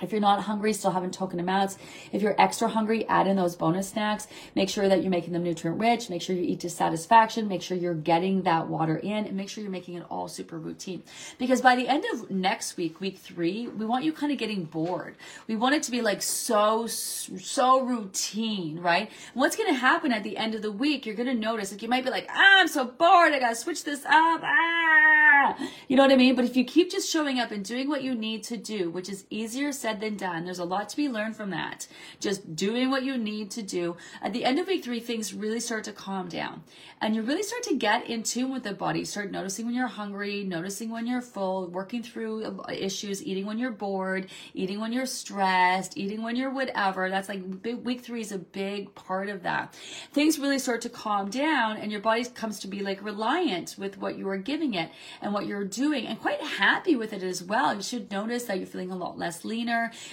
If 0.00 0.12
you're 0.12 0.20
not 0.20 0.42
hungry, 0.42 0.72
still 0.72 0.90
having 0.90 1.10
token 1.10 1.40
amounts. 1.40 1.76
If 2.12 2.22
you're 2.22 2.40
extra 2.40 2.68
hungry, 2.68 3.06
add 3.08 3.26
in 3.26 3.36
those 3.36 3.56
bonus 3.56 3.88
snacks. 3.88 4.28
Make 4.54 4.68
sure 4.68 4.88
that 4.88 5.02
you're 5.02 5.10
making 5.10 5.32
them 5.32 5.42
nutrient 5.42 5.80
rich. 5.80 6.08
Make 6.08 6.22
sure 6.22 6.36
you 6.36 6.42
eat 6.42 6.60
to 6.60 6.70
satisfaction. 6.70 7.48
Make 7.48 7.62
sure 7.62 7.76
you're 7.76 7.94
getting 7.94 8.42
that 8.42 8.68
water 8.68 8.96
in 8.96 9.26
and 9.26 9.36
make 9.36 9.48
sure 9.48 9.62
you're 9.62 9.70
making 9.70 9.94
it 9.94 10.04
all 10.10 10.28
super 10.28 10.58
routine. 10.58 11.02
Because 11.38 11.60
by 11.60 11.76
the 11.76 11.88
end 11.88 12.04
of 12.12 12.30
next 12.30 12.76
week, 12.76 13.00
week 13.00 13.18
three, 13.18 13.68
we 13.68 13.84
want 13.84 14.04
you 14.04 14.12
kind 14.12 14.32
of 14.32 14.38
getting 14.38 14.64
bored. 14.64 15.16
We 15.46 15.56
want 15.56 15.74
it 15.74 15.82
to 15.84 15.90
be 15.90 16.02
like 16.02 16.22
so, 16.22 16.86
so 16.86 17.80
routine, 17.80 18.80
right? 18.80 19.10
what's 19.34 19.56
going 19.56 19.68
to 19.68 19.78
happen 19.78 20.12
at 20.12 20.22
the 20.24 20.36
end 20.36 20.54
of 20.54 20.62
the 20.62 20.72
week, 20.72 21.06
you're 21.06 21.14
going 21.14 21.28
to 21.28 21.34
notice 21.34 21.72
like 21.72 21.82
you 21.82 21.88
might 21.88 22.04
be 22.04 22.10
like, 22.10 22.26
ah, 22.30 22.60
I'm 22.60 22.68
so 22.68 22.84
bored. 22.84 23.32
I 23.32 23.38
got 23.38 23.50
to 23.50 23.54
switch 23.54 23.84
this 23.84 24.04
up. 24.04 24.40
Ah, 24.42 25.56
you 25.86 25.96
know 25.96 26.02
what 26.02 26.12
I 26.12 26.16
mean? 26.16 26.34
But 26.34 26.44
if 26.44 26.56
you 26.56 26.64
keep 26.64 26.90
just 26.90 27.10
showing 27.10 27.38
up 27.38 27.50
and 27.50 27.64
doing 27.64 27.88
what 27.88 28.02
you 28.02 28.14
need 28.14 28.42
to 28.44 28.56
do, 28.56 28.90
which 28.90 29.08
is 29.08 29.24
easier 29.30 29.72
said 29.78 30.00
than 30.00 30.16
done. 30.16 30.44
There's 30.44 30.58
a 30.58 30.64
lot 30.64 30.88
to 30.90 30.96
be 30.96 31.08
learned 31.08 31.36
from 31.36 31.50
that. 31.50 31.86
Just 32.20 32.56
doing 32.56 32.90
what 32.90 33.04
you 33.04 33.16
need 33.16 33.50
to 33.52 33.62
do. 33.62 33.96
At 34.22 34.32
the 34.32 34.44
end 34.44 34.58
of 34.58 34.66
week 34.66 34.84
three, 34.84 35.00
things 35.00 35.32
really 35.32 35.60
start 35.60 35.84
to 35.84 35.92
calm 35.92 36.28
down 36.28 36.62
and 37.00 37.14
you 37.14 37.22
really 37.22 37.42
start 37.42 37.62
to 37.64 37.76
get 37.76 38.08
in 38.08 38.22
tune 38.22 38.52
with 38.52 38.64
the 38.64 38.74
body. 38.74 39.00
You 39.00 39.04
start 39.04 39.30
noticing 39.30 39.66
when 39.66 39.74
you're 39.74 39.86
hungry, 39.86 40.44
noticing 40.44 40.90
when 40.90 41.06
you're 41.06 41.20
full, 41.20 41.68
working 41.68 42.02
through 42.02 42.44
uh, 42.44 42.72
issues, 42.72 43.24
eating 43.24 43.46
when 43.46 43.58
you're 43.58 43.70
bored, 43.70 44.26
eating 44.54 44.80
when 44.80 44.92
you're 44.92 45.06
stressed, 45.06 45.96
eating 45.96 46.22
when 46.22 46.36
you're 46.36 46.50
whatever. 46.50 47.08
That's 47.08 47.28
like 47.28 47.62
big, 47.62 47.84
week 47.84 48.02
three 48.02 48.20
is 48.20 48.32
a 48.32 48.38
big 48.38 48.94
part 48.94 49.28
of 49.28 49.42
that. 49.44 49.74
Things 50.12 50.38
really 50.38 50.58
start 50.58 50.80
to 50.82 50.88
calm 50.88 51.30
down 51.30 51.76
and 51.76 51.92
your 51.92 52.00
body 52.00 52.24
comes 52.24 52.58
to 52.60 52.68
be 52.68 52.80
like 52.80 53.02
reliant 53.02 53.76
with 53.78 53.98
what 53.98 54.18
you 54.18 54.28
are 54.28 54.38
giving 54.38 54.74
it 54.74 54.90
and 55.22 55.32
what 55.32 55.46
you're 55.46 55.64
doing 55.64 56.06
and 56.06 56.20
quite 56.20 56.40
happy 56.40 56.96
with 56.96 57.12
it 57.12 57.22
as 57.22 57.42
well. 57.42 57.74
You 57.74 57.82
should 57.82 58.10
notice 58.10 58.44
that 58.44 58.58
you're 58.58 58.66
feeling 58.66 58.90
a 58.90 58.96
lot 58.96 59.18
less 59.18 59.44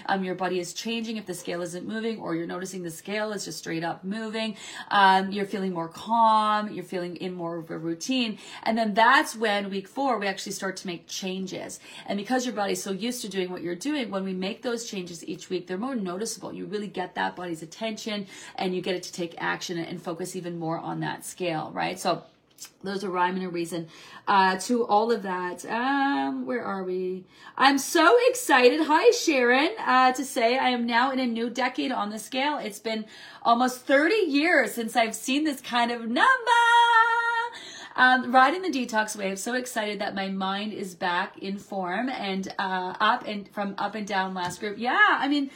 um, 0.06 0.24
your 0.24 0.36
body 0.36 0.60
is 0.60 0.74
changing 0.74 1.18
if 1.18 1.26
the 1.26 1.34
scale 1.34 1.62
isn't 1.62 1.88
moving, 1.88 2.20
or 2.20 2.36
you're 2.36 2.48
noticing 2.48 2.84
the 2.84 2.92
scale 2.92 3.32
is 3.32 3.46
just 3.46 3.60
straight 3.60 3.84
up 3.84 4.04
moving. 4.04 4.56
Um, 4.90 5.32
you're 5.32 5.46
feeling 5.46 5.74
more 5.74 5.88
calm. 5.88 6.72
You're 6.72 6.84
feeling 6.84 7.18
in 7.18 7.34
more 7.34 7.58
of 7.58 7.70
a 7.70 7.78
routine. 7.78 8.38
And 8.64 8.78
then 8.78 8.94
that's 8.94 9.36
when 9.36 9.70
week 9.70 9.88
four, 9.88 10.18
we 10.18 10.28
actually 10.28 10.54
start 10.54 10.78
to 10.78 10.88
make 10.88 11.08
changes. 11.08 11.80
And 12.06 12.18
because 12.18 12.46
your 12.46 12.56
body's 12.56 12.82
so 12.82 12.92
used 12.92 13.22
to 13.22 13.30
doing 13.30 13.52
what 13.52 13.62
you're 13.62 13.76
doing, 13.76 14.10
when 14.10 14.24
we 14.24 14.34
make 14.34 14.62
those 14.62 14.90
changes 14.90 15.28
each 15.28 15.50
week, 15.50 15.68
they're 15.68 15.78
more 15.78 15.96
noticeable. 15.96 16.54
You 16.54 16.66
really 16.66 16.88
get 16.88 17.16
that 17.16 17.36
body's 17.36 17.62
attention 17.62 18.28
and 18.56 18.76
you 18.76 18.82
get 18.82 18.96
it 18.96 19.04
to 19.04 19.14
take 19.14 19.36
action 19.38 19.78
and 19.78 20.02
focus 20.02 20.36
even 20.36 20.58
more 20.58 20.80
on 20.80 21.02
that 21.02 21.26
scale, 21.26 21.72
right? 21.74 22.00
So, 22.00 22.24
there's 22.84 23.04
a 23.04 23.10
rhyme 23.10 23.36
and 23.36 23.46
a 23.46 23.50
reason 23.50 23.88
uh, 24.28 24.58
to 24.60 24.86
all 24.86 25.12
of 25.12 25.24
that. 25.24 25.66
Um, 25.66 26.46
where 26.46 26.64
are 26.64 26.84
we? 26.84 27.26
I'm 27.58 27.78
so 27.78 28.16
excited. 28.28 28.82
Hi, 28.84 29.12
Sharon, 29.12 29.72
uh, 29.80 30.14
to 30.14 30.24
say 30.24 30.58
I 30.58 30.70
am 30.70 30.86
now 30.86 31.12
in 31.12 31.20
a 31.20 31.26
new 31.26 31.50
decade 31.50 31.92
on 31.92 32.10
the 32.10 32.20
scale. 32.20 32.58
It's 32.58 32.80
been 32.80 33.06
almost 33.44 33.82
30 33.82 34.16
years 34.16 34.74
since 34.74 34.96
I've 34.96 35.16
seen 35.16 35.44
this 35.44 35.62
kind 35.62 35.92
of 35.92 36.02
number. 36.02 36.32
Um, 37.98 38.34
riding 38.34 38.62
the 38.62 38.70
detox 38.70 39.16
wave, 39.16 39.40
so 39.40 39.54
excited 39.54 40.00
that 40.00 40.16
my 40.16 40.28
mind 40.28 40.74
is 40.74 40.96
back 40.96 41.38
in 41.38 41.58
form 41.58 42.10
and 42.10 42.46
uh, 42.60 42.94
up 43.00 43.26
and 43.26 43.48
from 43.54 43.74
up 43.78 43.96
and 43.96 44.06
down 44.06 44.34
last 44.34 44.60
group. 44.60 44.78
Yeah, 44.78 45.00
I 45.00 45.30
mean, 45.30 45.50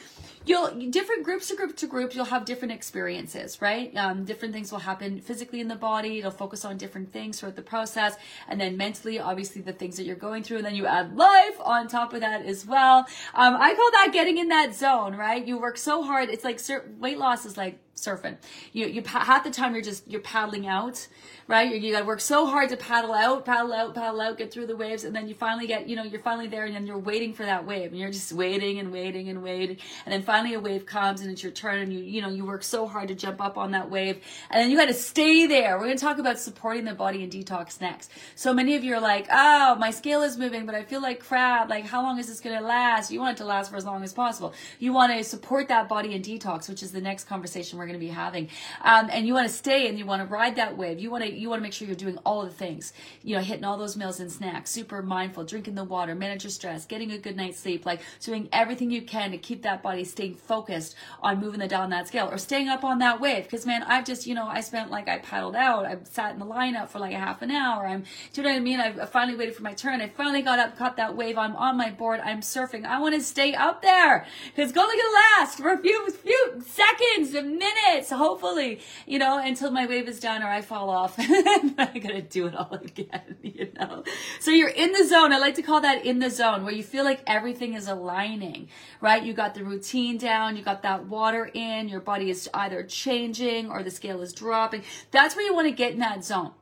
you'll 0.50 0.90
different 0.90 1.22
groups 1.22 1.48
to 1.48 1.56
group 1.56 1.76
to 1.76 1.86
group 1.86 2.14
you'll 2.14 2.24
have 2.36 2.44
different 2.44 2.72
experiences 2.72 3.60
right? 3.60 3.94
Um, 3.96 4.24
different 4.24 4.52
things 4.54 4.72
will 4.72 4.80
happen 4.80 5.20
physically 5.20 5.60
in 5.60 5.68
the 5.68 5.76
body. 5.76 6.18
It'll 6.18 6.30
focus 6.30 6.64
on 6.64 6.76
different 6.76 7.12
things 7.12 7.38
throughout 7.38 7.56
the 7.56 7.62
process. 7.62 8.16
And 8.48 8.60
then 8.60 8.76
mentally 8.76 9.18
obviously 9.18 9.62
the 9.62 9.72
things 9.72 9.96
that 9.96 10.04
you're 10.04 10.16
going 10.16 10.42
through. 10.42 10.58
And 10.58 10.66
then 10.66 10.74
you 10.74 10.86
add 10.86 11.16
life 11.16 11.60
on 11.60 11.88
top 11.88 12.12
of 12.12 12.20
that 12.20 12.44
as 12.44 12.66
well. 12.66 13.06
Um, 13.34 13.56
i 13.56 13.74
call 13.74 13.90
that 13.92 14.10
getting 14.12 14.38
in 14.38 14.48
that 14.48 14.74
zone 14.74 15.16
right? 15.16 15.46
You 15.46 15.58
work 15.58 15.78
so 15.78 16.02
hard. 16.02 16.30
It's 16.30 16.44
like 16.44 16.60
weight 16.98 17.18
loss 17.18 17.44
is 17.46 17.56
like 17.56 17.78
surfing. 18.00 18.36
You 18.72 18.86
you 18.86 19.02
half 19.04 19.44
the 19.44 19.50
time 19.50 19.74
you're 19.74 19.82
just 19.82 20.08
you're 20.08 20.20
paddling 20.20 20.66
out, 20.66 21.06
right? 21.46 21.70
You, 21.70 21.76
you 21.78 21.92
got 21.92 22.00
to 22.00 22.06
work 22.06 22.20
so 22.20 22.46
hard 22.46 22.68
to 22.70 22.76
paddle 22.76 23.12
out, 23.12 23.44
paddle 23.44 23.72
out, 23.72 23.94
paddle 23.94 24.20
out, 24.20 24.38
get 24.38 24.52
through 24.52 24.66
the 24.66 24.76
waves, 24.76 25.04
and 25.04 25.14
then 25.14 25.28
you 25.28 25.34
finally 25.34 25.66
get 25.66 25.88
you 25.88 25.96
know 25.96 26.02
you're 26.02 26.20
finally 26.20 26.48
there, 26.48 26.64
and 26.64 26.74
then 26.74 26.86
you're 26.86 26.98
waiting 26.98 27.34
for 27.34 27.44
that 27.44 27.66
wave, 27.66 27.90
and 27.90 27.98
you're 27.98 28.10
just 28.10 28.32
waiting 28.32 28.78
and 28.78 28.92
waiting 28.92 29.28
and 29.28 29.42
waiting, 29.42 29.76
and 30.06 30.12
then 30.12 30.22
finally 30.22 30.54
a 30.54 30.60
wave 30.60 30.86
comes 30.86 31.20
and 31.20 31.30
it's 31.30 31.42
your 31.42 31.52
turn, 31.52 31.80
and 31.80 31.92
you 31.92 32.00
you 32.00 32.22
know 32.22 32.28
you 32.28 32.44
work 32.44 32.62
so 32.62 32.86
hard 32.86 33.08
to 33.08 33.14
jump 33.14 33.40
up 33.40 33.58
on 33.58 33.72
that 33.72 33.90
wave, 33.90 34.20
and 34.50 34.62
then 34.62 34.70
you 34.70 34.76
got 34.76 34.86
to 34.86 34.94
stay 34.94 35.46
there. 35.46 35.78
We're 35.78 35.86
gonna 35.86 35.98
talk 35.98 36.18
about 36.18 36.38
supporting 36.38 36.84
the 36.84 36.94
body 36.94 37.22
and 37.22 37.32
detox 37.32 37.80
next. 37.80 38.10
So 38.34 38.54
many 38.54 38.76
of 38.76 38.84
you 38.84 38.94
are 38.94 39.00
like, 39.00 39.26
oh, 39.30 39.76
my 39.76 39.90
scale 39.90 40.22
is 40.22 40.38
moving, 40.38 40.66
but 40.66 40.74
I 40.74 40.82
feel 40.82 41.02
like 41.02 41.20
crap. 41.20 41.68
Like 41.68 41.84
how 41.84 42.02
long 42.02 42.18
is 42.18 42.28
this 42.28 42.40
gonna 42.40 42.60
last? 42.60 43.10
You 43.10 43.20
want 43.20 43.36
it 43.36 43.42
to 43.42 43.44
last 43.44 43.70
for 43.70 43.76
as 43.76 43.84
long 43.84 44.02
as 44.02 44.12
possible. 44.12 44.54
You 44.78 44.92
want 44.92 45.12
to 45.12 45.22
support 45.24 45.68
that 45.68 45.88
body 45.88 46.14
and 46.14 46.24
detox, 46.24 46.68
which 46.68 46.82
is 46.82 46.92
the 46.92 47.00
next 47.00 47.24
conversation 47.24 47.78
we're 47.78 47.86
going 47.90 48.00
to 48.00 48.06
be 48.06 48.12
having. 48.12 48.48
Um, 48.82 49.08
and 49.10 49.26
you 49.26 49.34
want 49.34 49.48
to 49.48 49.52
stay 49.54 49.88
and 49.88 49.98
you 49.98 50.06
want 50.06 50.22
to 50.22 50.26
ride 50.26 50.56
that 50.56 50.76
wave. 50.76 50.98
You 51.00 51.10
want 51.10 51.24
to 51.24 51.32
you 51.32 51.48
want 51.48 51.60
to 51.60 51.62
make 51.62 51.72
sure 51.72 51.86
you're 51.86 51.96
doing 51.96 52.18
all 52.24 52.44
the 52.44 52.50
things. 52.50 52.92
You 53.22 53.36
know, 53.36 53.42
hitting 53.42 53.64
all 53.64 53.76
those 53.76 53.96
meals 53.96 54.20
and 54.20 54.30
snacks, 54.30 54.70
super 54.70 55.02
mindful, 55.02 55.44
drinking 55.44 55.74
the 55.74 55.84
water, 55.84 56.14
manage 56.14 56.44
your 56.44 56.50
stress, 56.50 56.86
getting 56.86 57.10
a 57.12 57.18
good 57.18 57.36
night's 57.36 57.58
sleep, 57.58 57.84
like 57.84 58.00
doing 58.20 58.48
everything 58.52 58.90
you 58.90 59.02
can 59.02 59.30
to 59.32 59.38
keep 59.38 59.62
that 59.62 59.82
body 59.82 60.04
staying 60.04 60.34
focused 60.34 60.94
on 61.22 61.40
moving 61.40 61.60
the 61.60 61.68
down 61.68 61.90
that 61.90 62.08
scale 62.08 62.28
or 62.30 62.38
staying 62.38 62.68
up 62.68 62.84
on 62.84 62.98
that 62.98 63.20
wave. 63.20 63.44
Because 63.44 63.66
man, 63.66 63.82
I've 63.82 64.04
just 64.04 64.26
you 64.26 64.34
know 64.34 64.46
I 64.46 64.60
spent 64.60 64.90
like 64.90 65.08
I 65.08 65.18
paddled 65.18 65.56
out, 65.56 65.86
I 65.86 65.96
sat 66.04 66.32
in 66.32 66.38
the 66.38 66.46
lineup 66.46 66.88
for 66.88 66.98
like 66.98 67.12
a 67.14 67.18
half 67.18 67.42
an 67.42 67.50
hour. 67.50 67.86
I'm 67.86 68.04
do 68.32 68.40
you 68.40 68.42
know 68.42 68.50
what 68.50 68.56
I 68.56 68.60
mean? 68.60 68.80
I 68.80 69.06
finally 69.06 69.36
waited 69.36 69.54
for 69.54 69.62
my 69.62 69.74
turn. 69.74 70.00
I 70.00 70.08
finally 70.08 70.42
got 70.42 70.58
up, 70.58 70.76
caught 70.76 70.96
that 70.96 71.16
wave. 71.16 71.36
I'm 71.36 71.56
on 71.56 71.76
my 71.76 71.90
board. 71.90 72.20
I'm 72.20 72.40
surfing. 72.40 72.84
I 72.84 73.00
want 73.00 73.14
to 73.14 73.20
stay 73.20 73.54
up 73.54 73.82
there 73.82 74.26
it's 74.60 74.76
only 74.76 74.96
gonna 74.96 75.14
last 75.38 75.58
for 75.58 75.72
a 75.72 75.78
few 75.78 76.10
few 76.10 76.62
seconds, 76.66 77.34
minutes 77.74 78.10
hopefully, 78.10 78.80
you 79.06 79.18
know, 79.18 79.38
until 79.38 79.70
my 79.70 79.86
wave 79.86 80.08
is 80.08 80.20
done 80.20 80.42
or 80.42 80.48
I 80.48 80.62
fall 80.62 80.90
off. 80.90 81.14
I 81.18 82.00
gotta 82.02 82.22
do 82.22 82.46
it 82.46 82.54
all 82.54 82.72
again, 82.84 83.36
you 83.42 83.70
know. 83.78 84.04
So 84.40 84.50
you're 84.50 84.68
in 84.68 84.92
the 84.92 85.06
zone. 85.06 85.32
I 85.32 85.38
like 85.38 85.54
to 85.56 85.62
call 85.62 85.80
that 85.80 86.04
in 86.04 86.18
the 86.18 86.30
zone 86.30 86.64
where 86.64 86.74
you 86.74 86.82
feel 86.82 87.04
like 87.04 87.22
everything 87.26 87.74
is 87.74 87.88
aligning, 87.88 88.68
right? 89.00 89.22
You 89.22 89.32
got 89.32 89.54
the 89.54 89.64
routine 89.64 90.18
down, 90.18 90.56
you 90.56 90.62
got 90.62 90.82
that 90.82 91.06
water 91.06 91.50
in, 91.52 91.88
your 91.88 92.00
body 92.00 92.30
is 92.30 92.48
either 92.54 92.82
changing 92.84 93.70
or 93.70 93.82
the 93.82 93.90
scale 93.90 94.20
is 94.22 94.32
dropping. 94.32 94.82
That's 95.10 95.36
where 95.36 95.44
you 95.44 95.54
want 95.54 95.68
to 95.68 95.74
get 95.74 95.92
in 95.92 96.00
that 96.00 96.24
zone 96.24 96.52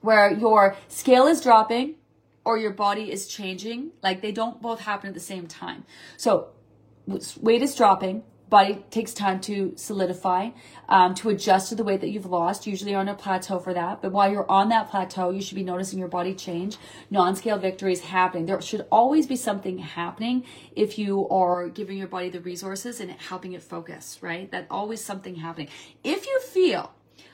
where 0.00 0.32
your 0.32 0.76
scale 0.88 1.26
is 1.26 1.40
dropping 1.40 1.96
or 2.44 2.58
your 2.58 2.72
body 2.72 3.10
is 3.10 3.26
changing. 3.26 3.92
Like 4.02 4.22
they 4.22 4.32
don't 4.32 4.60
both 4.60 4.80
happen 4.80 5.08
at 5.08 5.14
the 5.14 5.20
same 5.20 5.46
time. 5.46 5.84
So 6.16 6.48
weight 7.40 7.62
is 7.62 7.74
dropping, 7.74 8.22
body 8.52 8.84
takes 8.90 9.14
time 9.14 9.40
to 9.40 9.72
solidify, 9.76 10.50
um, 10.90 11.14
to 11.14 11.30
adjust 11.30 11.70
to 11.70 11.74
the 11.74 11.82
weight 11.82 12.02
that 12.02 12.10
you've 12.10 12.26
lost. 12.26 12.66
Usually 12.66 12.90
you're 12.90 13.00
on 13.00 13.08
a 13.08 13.14
plateau 13.14 13.58
for 13.58 13.72
that. 13.72 14.02
But 14.02 14.12
while 14.12 14.30
you're 14.30 14.50
on 14.50 14.68
that 14.68 14.90
plateau, 14.90 15.30
you 15.30 15.40
should 15.40 15.54
be 15.54 15.64
noticing 15.64 15.98
your 15.98 16.08
body 16.08 16.34
change. 16.34 16.76
Non-scale 17.10 17.58
victories 17.58 18.02
happening. 18.02 18.44
There 18.44 18.60
should 18.60 18.86
always 18.92 19.26
be 19.26 19.36
something 19.36 19.78
happening 19.78 20.44
if 20.76 20.98
you 20.98 21.26
are 21.30 21.70
giving 21.70 21.96
your 21.96 22.08
body 22.08 22.28
the 22.28 22.40
resources 22.40 23.00
and 23.00 23.10
helping 23.12 23.54
it 23.54 23.62
focus, 23.62 24.18
right? 24.20 24.50
That 24.50 24.66
always 24.70 25.02
something 25.02 25.36
happening. 25.36 25.68
If 26.04 26.26
you 26.26 26.38
feel 26.40 26.92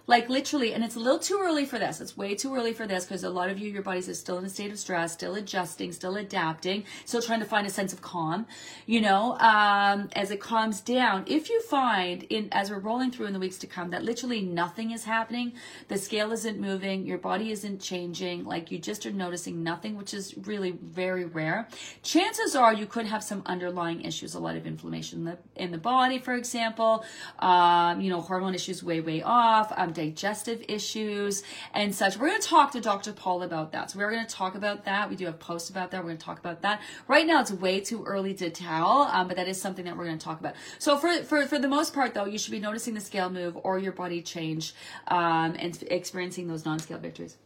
like 0.08 0.30
literally, 0.30 0.72
and 0.72 0.82
it's 0.82 0.96
a 0.96 0.98
little 0.98 1.18
too 1.18 1.38
early 1.42 1.66
for 1.66 1.78
this. 1.78 2.00
It's 2.00 2.16
way 2.16 2.34
too 2.34 2.54
early 2.56 2.72
for 2.72 2.86
this 2.86 3.04
because 3.04 3.24
a 3.24 3.30
lot 3.30 3.50
of 3.50 3.58
you, 3.58 3.70
your 3.70 3.82
bodies 3.82 4.08
are 4.08 4.14
still 4.14 4.38
in 4.38 4.44
a 4.46 4.48
state 4.48 4.72
of 4.72 4.78
stress, 4.78 5.12
still 5.12 5.34
adjusting, 5.34 5.92
still 5.92 6.16
adapting, 6.16 6.84
still 7.04 7.20
trying 7.20 7.40
to 7.40 7.44
find 7.44 7.66
a 7.66 7.70
sense 7.70 7.92
of 7.92 8.00
calm. 8.00 8.46
You 8.86 9.02
know, 9.02 9.36
um, 9.38 10.08
as 10.14 10.30
it 10.30 10.40
calms 10.40 10.80
down, 10.80 11.24
if 11.26 11.50
you 11.50 11.60
find 11.60 12.22
in 12.22 12.48
as 12.52 12.70
we're 12.70 12.78
rolling 12.78 13.10
through 13.10 13.26
in 13.26 13.34
the 13.34 13.38
weeks 13.38 13.58
to 13.58 13.66
come 13.66 13.90
that 13.90 14.02
literally 14.02 14.40
nothing 14.40 14.92
is 14.92 15.04
happening, 15.04 15.52
the 15.88 15.98
scale 15.98 16.32
isn't 16.32 16.58
moving, 16.58 17.04
your 17.04 17.18
body 17.18 17.52
isn't 17.52 17.82
changing, 17.82 18.46
like 18.46 18.70
you 18.70 18.78
just 18.78 19.04
are 19.04 19.12
noticing 19.12 19.62
nothing, 19.62 19.94
which 19.94 20.14
is 20.14 20.34
really 20.38 20.70
very 20.70 21.26
rare. 21.26 21.68
Chances 22.02 22.56
are 22.56 22.72
you 22.72 22.86
could 22.86 23.04
have 23.04 23.22
some 23.22 23.42
underlying 23.44 24.00
issues, 24.00 24.34
a 24.34 24.40
lot 24.40 24.56
of 24.56 24.66
inflammation 24.66 25.18
in 25.18 25.24
the 25.26 25.38
in 25.62 25.70
the 25.70 25.76
body, 25.76 26.18
for 26.18 26.32
example. 26.32 27.04
Um, 27.40 28.00
you 28.00 28.08
know, 28.08 28.22
hormone 28.22 28.54
issues 28.54 28.82
way 28.82 29.02
way 29.02 29.20
off. 29.20 29.70
Um, 29.76 29.92
digestive 29.98 30.64
issues 30.68 31.42
and 31.74 31.92
such. 31.92 32.16
We're 32.16 32.28
going 32.28 32.40
to 32.40 32.46
talk 32.46 32.70
to 32.72 32.80
Dr. 32.80 33.12
Paul 33.12 33.42
about 33.42 33.72
that. 33.72 33.90
So 33.90 33.98
we're 33.98 34.12
going 34.12 34.24
to 34.24 34.32
talk 34.32 34.54
about 34.54 34.84
that. 34.84 35.10
We 35.10 35.16
do 35.16 35.26
have 35.26 35.40
posts 35.40 35.70
about 35.70 35.90
that. 35.90 35.98
We're 35.98 36.10
going 36.10 36.18
to 36.18 36.24
talk 36.24 36.38
about 36.38 36.62
that. 36.62 36.80
Right 37.08 37.26
now, 37.26 37.40
it's 37.40 37.50
way 37.50 37.80
too 37.80 38.04
early 38.04 38.32
to 38.34 38.48
tell, 38.48 39.08
um, 39.12 39.26
but 39.26 39.36
that 39.36 39.48
is 39.48 39.60
something 39.60 39.84
that 39.86 39.96
we're 39.96 40.04
going 40.04 40.18
to 40.18 40.24
talk 40.24 40.38
about. 40.38 40.54
So 40.78 40.96
for, 40.96 41.22
for, 41.24 41.46
for 41.46 41.58
the 41.58 41.68
most 41.68 41.92
part, 41.92 42.14
though, 42.14 42.26
you 42.26 42.38
should 42.38 42.52
be 42.52 42.60
noticing 42.60 42.94
the 42.94 43.00
scale 43.00 43.28
move 43.28 43.58
or 43.64 43.78
your 43.80 43.92
body 43.92 44.22
change 44.22 44.72
um, 45.08 45.56
and 45.58 45.82
experiencing 45.90 46.46
those 46.46 46.64
non-scale 46.64 46.98
victories. 46.98 47.36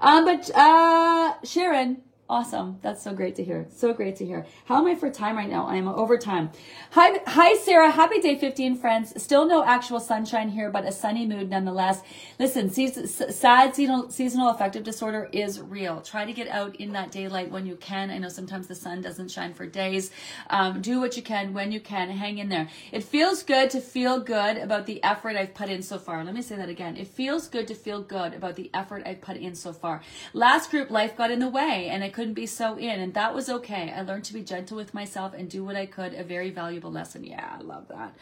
Um, 0.00 0.24
but 0.24 0.50
uh, 0.54 1.34
Sharon, 1.44 2.02
Awesome. 2.30 2.78
That's 2.80 3.02
so 3.02 3.12
great 3.12 3.34
to 3.34 3.42
hear. 3.42 3.66
So 3.74 3.92
great 3.92 4.14
to 4.18 4.24
hear. 4.24 4.46
How 4.66 4.76
am 4.76 4.86
I 4.86 4.94
for 4.94 5.10
time 5.10 5.36
right 5.36 5.50
now? 5.50 5.66
I 5.66 5.74
am 5.74 5.88
over 5.88 6.16
time. 6.16 6.50
Hi, 6.92 7.18
hi, 7.26 7.56
Sarah. 7.56 7.90
Happy 7.90 8.20
day 8.20 8.38
15, 8.38 8.76
friends. 8.76 9.20
Still 9.20 9.46
no 9.46 9.64
actual 9.64 9.98
sunshine 9.98 10.50
here, 10.50 10.70
but 10.70 10.84
a 10.84 10.92
sunny 10.92 11.26
mood 11.26 11.50
nonetheless. 11.50 12.02
Listen, 12.38 12.70
sad 12.70 13.74
seasonal, 13.74 14.10
seasonal 14.10 14.50
affective 14.50 14.84
disorder 14.84 15.28
is 15.32 15.60
real. 15.60 16.02
Try 16.02 16.24
to 16.24 16.32
get 16.32 16.46
out 16.46 16.76
in 16.76 16.92
that 16.92 17.10
daylight 17.10 17.50
when 17.50 17.66
you 17.66 17.74
can. 17.74 18.12
I 18.12 18.18
know 18.18 18.28
sometimes 18.28 18.68
the 18.68 18.76
sun 18.76 19.02
doesn't 19.02 19.32
shine 19.32 19.52
for 19.52 19.66
days. 19.66 20.12
Um, 20.50 20.80
do 20.82 21.00
what 21.00 21.16
you 21.16 21.24
can 21.24 21.52
when 21.52 21.72
you 21.72 21.80
can. 21.80 22.10
Hang 22.10 22.38
in 22.38 22.48
there. 22.48 22.68
It 22.92 23.02
feels 23.02 23.42
good 23.42 23.70
to 23.70 23.80
feel 23.80 24.20
good 24.20 24.56
about 24.56 24.86
the 24.86 25.02
effort 25.02 25.34
I've 25.34 25.54
put 25.54 25.68
in 25.68 25.82
so 25.82 25.98
far. 25.98 26.22
Let 26.22 26.34
me 26.34 26.42
say 26.42 26.54
that 26.54 26.68
again. 26.68 26.96
It 26.96 27.08
feels 27.08 27.48
good 27.48 27.66
to 27.66 27.74
feel 27.74 28.00
good 28.00 28.34
about 28.34 28.54
the 28.54 28.70
effort 28.72 29.02
I've 29.04 29.20
put 29.20 29.36
in 29.36 29.56
so 29.56 29.72
far. 29.72 30.02
Last 30.32 30.70
group, 30.70 30.92
life 30.92 31.16
got 31.16 31.32
in 31.32 31.40
the 31.40 31.48
way 31.48 31.88
and 31.90 32.04
I 32.04 32.08
could 32.08 32.19
couldn't 32.20 32.34
be 32.34 32.44
so 32.44 32.76
in, 32.76 33.00
and 33.00 33.14
that 33.14 33.34
was 33.34 33.48
okay. 33.48 33.90
I 33.96 34.02
learned 34.02 34.24
to 34.24 34.34
be 34.34 34.42
gentle 34.42 34.76
with 34.76 34.92
myself 34.92 35.32
and 35.32 35.48
do 35.48 35.64
what 35.64 35.74
I 35.74 35.86
could. 35.86 36.12
A 36.12 36.22
very 36.22 36.50
valuable 36.50 36.92
lesson. 36.92 37.24
Yeah, 37.24 37.56
I 37.58 37.62
love 37.62 37.88
that. 37.88 38.14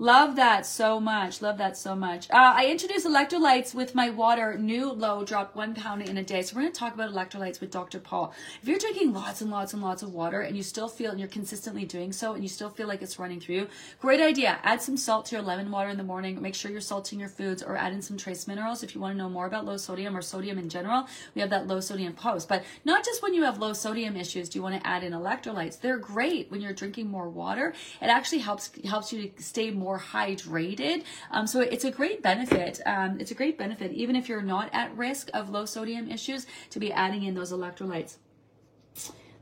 Love 0.00 0.36
that 0.36 0.64
so 0.64 1.00
much. 1.00 1.42
Love 1.42 1.58
that 1.58 1.76
so 1.76 1.96
much. 1.96 2.30
Uh, 2.30 2.54
I 2.54 2.66
introduced 2.66 3.04
electrolytes 3.04 3.74
with 3.74 3.96
my 3.96 4.10
water, 4.10 4.56
new 4.56 4.92
low, 4.92 5.24
drop 5.24 5.56
one 5.56 5.74
pound 5.74 6.02
in 6.02 6.16
a 6.18 6.22
day. 6.22 6.40
So 6.42 6.54
we're 6.54 6.62
going 6.62 6.72
to 6.72 6.78
talk 6.78 6.94
about 6.94 7.10
electrolytes 7.10 7.60
with 7.60 7.72
Dr. 7.72 7.98
Paul. 7.98 8.32
If 8.62 8.68
you're 8.68 8.78
drinking 8.78 9.12
lots 9.12 9.40
and 9.40 9.50
lots 9.50 9.72
and 9.72 9.82
lots 9.82 10.04
of 10.04 10.14
water 10.14 10.42
and 10.42 10.56
you 10.56 10.62
still 10.62 10.86
feel, 10.86 11.10
and 11.10 11.18
you're 11.18 11.28
consistently 11.28 11.84
doing 11.84 12.12
so, 12.12 12.34
and 12.34 12.44
you 12.44 12.48
still 12.48 12.70
feel 12.70 12.86
like 12.86 13.02
it's 13.02 13.18
running 13.18 13.40
through 13.40 13.56
you, 13.56 13.68
great 13.98 14.20
idea. 14.20 14.60
Add 14.62 14.80
some 14.80 14.96
salt 14.96 15.26
to 15.26 15.34
your 15.34 15.44
lemon 15.44 15.68
water 15.68 15.88
in 15.88 15.96
the 15.96 16.04
morning. 16.04 16.40
Make 16.40 16.54
sure 16.54 16.70
you're 16.70 16.80
salting 16.80 17.18
your 17.18 17.28
foods 17.28 17.60
or 17.60 17.76
add 17.76 17.92
in 17.92 18.00
some 18.00 18.16
trace 18.16 18.46
minerals. 18.46 18.84
If 18.84 18.94
you 18.94 19.00
want 19.00 19.14
to 19.14 19.18
know 19.18 19.28
more 19.28 19.46
about 19.46 19.64
low 19.64 19.78
sodium 19.78 20.16
or 20.16 20.22
sodium 20.22 20.58
in 20.58 20.68
general, 20.68 21.08
we 21.34 21.40
have 21.40 21.50
that 21.50 21.66
low 21.66 21.80
sodium 21.80 22.12
post. 22.12 22.48
But 22.48 22.62
not 22.84 23.04
just 23.04 23.20
when 23.20 23.34
you 23.34 23.42
have 23.42 23.58
low 23.58 23.72
sodium 23.72 24.16
issues, 24.16 24.48
do 24.48 24.60
you 24.60 24.62
want 24.62 24.80
to 24.80 24.86
add 24.86 25.02
in 25.02 25.12
electrolytes? 25.12 25.80
They're 25.80 25.98
great 25.98 26.52
when 26.52 26.60
you're 26.60 26.72
drinking 26.72 27.10
more 27.10 27.28
water. 27.28 27.74
It 28.00 28.06
actually 28.06 28.38
helps 28.38 28.70
helps 28.84 29.12
you 29.12 29.28
to 29.30 29.42
stay 29.42 29.72
more 29.72 29.87
more 29.88 29.98
hydrated. 29.98 31.02
Um, 31.30 31.46
so 31.46 31.60
it's 31.60 31.84
a 31.84 31.90
great 31.90 32.22
benefit. 32.22 32.80
Um, 32.84 33.18
it's 33.20 33.30
a 33.30 33.34
great 33.34 33.56
benefit, 33.56 33.90
even 33.92 34.14
if 34.16 34.28
you're 34.28 34.42
not 34.42 34.68
at 34.74 34.94
risk 34.96 35.30
of 35.32 35.48
low 35.48 35.64
sodium 35.64 36.10
issues, 36.10 36.46
to 36.70 36.78
be 36.78 36.92
adding 36.92 37.22
in 37.24 37.34
those 37.34 37.52
electrolytes. 37.52 38.16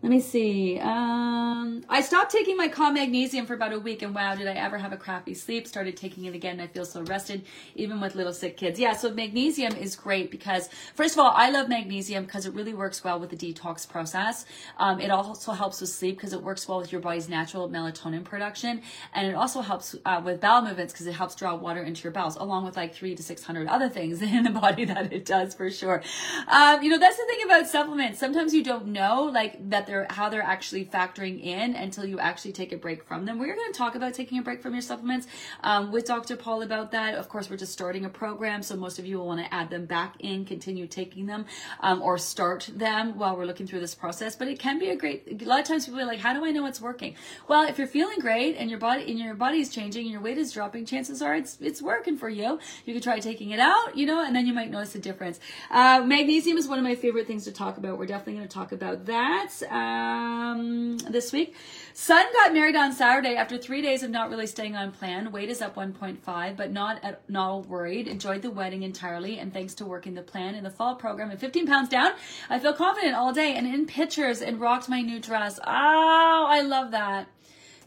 Let 0.03 0.11
me 0.11 0.20
see. 0.20 0.78
Um, 0.78 1.82
I 1.88 2.03
stopped 2.03 2.30
taking 2.30 2.57
my 2.57 2.68
calm 2.68 2.94
magnesium 2.94 3.47
for 3.47 3.55
about 3.55 3.72
a 3.72 3.78
week, 3.78 4.03
and 4.03 4.14
wow, 4.14 4.34
did 4.34 4.47
I 4.47 4.53
ever 4.53 4.76
have 4.76 4.92
a 4.92 4.97
crappy 4.97 5.32
sleep? 5.32 5.66
Started 5.66 5.97
taking 5.97 6.26
it 6.26 6.34
again, 6.34 6.61
I 6.61 6.66
feel 6.66 6.84
so 6.84 7.03
rested, 7.03 7.44
even 7.74 8.01
with 8.01 8.14
little 8.14 8.34
sick 8.34 8.59
kids. 8.59 8.78
Yeah, 8.78 8.92
so 8.92 9.12
magnesium 9.12 9.74
is 9.74 9.97
great 9.97 10.30
because, 10.30 10.68
first 10.94 11.14
of 11.14 11.20
all, 11.20 11.32
I 11.34 11.51
love 11.51 11.70
magnesium 11.70 12.26
because 12.26 12.44
it 12.44 12.53
really 12.53 12.74
works 12.74 13.03
well 13.03 13.18
with 13.18 13.30
the 13.30 13.36
detox 13.36 13.88
process. 13.88 14.44
Um, 14.76 15.01
it 15.01 15.11
also 15.11 15.53
helps 15.53 15.80
with 15.80 15.90
sleep 15.90 16.16
because 16.18 16.34
it 16.34 16.42
works 16.42 16.68
well 16.68 16.78
with 16.78 16.92
your 16.92 17.01
body's 17.01 17.28
natural 17.28 17.68
melatonin 17.68 18.22
production, 18.22 18.82
and 19.14 19.26
it 19.26 19.34
also 19.34 19.62
helps 19.62 19.97
uh, 20.05 20.20
with 20.22 20.42
bowel 20.42 20.61
movements 20.61 20.92
because 20.92 21.07
it 21.07 21.14
helps 21.14 21.34
draw 21.34 21.55
water 21.55 21.82
into 21.82 22.05
your 22.05 22.12
bowels, 22.12 22.36
along 22.36 22.66
with 22.66 22.76
like 22.76 22.94
three 22.94 23.14
to 23.14 23.22
six 23.22 23.42
hundred 23.42 23.66
other 23.66 23.88
things 23.88 24.20
in 24.36 24.44
the 24.44 24.51
body 24.51 24.84
that 24.84 25.11
it 25.11 25.24
does 25.24 25.55
for 25.55 25.70
sure. 25.70 26.03
Um, 26.49 26.82
you 26.82 26.90
know, 26.90 26.99
that's 26.99 27.16
the 27.16 27.24
thing 27.24 27.44
about 27.47 27.66
supplements. 27.66 28.20
Sometimes 28.20 28.53
you 28.53 28.62
don't 28.62 28.88
know, 28.88 29.24
like 29.24 29.70
that 29.70 29.86
they're 29.87 30.07
how 30.11 30.28
they're 30.28 30.43
actually 30.43 30.84
factoring 30.84 31.43
in 31.43 31.74
until 31.74 32.05
you 32.05 32.18
actually 32.18 32.53
take 32.53 32.72
a 32.72 32.76
break 32.76 33.05
from 33.05 33.24
them. 33.24 33.39
We're 33.39 33.55
going 33.55 33.72
to 33.72 33.78
talk 33.78 33.95
about 33.95 34.14
taking 34.14 34.39
a 34.39 34.43
break 34.43 34.62
from 34.62 34.72
your 34.72 34.82
supplements 34.82 35.26
um, 35.62 35.93
with 35.93 36.07
Dr. 36.07 36.37
Paul 36.37 36.62
about 36.62 36.93
that. 36.93 37.14
Of 37.14 37.28
course, 37.28 37.51
we're 37.51 37.57
just 37.57 37.72
starting 37.72 38.05
a 38.05 38.09
program, 38.09 38.62
so 38.62 38.76
most 38.76 38.99
of 38.99 39.07
you 39.07 39.18
will 39.18 39.26
want 39.26 39.45
to 39.45 39.55
add 39.55 39.70
them 39.70 39.87
back 39.87 40.14
in, 40.20 40.45
continue 40.45 40.87
taking 40.87 41.26
them, 41.26 41.47
um, 41.80 42.03
or 42.03 42.18
start 42.18 42.70
them 42.74 43.18
while 43.18 43.37
we're 43.37 43.47
looking 43.47 43.66
through 43.66 43.80
this 43.80 43.95
process. 43.95 44.37
But 44.37 44.49
it 44.49 44.59
can 44.59 44.78
be 44.78 44.91
a 44.91 44.97
great. 44.97 45.43
A 45.43 45.45
lot 45.45 45.61
of 45.61 45.66
times 45.66 45.87
people 45.87 46.01
are 46.01 46.07
like, 46.07 46.20
"How 46.20 46.32
do 46.32 46.45
I 46.45 46.51
know 46.51 46.66
it's 46.66 46.80
working?" 46.80 47.14
Well, 47.49 47.68
if 47.68 47.78
you're 47.78 47.87
feeling 47.87 48.18
great 48.18 48.57
and 48.57 48.70
your 48.70 48.78
body 48.78 49.11
and 49.11 49.18
your 49.18 49.34
body 49.34 49.61
is 49.61 49.68
changing 49.68 50.03
and 50.03 50.12
your 50.12 50.20
weight 50.20 50.39
is 50.39 50.53
dropping, 50.53 50.87
chances 50.87 51.22
are 51.22 51.34
it's 51.34 51.59
it's 51.61 51.82
working 51.82 52.16
for 52.16 52.28
you. 52.28 52.59
You 52.84 52.95
could 52.95 53.03
try 53.03 53.18
taking 53.18 53.51
it 53.51 53.61
out, 53.61 53.97
you 53.97 54.07
know, 54.07 54.24
and 54.24 54.34
then 54.34 54.47
you 54.47 54.53
might 54.53 54.70
notice 54.70 54.95
a 54.95 54.99
difference. 54.99 55.41
Uh, 55.70 56.03
magnesium 56.05 56.57
is 56.57 56.68
one 56.68 56.78
of 56.78 56.84
my 56.84 56.95
favorite 56.95 57.26
things 57.26 57.45
to 57.45 57.53
talk 57.53 57.76
about. 57.76 57.99
We're 57.99 58.07
definitely 58.07 58.34
going 58.34 58.49
to 58.49 58.55
talk 58.55 58.72
about 58.72 59.07
that. 59.07 59.51
Um, 59.77 60.99
this 60.99 61.33
week. 61.33 61.55
Son 61.93 62.27
got 62.35 62.53
married 62.53 62.77
on 62.77 62.93
Saturday 62.93 63.37
after 63.37 63.57
three 63.57 63.81
days 63.81 64.03
of 64.03 64.11
not 64.11 64.29
really 64.29 64.47
staying 64.47 64.77
on 64.77 64.93
plan. 64.93 65.33
Weight 65.33 65.49
is 65.49 65.62
up 65.62 65.77
1.5, 65.77 66.57
but 66.57 66.70
not 66.70 67.03
at, 67.03 67.29
not 67.29 67.66
worried. 67.68 68.07
Enjoyed 68.07 68.43
the 68.43 68.51
wedding 68.51 68.83
entirely, 68.83 69.39
and 69.39 69.53
thanks 69.53 69.74
to 69.74 69.85
working 69.85 70.14
the 70.14 70.22
plan 70.22 70.55
in 70.55 70.64
the 70.64 70.70
fall 70.70 70.95
program 70.95 71.31
and 71.31 71.41
15 71.41 71.66
pounds 71.66 71.89
down, 71.89 72.12
I 72.51 72.59
feel 72.59 72.74
confident 72.74 73.14
all 73.14 73.33
day 73.33 73.55
and 73.55 73.66
in 73.66 73.87
pictures 73.87 74.43
and 74.43 74.61
rocked 74.61 74.89
my 74.89 75.01
new 75.01 75.20
dress. 75.20 75.59
Oh, 75.59 76.47
I 76.49 76.61
love 76.61 76.91
that. 76.91 77.29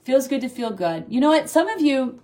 Feels 0.03 0.27
good 0.27 0.41
to 0.41 0.49
feel 0.49 0.71
good. 0.71 1.05
You 1.07 1.19
know 1.19 1.29
what? 1.29 1.49
Some 1.49 1.67
of 1.67 1.81
you 1.81 2.19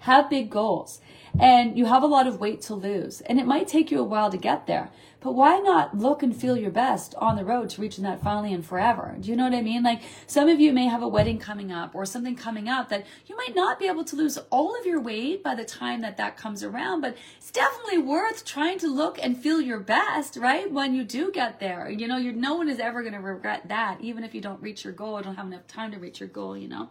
have 0.00 0.28
big 0.28 0.50
goals 0.50 1.00
and 1.38 1.78
you 1.78 1.86
have 1.86 2.02
a 2.02 2.06
lot 2.06 2.26
of 2.26 2.40
weight 2.40 2.60
to 2.62 2.74
lose, 2.74 3.20
and 3.22 3.38
it 3.38 3.46
might 3.46 3.68
take 3.68 3.90
you 3.90 4.00
a 4.00 4.04
while 4.04 4.30
to 4.30 4.36
get 4.36 4.66
there. 4.66 4.90
But 5.20 5.32
why 5.32 5.58
not 5.58 5.96
look 5.96 6.22
and 6.22 6.34
feel 6.34 6.56
your 6.56 6.70
best 6.70 7.14
on 7.16 7.36
the 7.36 7.44
road 7.44 7.68
to 7.70 7.82
reaching 7.82 8.04
that 8.04 8.22
finally 8.22 8.54
and 8.54 8.64
forever? 8.64 9.16
Do 9.20 9.28
you 9.28 9.36
know 9.36 9.44
what 9.44 9.54
I 9.54 9.60
mean? 9.60 9.82
Like 9.82 10.00
some 10.26 10.48
of 10.48 10.60
you 10.60 10.72
may 10.72 10.86
have 10.86 11.02
a 11.02 11.08
wedding 11.08 11.38
coming 11.38 11.70
up 11.70 11.94
or 11.94 12.06
something 12.06 12.34
coming 12.34 12.68
up 12.70 12.88
that 12.88 13.04
you 13.26 13.36
might 13.36 13.54
not 13.54 13.78
be 13.78 13.86
able 13.86 14.04
to 14.04 14.16
lose 14.16 14.38
all 14.48 14.78
of 14.78 14.86
your 14.86 15.00
weight 15.00 15.42
by 15.42 15.54
the 15.54 15.64
time 15.64 16.00
that 16.00 16.16
that 16.16 16.38
comes 16.38 16.64
around, 16.64 17.02
but 17.02 17.16
it's 17.36 17.50
definitely 17.50 17.98
worth 17.98 18.46
trying 18.46 18.78
to 18.78 18.88
look 18.88 19.18
and 19.22 19.36
feel 19.36 19.60
your 19.60 19.78
best, 19.78 20.36
right? 20.36 20.70
When 20.72 20.94
you 20.94 21.04
do 21.04 21.30
get 21.30 21.60
there, 21.60 21.90
you 21.90 22.08
know, 22.08 22.16
you're, 22.16 22.32
no 22.32 22.54
one 22.54 22.70
is 22.70 22.78
ever 22.78 23.02
going 23.02 23.14
to 23.14 23.20
regret 23.20 23.68
that, 23.68 24.00
even 24.00 24.24
if 24.24 24.34
you 24.34 24.40
don't 24.40 24.62
reach 24.62 24.84
your 24.84 24.94
goal 24.94 25.18
or 25.18 25.22
don't 25.22 25.36
have 25.36 25.46
enough 25.46 25.66
time 25.66 25.92
to 25.92 25.98
reach 25.98 26.20
your 26.20 26.30
goal, 26.30 26.56
you 26.56 26.68
know. 26.68 26.88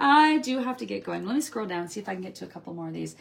I 0.00 0.38
do 0.38 0.60
have 0.60 0.78
to 0.78 0.86
get 0.86 1.04
going. 1.04 1.26
Let 1.26 1.34
me 1.34 1.40
scroll 1.42 1.66
down, 1.66 1.88
see 1.88 2.00
if 2.00 2.08
I 2.08 2.14
can 2.14 2.22
get 2.22 2.36
to 2.36 2.46
a 2.46 2.48
couple 2.48 2.72
more 2.72 2.88
of 2.88 2.94
these. 2.94 3.16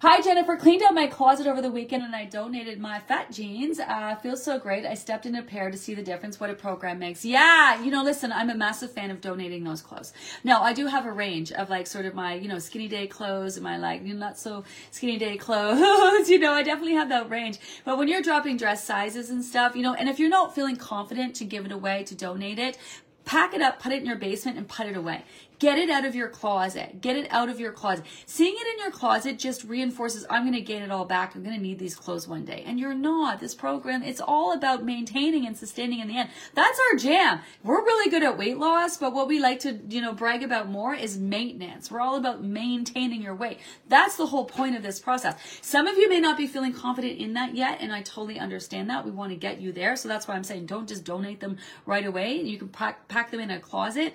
Hi, 0.00 0.20
Jennifer. 0.20 0.56
Cleaned 0.56 0.82
out 0.82 0.94
my 0.94 1.06
closet 1.06 1.46
over 1.46 1.62
the 1.62 1.70
weekend 1.70 2.02
and 2.02 2.14
I 2.14 2.24
donated 2.24 2.78
my 2.78 3.00
fat 3.00 3.30
jeans. 3.30 3.80
Uh, 3.80 4.14
feels 4.16 4.42
so 4.42 4.58
great. 4.58 4.84
I 4.84 4.94
stepped 4.94 5.26
in 5.26 5.34
a 5.34 5.42
pair 5.42 5.70
to 5.70 5.76
see 5.76 5.94
the 5.94 6.02
difference, 6.02 6.38
what 6.38 6.50
a 6.50 6.54
program 6.54 6.98
makes. 6.98 7.24
Yeah, 7.24 7.82
you 7.82 7.90
know, 7.90 8.02
listen, 8.02 8.32
I'm 8.32 8.50
a 8.50 8.54
massive 8.54 8.92
fan 8.92 9.10
of 9.10 9.20
donating 9.20 9.64
those 9.64 9.82
clothes. 9.82 10.12
Now, 10.42 10.62
I 10.62 10.72
do 10.72 10.86
have 10.86 11.06
a 11.06 11.12
range 11.12 11.52
of 11.52 11.70
like 11.70 11.86
sort 11.86 12.06
of 12.06 12.14
my, 12.14 12.34
you 12.34 12.48
know, 12.48 12.58
skinny 12.58 12.88
day 12.88 13.06
clothes 13.06 13.56
and 13.56 13.64
my 13.64 13.76
like, 13.76 14.02
you 14.02 14.14
know, 14.14 14.20
not 14.20 14.38
so 14.38 14.64
skinny 14.90 15.18
day 15.18 15.36
clothes. 15.38 16.28
you 16.28 16.38
know, 16.38 16.52
I 16.52 16.62
definitely 16.62 16.94
have 16.94 17.08
that 17.08 17.30
range. 17.30 17.58
But 17.84 17.98
when 17.98 18.08
you're 18.08 18.22
dropping 18.22 18.56
dress 18.56 18.84
sizes 18.84 19.30
and 19.30 19.44
stuff, 19.44 19.74
you 19.74 19.82
know, 19.82 19.94
and 19.94 20.08
if 20.08 20.18
you're 20.18 20.28
not 20.28 20.54
feeling 20.54 20.76
confident 20.76 21.34
to 21.36 21.44
give 21.44 21.64
it 21.66 21.72
away, 21.72 22.04
to 22.04 22.14
donate 22.14 22.58
it, 22.58 22.78
pack 23.24 23.54
it 23.54 23.62
up, 23.62 23.80
put 23.80 23.92
it 23.92 24.00
in 24.00 24.06
your 24.06 24.16
basement, 24.16 24.58
and 24.58 24.68
put 24.68 24.86
it 24.86 24.96
away. 24.96 25.24
Get 25.58 25.78
it 25.78 25.88
out 25.88 26.04
of 26.04 26.14
your 26.14 26.28
closet. 26.28 27.00
Get 27.00 27.16
it 27.16 27.26
out 27.30 27.48
of 27.48 27.60
your 27.60 27.72
closet. 27.72 28.04
Seeing 28.26 28.54
it 28.54 28.66
in 28.74 28.82
your 28.82 28.90
closet 28.90 29.38
just 29.38 29.64
reinforces, 29.64 30.26
I'm 30.28 30.42
going 30.42 30.54
to 30.54 30.60
gain 30.60 30.82
it 30.82 30.90
all 30.90 31.04
back. 31.04 31.34
I'm 31.34 31.42
going 31.42 31.54
to 31.54 31.62
need 31.62 31.78
these 31.78 31.94
clothes 31.94 32.26
one 32.26 32.44
day. 32.44 32.64
And 32.66 32.80
you're 32.80 32.94
not. 32.94 33.40
This 33.40 33.54
program, 33.54 34.02
it's 34.02 34.20
all 34.20 34.52
about 34.52 34.84
maintaining 34.84 35.46
and 35.46 35.56
sustaining 35.56 36.00
in 36.00 36.08
the 36.08 36.16
end. 36.16 36.30
That's 36.54 36.78
our 36.90 36.98
jam. 36.98 37.40
We're 37.62 37.82
really 37.82 38.10
good 38.10 38.22
at 38.22 38.36
weight 38.36 38.58
loss, 38.58 38.96
but 38.96 39.14
what 39.14 39.28
we 39.28 39.38
like 39.38 39.60
to, 39.60 39.80
you 39.88 40.00
know, 40.00 40.12
brag 40.12 40.42
about 40.42 40.68
more 40.68 40.94
is 40.94 41.18
maintenance. 41.18 41.90
We're 41.90 42.00
all 42.00 42.16
about 42.16 42.42
maintaining 42.42 43.22
your 43.22 43.34
weight. 43.34 43.60
That's 43.88 44.16
the 44.16 44.26
whole 44.26 44.44
point 44.44 44.76
of 44.76 44.82
this 44.82 44.98
process. 44.98 45.36
Some 45.62 45.86
of 45.86 45.96
you 45.96 46.08
may 46.08 46.20
not 46.20 46.36
be 46.36 46.46
feeling 46.46 46.72
confident 46.72 47.18
in 47.18 47.34
that 47.34 47.54
yet, 47.54 47.78
and 47.80 47.92
I 47.92 48.02
totally 48.02 48.38
understand 48.38 48.90
that. 48.90 49.04
We 49.04 49.12
want 49.12 49.30
to 49.30 49.36
get 49.36 49.60
you 49.60 49.72
there. 49.72 49.94
So 49.96 50.08
that's 50.08 50.26
why 50.26 50.34
I'm 50.34 50.44
saying 50.44 50.66
don't 50.66 50.88
just 50.88 51.04
donate 51.04 51.40
them 51.40 51.58
right 51.86 52.04
away. 52.04 52.40
You 52.40 52.58
can 52.58 52.68
pack, 52.68 53.06
pack 53.08 53.30
them 53.30 53.40
in 53.40 53.50
a 53.50 53.60
closet, 53.60 54.14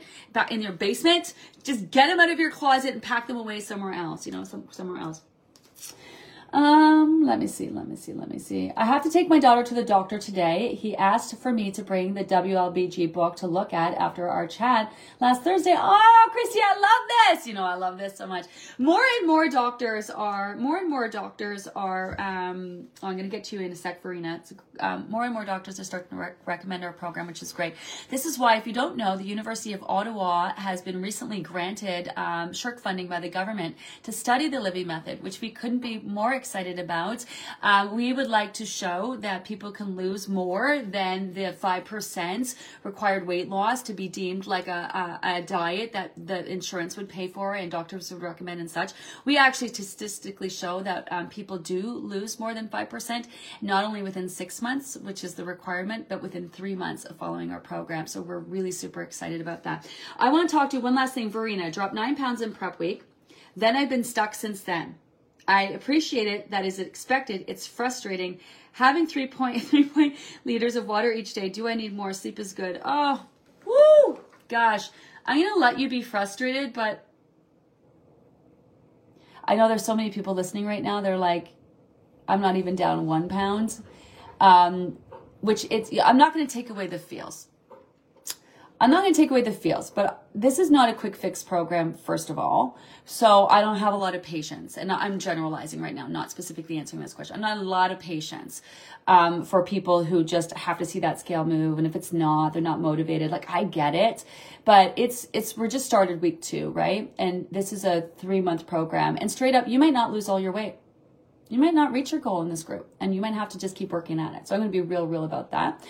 in 0.50 0.62
your 0.62 0.72
basement 0.72 1.29
just 1.64 1.92
get 1.92 2.08
them 2.08 2.20
out 2.20 2.30
of 2.30 2.40
your 2.40 2.52
closet 2.52 2.94
and 2.94 3.02
pack 3.02 3.28
them 3.28 3.38
away 3.38 3.60
somewhere 3.60 3.94
else, 3.94 4.26
you 4.26 4.32
know, 4.32 4.44
some, 4.44 4.68
somewhere 4.72 5.02
else. 5.02 5.22
Um, 6.52 7.24
let 7.26 7.40
me 7.40 7.46
see, 7.46 7.70
let 7.70 7.88
me 7.88 7.96
see, 7.96 8.12
let 8.14 8.30
me 8.30 8.40
see. 8.40 8.72
I 8.76 8.86
have 8.86 9.04
to 9.04 9.12
take 9.12 9.30
my 9.30 9.38
daughter 9.38 9.62
to 9.64 9.76
the 9.76 9.84
doctor 9.84 10.18
today. 10.18 10.74
He 10.74 10.96
asked 10.96 11.38
for 11.40 11.52
me 11.52 11.70
to 11.72 11.84
bring 11.84 12.16
the 12.16 12.24
WLBG 12.24 13.14
book 13.14 13.36
to 13.38 13.48
look 13.48 13.72
at 13.72 13.94
after 13.96 14.28
our 14.28 14.48
chat 14.48 14.92
last 15.20 15.44
Thursday. 15.44 15.76
Oh, 15.78 16.30
Christy, 16.32 16.60
I 16.60 16.74
love 16.74 17.38
this. 17.38 17.48
You 17.48 17.54
know, 17.54 17.64
I 17.64 17.76
love 17.76 18.00
this 18.00 18.18
so 18.18 18.26
much. 18.26 18.48
More 18.80 19.04
and 19.20 19.28
more 19.28 19.48
doctors 19.48 20.10
are, 20.10 20.56
more 20.56 20.78
and 20.78 20.90
more 20.90 21.08
doctors 21.08 21.68
are, 21.76 22.20
um, 22.20 22.88
oh, 23.04 23.08
I'm 23.08 23.18
going 23.18 23.30
to 23.30 23.36
get 23.36 23.44
to 23.46 23.58
you 23.58 23.62
in 23.62 23.72
a 23.72 23.76
sec, 23.76 24.02
Farina. 24.02 24.42
Um, 24.80 25.06
more 25.10 25.26
and 25.26 25.34
more 25.34 25.46
doctors 25.46 25.80
are 25.80 25.84
starting 25.84 26.10
to 26.10 26.16
rec- 26.16 26.48
recommend 26.48 26.84
our 26.84 26.94
program, 26.94 27.28
which 27.28 27.44
is 27.44 27.54
great. 27.54 27.76
This 28.10 28.26
is 28.26 28.40
why, 28.40 28.58
if 28.58 28.66
you 28.66 28.74
don't 28.74 28.98
know, 28.98 29.16
the 29.16 29.24
University 29.24 29.74
of 29.74 29.84
Ottawa 29.84 30.54
has 30.56 30.82
been 30.82 31.00
recently 31.00 31.42
granted 31.42 32.12
um, 32.16 32.54
funding 32.54 33.08
by 33.08 33.20
the 33.20 33.30
government 33.30 33.76
to 34.04 34.12
study 34.12 34.48
the 34.48 34.60
Living 34.60 34.88
Method, 34.88 35.22
which 35.22 35.42
we 35.42 35.52
couldn't 35.52 35.80
be 35.80 36.00
more 36.00 36.39
excited 36.40 36.80
about. 36.80 37.26
Um, 37.62 37.96
we 37.96 38.14
would 38.14 38.30
like 38.30 38.54
to 38.54 38.66
show 38.66 39.18
that 39.18 39.44
people 39.44 39.72
can 39.72 39.96
lose 39.98 40.30
more 40.30 40.82
than 40.82 41.34
the 41.34 41.52
5% 41.52 42.56
required 42.84 43.28
weight 43.28 43.50
loss 43.50 43.84
to 43.84 43.94
be 43.94 44.08
deemed 44.08 44.48
like 44.48 44.68
a, 44.68 45.20
a, 45.22 45.36
a 45.36 45.42
diet 45.42 45.92
that 45.92 46.14
the 46.16 46.40
insurance 46.50 46.96
would 46.96 47.10
pay 47.10 47.28
for 47.28 47.56
and 47.56 47.70
doctors 47.70 48.12
would 48.12 48.22
recommend 48.22 48.62
and 48.62 48.72
such. 48.72 48.94
We 49.26 49.38
actually 49.38 49.68
statistically 49.68 50.50
show 50.50 50.82
that 50.82 51.08
um, 51.12 51.28
people 51.28 51.58
do 51.58 51.82
lose 51.92 52.40
more 52.40 52.54
than 52.54 52.70
5%, 52.70 53.26
not 53.62 53.84
only 53.84 54.02
within 54.02 54.30
six 54.30 54.62
months, 54.62 54.96
which 54.96 55.24
is 55.26 55.34
the 55.36 55.44
requirement, 55.44 56.08
but 56.08 56.22
within 56.22 56.50
three 56.50 56.76
months 56.76 57.04
of 57.04 57.18
following 57.18 57.52
our 57.52 57.60
program. 57.60 58.08
So 58.08 58.22
we're 58.22 58.40
really 58.40 58.72
super 58.72 59.02
excited 59.02 59.42
about 59.42 59.64
that. 59.64 59.86
I 60.18 60.30
want 60.30 60.50
to 60.50 60.56
talk 60.56 60.70
to 60.70 60.78
you 60.78 60.84
one 60.84 60.96
last 60.96 61.14
thing, 61.14 61.30
Verena. 61.30 61.70
Dropped 61.70 61.94
nine 61.94 62.16
pounds 62.16 62.42
in 62.42 62.54
prep 62.54 62.80
week. 62.80 63.04
Then 63.56 63.76
I've 63.76 63.90
been 63.90 64.04
stuck 64.06 64.34
since 64.34 64.62
then. 64.62 64.96
I 65.48 65.64
appreciate 65.64 66.28
it. 66.28 66.52
That 66.52 66.66
is 66.66 66.80
expected. 66.80 67.46
It's 67.48 67.66
frustrating. 67.66 68.40
Having 68.74 69.08
3.3 69.08 69.94
point 69.94 70.16
liters 70.46 70.76
of 70.76 70.88
water 70.88 71.12
each 71.12 71.34
day. 71.34 71.50
Do 71.50 71.68
I 71.68 71.74
need 71.74 71.96
more? 71.96 72.14
Sleep 72.14 72.40
is 72.40 72.54
good. 72.54 72.82
Oh, 72.86 73.26
woo! 73.66 74.20
Gosh, 74.48 74.90
I'm 75.26 75.42
to 75.54 75.60
let 75.60 75.80
you 75.80 75.90
be 75.90 76.02
frustrated, 76.02 76.74
but 76.74 77.06
I 79.44 79.56
know 79.56 79.68
there's 79.68 79.86
so 79.86 79.96
many 79.96 80.12
people 80.12 80.34
listening 80.34 80.66
right 80.66 80.84
now. 80.84 81.02
They're 81.02 81.18
like, 81.18 81.50
I'm 82.28 82.42
not 82.42 82.56
even 82.56 82.76
down 82.76 83.08
one 83.08 83.28
pound. 83.28 83.82
Um, 84.40 84.98
which 85.42 85.66
it's, 85.70 85.90
I'm 86.04 86.18
not 86.18 86.34
to 86.48 86.54
take 86.54 86.70
away 86.70 86.88
the 86.88 87.00
feels. 87.00 87.48
I'm 88.82 88.92
not 88.92 89.02
going 89.04 89.14
to 89.14 89.20
take 89.20 89.30
away 89.30 89.42
the 89.42 89.52
feels, 89.52 89.90
but 89.92 90.26
this 90.34 90.58
is 90.58 90.72
not 90.72 90.90
a 90.90 90.94
quick 90.94 91.16
fix 91.16 91.44
program, 91.44 91.94
first 91.94 92.30
of 92.30 92.40
all. 92.40 92.78
So 93.04 93.46
I 93.48 93.60
don't 93.60 93.76
have 93.76 93.94
a 93.94 93.98
lot 93.98 94.16
of 94.16 94.24
patience. 94.24 94.78
And 94.78 94.90
I'm 94.90 95.20
generalizing 95.20 95.82
right 95.82 95.94
now, 95.94 96.08
not 96.08 96.32
specifically 96.32 96.78
answering 96.78 97.02
this 97.02 97.14
question. 97.14 97.36
I'm 97.36 97.42
not 97.42 97.58
a 97.58 97.62
lot 97.62 97.92
of 97.92 98.00
patience 98.00 98.62
um, 99.06 99.44
for 99.44 99.66
people 99.66 100.06
who 100.06 100.24
just 100.24 100.54
have 100.54 100.78
to 100.78 100.86
see 100.86 101.00
that 101.00 101.20
scale 101.20 101.44
move. 101.44 101.78
And 101.78 101.86
if 101.86 101.96
it's 101.96 102.14
not, 102.14 102.54
they're 102.54 102.62
not 102.62 102.80
motivated. 102.80 103.32
Like 103.32 103.50
I 103.50 103.66
get 103.66 103.96
it, 103.96 104.24
but 104.64 104.94
it's, 104.96 105.28
it's, 105.34 105.58
we're 105.58 105.68
just 105.68 105.86
started 105.86 106.22
week 106.22 106.42
two, 106.42 106.70
right? 106.70 107.14
And 107.18 107.48
this 107.52 107.74
is 107.74 107.84
a 107.84 108.08
three 108.18 108.40
month 108.40 108.66
program. 108.66 109.18
And 109.20 109.30
straight 109.30 109.56
up, 109.56 109.68
you 109.68 109.78
might 109.78 109.94
not 109.94 110.14
lose 110.14 110.30
all 110.30 110.40
your 110.40 110.54
weight 110.54 110.76
you 111.50 111.58
might 111.58 111.74
not 111.74 111.92
reach 111.92 112.12
your 112.12 112.22
goal 112.22 112.42
in 112.44 112.50
this 112.50 112.64
group 112.64 112.94
and 113.00 113.14
you 113.14 113.22
might 113.22 113.34
have 113.34 113.50
to 113.50 113.58
just 113.58 113.76
keep 113.76 113.92
working 113.92 114.20
at 114.20 114.36
it. 114.36 114.48
So 114.48 114.54
I'm 114.54 114.62
going 114.62 114.72
to 114.72 114.76
be 114.76 114.82
real, 114.82 115.08
real 115.08 115.24
about 115.24 115.52
that. 115.52 115.84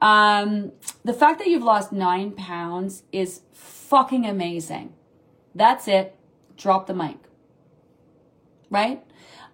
Um, 0.00 0.72
the 1.04 1.12
fact 1.12 1.38
that 1.38 1.48
you've 1.48 1.62
lost 1.62 1.92
nine 1.92 2.32
pounds 2.32 3.02
is 3.12 3.42
fucking 3.52 4.26
amazing. 4.26 4.92
That's 5.54 5.88
it. 5.88 6.14
Drop 6.56 6.86
the 6.86 6.94
mic. 6.94 7.16
Right? 8.70 9.02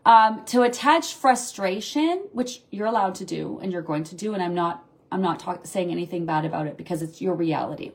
Um, 0.04 0.44
to 0.46 0.62
attach 0.62 1.14
frustration, 1.14 2.24
which 2.32 2.62
you're 2.70 2.86
allowed 2.86 3.14
to 3.16 3.24
do 3.24 3.60
and 3.62 3.72
you're 3.72 3.82
going 3.82 4.04
to 4.04 4.16
do, 4.16 4.34
and 4.34 4.42
I'm 4.42 4.54
not 4.54 4.84
I'm 5.12 5.20
not 5.20 5.40
talk, 5.40 5.66
saying 5.66 5.90
anything 5.90 6.24
bad 6.24 6.46
about 6.46 6.66
it 6.66 6.78
because 6.78 7.02
it's 7.02 7.20
your 7.20 7.34
reality, 7.34 7.92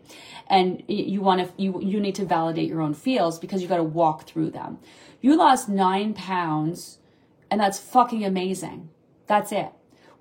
and 0.48 0.84
you 0.88 1.20
want 1.20 1.42
to 1.42 1.62
you 1.62 1.82
you 1.82 2.00
need 2.00 2.16
to 2.16 2.26
validate 2.26 2.70
your 2.70 2.80
own 2.80 2.94
feels 2.94 3.40
because 3.40 3.62
you 3.62 3.68
got 3.68 3.78
to 3.78 3.84
walk 3.84 4.24
through 4.24 4.52
them. 4.52 4.78
You 5.20 5.36
lost 5.36 5.68
nine 5.68 6.14
pounds 6.14 7.00
and 7.50 7.60
that's 7.60 7.80
fucking 7.80 8.24
amazing. 8.26 8.90
That's 9.26 9.52
it. 9.52 9.72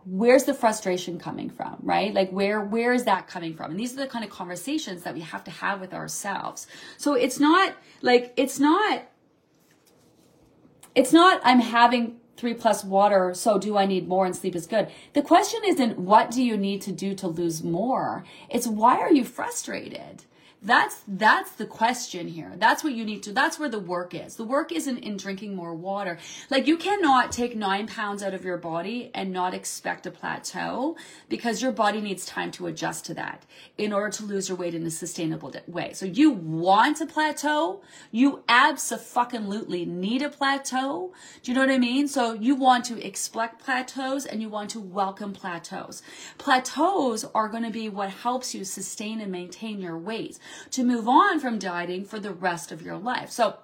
Where's 0.09 0.44
the 0.44 0.54
frustration 0.54 1.18
coming 1.18 1.50
from, 1.50 1.78
right? 1.82 2.14
Like 2.14 2.30
where 2.30 2.61
where 2.61 2.92
is 2.92 3.04
that 3.04 3.26
coming 3.26 3.54
from? 3.54 3.72
And 3.72 3.80
these 3.80 3.92
are 3.92 3.96
the 3.96 4.07
kind 4.07 4.24
of 4.24 4.30
conversations 4.30 5.02
that 5.02 5.14
we 5.14 5.20
have 5.20 5.42
to 5.44 5.50
have 5.50 5.80
with 5.80 5.92
ourselves. 5.92 6.68
So 6.96 7.14
it's 7.14 7.40
not 7.40 7.74
like 8.02 8.32
it's 8.36 8.61
not 8.61 9.02
it's 10.94 11.12
not 11.12 11.40
I'm 11.44 11.61
having 11.61 12.20
three 12.36 12.54
plus 12.54 12.84
water, 12.84 13.34
so 13.34 13.59
do 13.59 13.76
I 13.76 13.86
need 13.86 14.07
more 14.07 14.26
and 14.26 14.36
sleep 14.36 14.54
is 14.54 14.66
good. 14.66 14.88
The 15.14 15.22
question 15.22 15.61
isn't 15.66 15.98
what 15.98 16.30
do 16.30 16.42
you 16.42 16.57
need 16.57 16.82
to 16.82 16.92
do 16.92 17.14
to 17.14 17.26
lose 17.26 17.62
more? 17.62 18.24
It's 18.48 18.66
why 18.66 18.98
are 18.98 19.12
you 19.12 19.24
frustrated? 19.24 20.24
That's 20.62 21.02
that's 21.07 21.52
the 21.52 21.66
question 21.66 22.28
here. 22.28 22.52
That's 22.57 22.82
what 22.82 22.94
you 22.94 23.04
need 23.04 23.22
to. 23.24 23.32
That's 23.32 23.59
where 23.59 23.68
the 23.68 23.78
work 23.78 24.14
is. 24.14 24.36
The 24.36 24.44
work 24.44 24.72
isn't 24.72 24.98
in 24.98 25.16
drinking 25.16 25.54
more 25.54 25.74
water. 25.74 26.18
Like 26.50 26.66
you 26.66 26.76
cannot 26.76 27.30
take 27.30 27.54
nine 27.54 27.86
pounds 27.86 28.22
out 28.22 28.34
of 28.34 28.44
your 28.44 28.57
body 28.57 29.11
and 29.14 29.32
not 29.32 29.54
expect 29.54 30.07
a 30.07 30.11
plateau 30.11 30.96
because 31.28 31.61
your 31.61 31.72
body 31.72 32.00
needs 32.00 32.24
time 32.24 32.50
to 32.52 32.66
adjust 32.66 33.04
to 33.07 33.14
that 33.14 33.44
in 33.76 33.92
order 33.92 34.11
to 34.16 34.24
lose 34.24 34.48
your 34.48 34.57
weight 34.57 34.74
in 34.74 34.84
a 34.86 34.90
sustainable 34.90 35.52
way. 35.68 35.92
So 35.92 36.07
you 36.07 36.30
want 36.30 37.00
a 37.00 37.07
plateau. 37.07 37.82
You 38.11 38.42
absolutely 38.48 39.84
need 39.84 40.22
a 40.22 40.30
plateau. 40.30 41.12
Do 41.42 41.52
you 41.52 41.54
know 41.54 41.61
what 41.61 41.70
I 41.70 41.78
mean? 41.78 42.09
So 42.09 42.32
you 42.32 42.57
want 42.57 42.86
to 42.86 43.07
expect 43.07 43.62
plateaus 43.62 44.24
and 44.24 44.40
you 44.40 44.48
want 44.48 44.70
to 44.70 44.80
welcome 44.80 45.32
plateaus. 45.32 46.02
Plateaus 46.38 47.24
are 47.34 47.48
going 47.48 47.62
to 47.62 47.70
be 47.70 47.88
what 47.88 48.11
helps 48.11 48.54
you 48.54 48.64
sustain 48.64 49.20
and 49.20 49.30
maintain 49.30 49.80
your 49.80 49.98
weight 49.98 50.38
to 50.70 50.84
move 50.84 51.09
on 51.09 51.40
from 51.40 51.59
dieting 51.59 52.05
for 52.05 52.18
the 52.18 52.32
rest 52.32 52.72
of 52.72 52.82
your 52.82 52.97
life. 52.97 53.30
So 53.30 53.59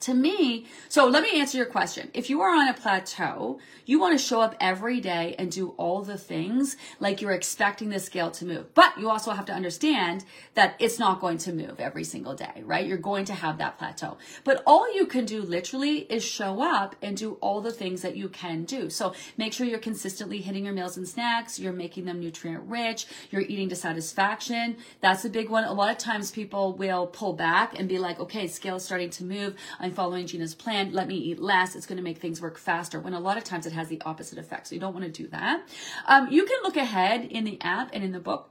to 0.00 0.14
me, 0.14 0.66
so 0.88 1.06
let 1.06 1.22
me 1.22 1.40
answer 1.40 1.56
your 1.56 1.66
question. 1.66 2.10
If 2.14 2.28
you 2.28 2.40
are 2.42 2.54
on 2.54 2.68
a 2.68 2.74
plateau, 2.74 3.58
you 3.86 4.00
want 4.00 4.18
to 4.18 4.24
show 4.24 4.40
up 4.40 4.54
every 4.60 5.00
day 5.00 5.34
and 5.38 5.50
do 5.50 5.70
all 5.76 6.02
the 6.02 6.18
things 6.18 6.76
like 7.00 7.20
you're 7.20 7.32
expecting 7.32 7.88
the 7.88 7.98
scale 7.98 8.30
to 8.32 8.44
move. 8.44 8.74
But 8.74 8.98
you 8.98 9.08
also 9.08 9.30
have 9.30 9.46
to 9.46 9.52
understand 9.52 10.24
that 10.54 10.74
it's 10.78 10.98
not 10.98 11.20
going 11.20 11.38
to 11.38 11.52
move 11.52 11.78
every 11.78 12.04
single 12.04 12.34
day, 12.34 12.62
right? 12.64 12.86
You're 12.86 12.98
going 12.98 13.24
to 13.26 13.34
have 13.34 13.58
that 13.58 13.78
plateau. 13.78 14.18
But 14.44 14.62
all 14.66 14.92
you 14.94 15.06
can 15.06 15.24
do 15.24 15.42
literally 15.42 15.98
is 16.00 16.24
show 16.24 16.62
up 16.62 16.96
and 17.00 17.16
do 17.16 17.34
all 17.34 17.60
the 17.60 17.72
things 17.72 18.02
that 18.02 18.16
you 18.16 18.28
can 18.28 18.64
do. 18.64 18.90
So 18.90 19.14
make 19.36 19.52
sure 19.52 19.66
you're 19.66 19.78
consistently 19.78 20.38
hitting 20.38 20.64
your 20.64 20.74
meals 20.74 20.96
and 20.96 21.06
snacks, 21.06 21.58
you're 21.58 21.72
making 21.72 22.04
them 22.04 22.20
nutrient 22.20 22.64
rich, 22.68 23.06
you're 23.30 23.42
eating 23.42 23.68
to 23.68 23.76
satisfaction. 23.76 24.76
That's 25.00 25.24
a 25.24 25.30
big 25.30 25.48
one. 25.48 25.64
A 25.64 25.72
lot 25.72 25.90
of 25.90 25.98
times 25.98 26.30
people 26.30 26.74
will 26.74 27.06
pull 27.06 27.32
back 27.32 27.78
and 27.78 27.88
be 27.88 27.98
like, 27.98 28.18
okay, 28.20 28.46
scale 28.48 28.76
is 28.76 28.84
starting 28.84 29.10
to 29.10 29.24
move. 29.24 29.54
I'm 29.78 29.85
following 29.92 30.26
Gina's 30.26 30.54
plan. 30.54 30.92
Let 30.92 31.08
me 31.08 31.16
eat 31.16 31.40
less. 31.40 31.76
It's 31.76 31.86
going 31.86 31.98
to 31.98 32.02
make 32.02 32.18
things 32.18 32.40
work 32.40 32.58
faster. 32.58 32.98
When 33.00 33.14
a 33.14 33.20
lot 33.20 33.36
of 33.36 33.44
times 33.44 33.66
it 33.66 33.72
has 33.72 33.88
the 33.88 34.00
opposite 34.04 34.38
effect. 34.38 34.68
So 34.68 34.74
you 34.74 34.80
don't 34.80 34.94
want 34.94 35.06
to 35.06 35.22
do 35.22 35.28
that. 35.28 35.68
Um, 36.06 36.28
you 36.30 36.44
can 36.44 36.58
look 36.62 36.76
ahead 36.76 37.26
in 37.26 37.44
the 37.44 37.58
app 37.60 37.90
and 37.92 38.02
in 38.02 38.12
the 38.12 38.20
book 38.20 38.50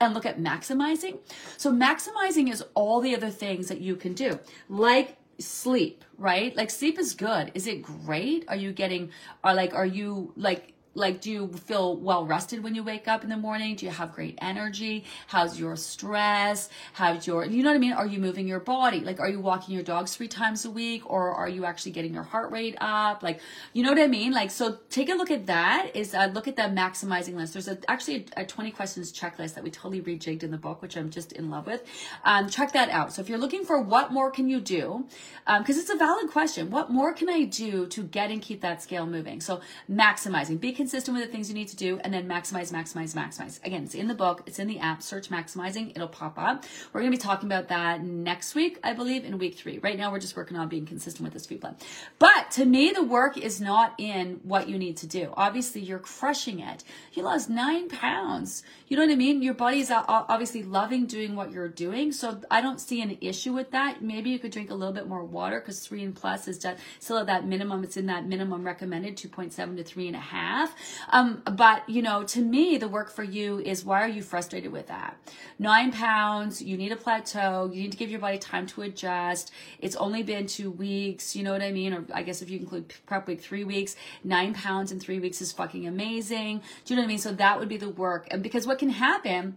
and 0.00 0.14
look 0.14 0.26
at 0.26 0.38
maximizing. 0.38 1.18
So 1.56 1.72
maximizing 1.72 2.50
is 2.52 2.62
all 2.74 3.00
the 3.00 3.14
other 3.14 3.30
things 3.30 3.68
that 3.68 3.80
you 3.80 3.96
can 3.96 4.12
do, 4.12 4.38
like 4.68 5.16
sleep, 5.38 6.04
right? 6.18 6.56
Like 6.56 6.70
sleep 6.70 6.98
is 6.98 7.14
good. 7.14 7.52
Is 7.54 7.66
it 7.66 7.82
great? 7.82 8.44
Are 8.48 8.56
you 8.56 8.72
getting, 8.72 9.10
are 9.42 9.54
like, 9.54 9.74
are 9.74 9.86
you 9.86 10.32
like, 10.36 10.73
like 10.94 11.20
do 11.20 11.30
you 11.30 11.48
feel 11.66 11.96
well 11.96 12.24
rested 12.24 12.62
when 12.62 12.74
you 12.74 12.82
wake 12.82 13.08
up 13.08 13.24
in 13.24 13.30
the 13.30 13.36
morning? 13.36 13.74
Do 13.74 13.86
you 13.86 13.92
have 13.92 14.14
great 14.14 14.38
energy? 14.40 15.04
How's 15.26 15.58
your 15.58 15.76
stress? 15.76 16.68
How's 16.92 17.26
your 17.26 17.44
you 17.44 17.62
know 17.62 17.70
what 17.70 17.76
i 17.76 17.78
mean? 17.78 17.92
Are 17.92 18.06
you 18.06 18.18
moving 18.18 18.46
your 18.46 18.60
body? 18.60 19.00
Like 19.00 19.20
are 19.20 19.28
you 19.28 19.40
walking 19.40 19.74
your 19.74 19.82
dogs 19.82 20.14
three 20.14 20.28
times 20.28 20.64
a 20.64 20.70
week 20.70 21.08
or 21.10 21.32
are 21.32 21.48
you 21.48 21.64
actually 21.64 21.92
getting 21.92 22.14
your 22.14 22.22
heart 22.22 22.52
rate 22.52 22.76
up? 22.80 23.22
Like 23.22 23.40
you 23.72 23.82
know 23.82 23.90
what 23.90 24.00
i 24.00 24.06
mean? 24.06 24.32
Like 24.32 24.50
so 24.50 24.78
take 24.90 25.08
a 25.08 25.14
look 25.14 25.30
at 25.30 25.46
that. 25.46 25.90
Is 25.94 26.14
uh, 26.14 26.30
look 26.32 26.46
at 26.48 26.56
the 26.56 26.62
maximizing 26.62 27.34
list. 27.34 27.54
There's 27.54 27.68
a, 27.68 27.78
actually 27.88 28.26
a, 28.36 28.42
a 28.42 28.46
20 28.46 28.70
questions 28.70 29.12
checklist 29.12 29.54
that 29.54 29.64
we 29.64 29.70
totally 29.70 30.00
rejigged 30.00 30.42
in 30.42 30.50
the 30.50 30.58
book 30.58 30.80
which 30.80 30.96
i'm 30.96 31.10
just 31.10 31.32
in 31.32 31.50
love 31.50 31.66
with. 31.66 31.82
Um, 32.24 32.48
check 32.48 32.72
that 32.72 32.90
out. 32.90 33.12
So 33.12 33.20
if 33.20 33.28
you're 33.28 33.38
looking 33.38 33.64
for 33.64 33.80
what 33.80 34.12
more 34.12 34.30
can 34.30 34.48
you 34.48 34.60
do 34.60 35.06
because 35.46 35.76
um, 35.76 35.80
it's 35.80 35.90
a 35.90 35.96
valid 35.96 36.30
question. 36.30 36.70
What 36.70 36.90
more 36.90 37.12
can 37.12 37.28
i 37.28 37.44
do 37.44 37.86
to 37.86 38.02
get 38.02 38.30
and 38.30 38.40
keep 38.40 38.60
that 38.60 38.82
scale 38.82 39.06
moving? 39.06 39.40
So 39.40 39.60
maximizing 39.90 40.60
be 40.60 40.72
consistent 40.84 41.16
with 41.16 41.24
the 41.24 41.32
things 41.32 41.48
you 41.48 41.54
need 41.54 41.68
to 41.68 41.76
do, 41.76 41.98
and 42.00 42.12
then 42.12 42.28
maximize, 42.28 42.70
maximize, 42.70 43.14
maximize. 43.14 43.58
Again, 43.64 43.84
it's 43.84 43.94
in 43.94 44.06
the 44.06 44.14
book, 44.14 44.42
it's 44.44 44.58
in 44.58 44.68
the 44.68 44.78
app. 44.80 45.02
Search 45.02 45.30
maximizing, 45.30 45.92
it'll 45.96 46.08
pop 46.08 46.38
up. 46.38 46.66
We're 46.92 47.00
to 47.00 47.10
be 47.10 47.16
talking 47.16 47.48
about 47.48 47.68
that 47.68 48.02
next 48.02 48.54
week, 48.54 48.78
I 48.84 48.92
believe, 48.92 49.24
in 49.24 49.38
week 49.38 49.56
three. 49.56 49.78
Right 49.78 49.96
now, 49.96 50.12
we're 50.12 50.18
just 50.18 50.36
working 50.36 50.58
on 50.58 50.68
being 50.68 50.84
consistent 50.84 51.24
with 51.24 51.32
this 51.32 51.46
food 51.46 51.62
plan. 51.62 51.76
But 52.18 52.50
to 52.52 52.66
me, 52.66 52.90
the 52.90 53.02
work 53.02 53.38
is 53.38 53.62
not 53.62 53.94
in 53.96 54.40
what 54.42 54.68
you 54.68 54.76
need 54.76 54.98
to 54.98 55.06
do. 55.06 55.32
Obviously, 55.38 55.80
you're 55.80 55.98
crushing 55.98 56.60
it. 56.60 56.84
You 57.14 57.22
lost 57.22 57.48
nine 57.48 57.88
pounds. 57.88 58.62
You 58.86 58.98
know 58.98 59.04
what 59.04 59.12
I 59.12 59.16
mean? 59.16 59.40
Your 59.40 59.54
body's 59.54 59.90
obviously 59.90 60.62
loving 60.62 61.06
doing 61.06 61.34
what 61.34 61.50
you're 61.50 61.68
doing. 61.68 62.12
So 62.12 62.42
I 62.50 62.60
don't 62.60 62.78
see 62.78 63.00
an 63.00 63.16
issue 63.22 63.54
with 63.54 63.70
that. 63.70 64.02
Maybe 64.02 64.28
you 64.28 64.38
could 64.38 64.52
drink 64.52 64.70
a 64.70 64.74
little 64.74 64.92
bit 64.92 65.08
more 65.08 65.24
water 65.24 65.60
because 65.60 65.80
three 65.80 66.02
and 66.02 66.14
plus 66.14 66.46
is 66.46 66.58
just 66.58 66.78
still 67.00 67.16
at 67.16 67.26
that 67.28 67.46
minimum. 67.46 67.84
It's 67.84 67.96
in 67.96 68.04
that 68.06 68.26
minimum 68.26 68.64
recommended 68.64 69.16
2.7 69.16 69.78
to 69.78 69.82
three 69.82 70.08
and 70.08 70.16
a 70.16 70.20
half. 70.20 70.73
Um, 71.10 71.42
but 71.44 71.88
you 71.88 72.02
know, 72.02 72.22
to 72.24 72.40
me, 72.40 72.76
the 72.76 72.88
work 72.88 73.10
for 73.10 73.22
you 73.22 73.58
is 73.60 73.84
why 73.84 74.02
are 74.02 74.08
you 74.08 74.22
frustrated 74.22 74.72
with 74.72 74.88
that? 74.88 75.16
Nine 75.58 75.92
pounds, 75.92 76.62
you 76.62 76.76
need 76.76 76.92
a 76.92 76.96
plateau, 76.96 77.70
you 77.72 77.82
need 77.82 77.92
to 77.92 77.98
give 77.98 78.10
your 78.10 78.20
body 78.20 78.38
time 78.38 78.66
to 78.68 78.82
adjust. 78.82 79.52
It's 79.80 79.96
only 79.96 80.22
been 80.22 80.46
two 80.46 80.70
weeks, 80.70 81.36
you 81.36 81.42
know 81.42 81.52
what 81.52 81.62
I 81.62 81.72
mean? 81.72 81.92
Or 81.92 82.04
I 82.12 82.22
guess 82.22 82.42
if 82.42 82.50
you 82.50 82.58
include 82.58 82.92
prep 83.06 83.26
week, 83.26 83.40
three 83.40 83.64
weeks, 83.64 83.96
nine 84.22 84.54
pounds 84.54 84.92
in 84.92 85.00
three 85.00 85.18
weeks 85.18 85.40
is 85.40 85.52
fucking 85.52 85.86
amazing. 85.86 86.62
Do 86.84 86.94
you 86.94 86.96
know 86.96 87.02
what 87.02 87.06
I 87.06 87.08
mean? 87.08 87.18
So 87.18 87.32
that 87.32 87.58
would 87.58 87.68
be 87.68 87.76
the 87.76 87.90
work. 87.90 88.26
And 88.30 88.42
because 88.42 88.66
what 88.66 88.78
can 88.78 88.90
happen 88.90 89.56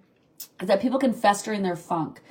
is 0.62 0.68
that 0.68 0.82
people 0.82 1.00
can 1.00 1.14
fester 1.14 1.54
in 1.54 1.64
their 1.64 1.76
funk 1.76 2.22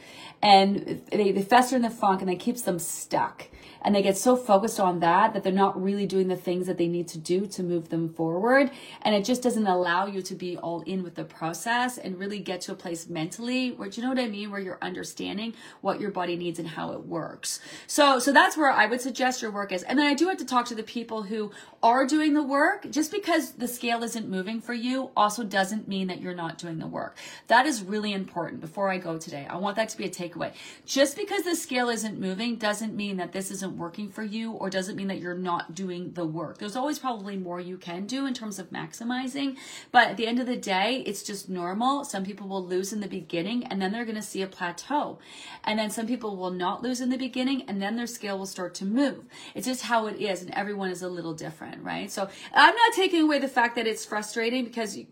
and 0.43 1.03
they, 1.11 1.33
they 1.33 1.43
fester 1.43 1.77
in 1.77 1.83
the 1.83 1.91
funk 1.91 2.21
and 2.21 2.31
that 2.31 2.39
keeps 2.39 2.63
them 2.63 2.79
stuck 2.79 3.49
and 3.87 3.95
they 3.95 4.03
get 4.03 4.19
so 4.19 4.35
focused 4.35 4.81
on 4.81 4.99
that 4.99 5.33
that 5.33 5.45
they're 5.45 5.53
not 5.53 5.81
really 5.81 6.07
doing 6.07 6.27
the 6.27 6.37
things 6.37 6.67
that 6.67 6.77
they 6.77 6.89
need 6.89 7.07
to 7.07 7.19
do 7.19 7.47
to 7.47 7.63
move 7.63 7.89
them 7.89 8.09
forward. 8.13 8.69
And 9.03 9.15
it 9.15 9.25
just 9.25 9.45
doesn't 9.45 9.67
allow 9.67 10.07
you 10.07 10.23
to 10.23 10.35
be 10.35 10.59
all 10.59 10.81
in 10.81 11.05
with 11.05 11.15
the 11.15 11.25
process 11.25 11.97
and 11.97 12.19
really 12.19 12.41
get 12.41 12.61
to 12.63 12.73
a 12.73 12.75
place 12.75 13.09
mentally 13.09 13.71
where, 13.71 13.89
do 13.89 14.01
you 14.01 14.03
know 14.03 14.13
what 14.13 14.19
I 14.19 14.27
mean? 14.27 14.51
Where 14.51 14.59
you're 14.59 14.79
understanding 14.83 15.55
what 15.83 16.01
your 16.01 16.11
body 16.11 16.37
needs 16.37 16.59
and 16.59 16.67
how 16.67 16.93
it 16.95 17.07
works. 17.07 17.61
So, 17.87 18.19
so 18.19 18.33
that's 18.33 18.57
where 18.57 18.73
I 18.73 18.87
would 18.87 19.01
suggest 19.01 19.41
your 19.41 19.53
work 19.53 19.71
is. 19.71 19.85
And 19.85 19.97
then 19.97 20.07
I 20.07 20.15
do 20.15 20.27
have 20.27 20.39
to 20.39 20.45
talk 20.45 20.67
to 20.67 20.75
the 20.75 20.83
people 20.83 21.23
who 21.23 21.53
are 21.81 22.05
doing 22.05 22.35
the 22.35 22.43
work. 22.43 22.91
Just 22.91 23.13
because 23.13 23.53
the 23.53 23.69
scale 23.69 24.03
isn't 24.03 24.29
moving 24.29 24.61
for 24.61 24.75
you 24.75 25.11
also 25.17 25.45
doesn't 25.45 25.87
mean 25.87 26.09
that 26.09 26.21
you're 26.21 26.35
not 26.35 26.59
doing 26.59 26.81
the 26.81 26.89
work. 26.89 27.17
That 27.47 27.67
is 27.67 27.85
really 27.85 28.13
important 28.13 28.61
before 28.61 28.91
I 28.91 28.99
go 28.99 29.17
today. 29.17 29.47
I 29.49 29.59
want 29.59 29.77
that 29.77 29.91
to 29.91 29.97
be 29.97 30.07
a 30.07 30.11
takeaway. 30.11 30.53
Just 30.85 31.17
because 31.17 31.45
the 31.45 31.55
scale 31.55 31.89
isn't 31.89 32.19
moving 32.19 32.57
doesn't 32.57 32.97
mean 32.97 33.19
that 33.19 33.31
this 33.31 33.53
isn't 33.53 33.76
working 33.79 34.11
for 34.11 34.23
you 34.23 34.53
or 34.53 34.71
doesn't 34.71 34.97
mean 34.97 35.09
that 35.09 35.19
you're 35.19 35.35
not 35.37 35.75
doing 35.75 36.13
the 36.13 36.27
work. 36.27 36.59
There's 36.59 36.77
always 36.77 36.99
probably 36.99 37.37
more 37.37 37.61
you 37.61 37.77
can 37.77 38.07
do 38.07 38.27
in 38.27 38.35
terms 38.35 38.59
of 38.59 38.71
maximizing. 38.71 39.57
But 39.93 40.09
at 40.09 40.17
the 40.17 40.27
end 40.27 40.39
of 40.39 40.47
the 40.47 40.57
day, 40.57 41.03
it's 41.07 41.23
just 41.23 41.49
normal. 41.49 42.05
Some 42.05 42.25
people 42.25 42.49
will 42.49 42.65
lose 42.65 42.93
in 42.93 43.01
the 43.01 43.09
beginning 43.09 43.65
and 43.65 43.81
then 43.81 43.93
they're 43.93 44.05
going 44.05 44.17
to 44.17 44.23
see 44.23 44.43
a 44.43 44.47
plateau. 44.47 45.19
And 45.65 45.79
then 45.79 45.91
some 45.91 46.07
people 46.07 46.37
will 46.37 46.51
not 46.51 46.83
lose 46.83 47.01
in 47.01 47.11
the 47.11 47.19
beginning 47.19 47.63
and 47.69 47.81
then 47.81 47.97
their 47.97 48.07
scale 48.07 48.39
will 48.39 48.47
start 48.47 48.75
to 48.77 48.85
move. 48.85 49.25
It's 49.55 49.67
just 49.67 49.83
how 49.83 50.07
it 50.07 50.21
is. 50.21 50.43
And 50.43 50.53
everyone 50.55 50.91
is 50.91 51.03
a 51.03 51.09
little 51.09 51.35
different, 51.35 51.83
right? 51.83 52.11
So 52.11 52.29
I'm 52.55 52.75
not 52.75 52.93
taking 52.93 53.23
away 53.23 53.39
the 53.39 53.49
fact 53.49 53.77
that 53.77 53.87
it's 53.87 54.05
frustrating 54.05 54.65
because 54.65 54.97
you, 54.97 55.07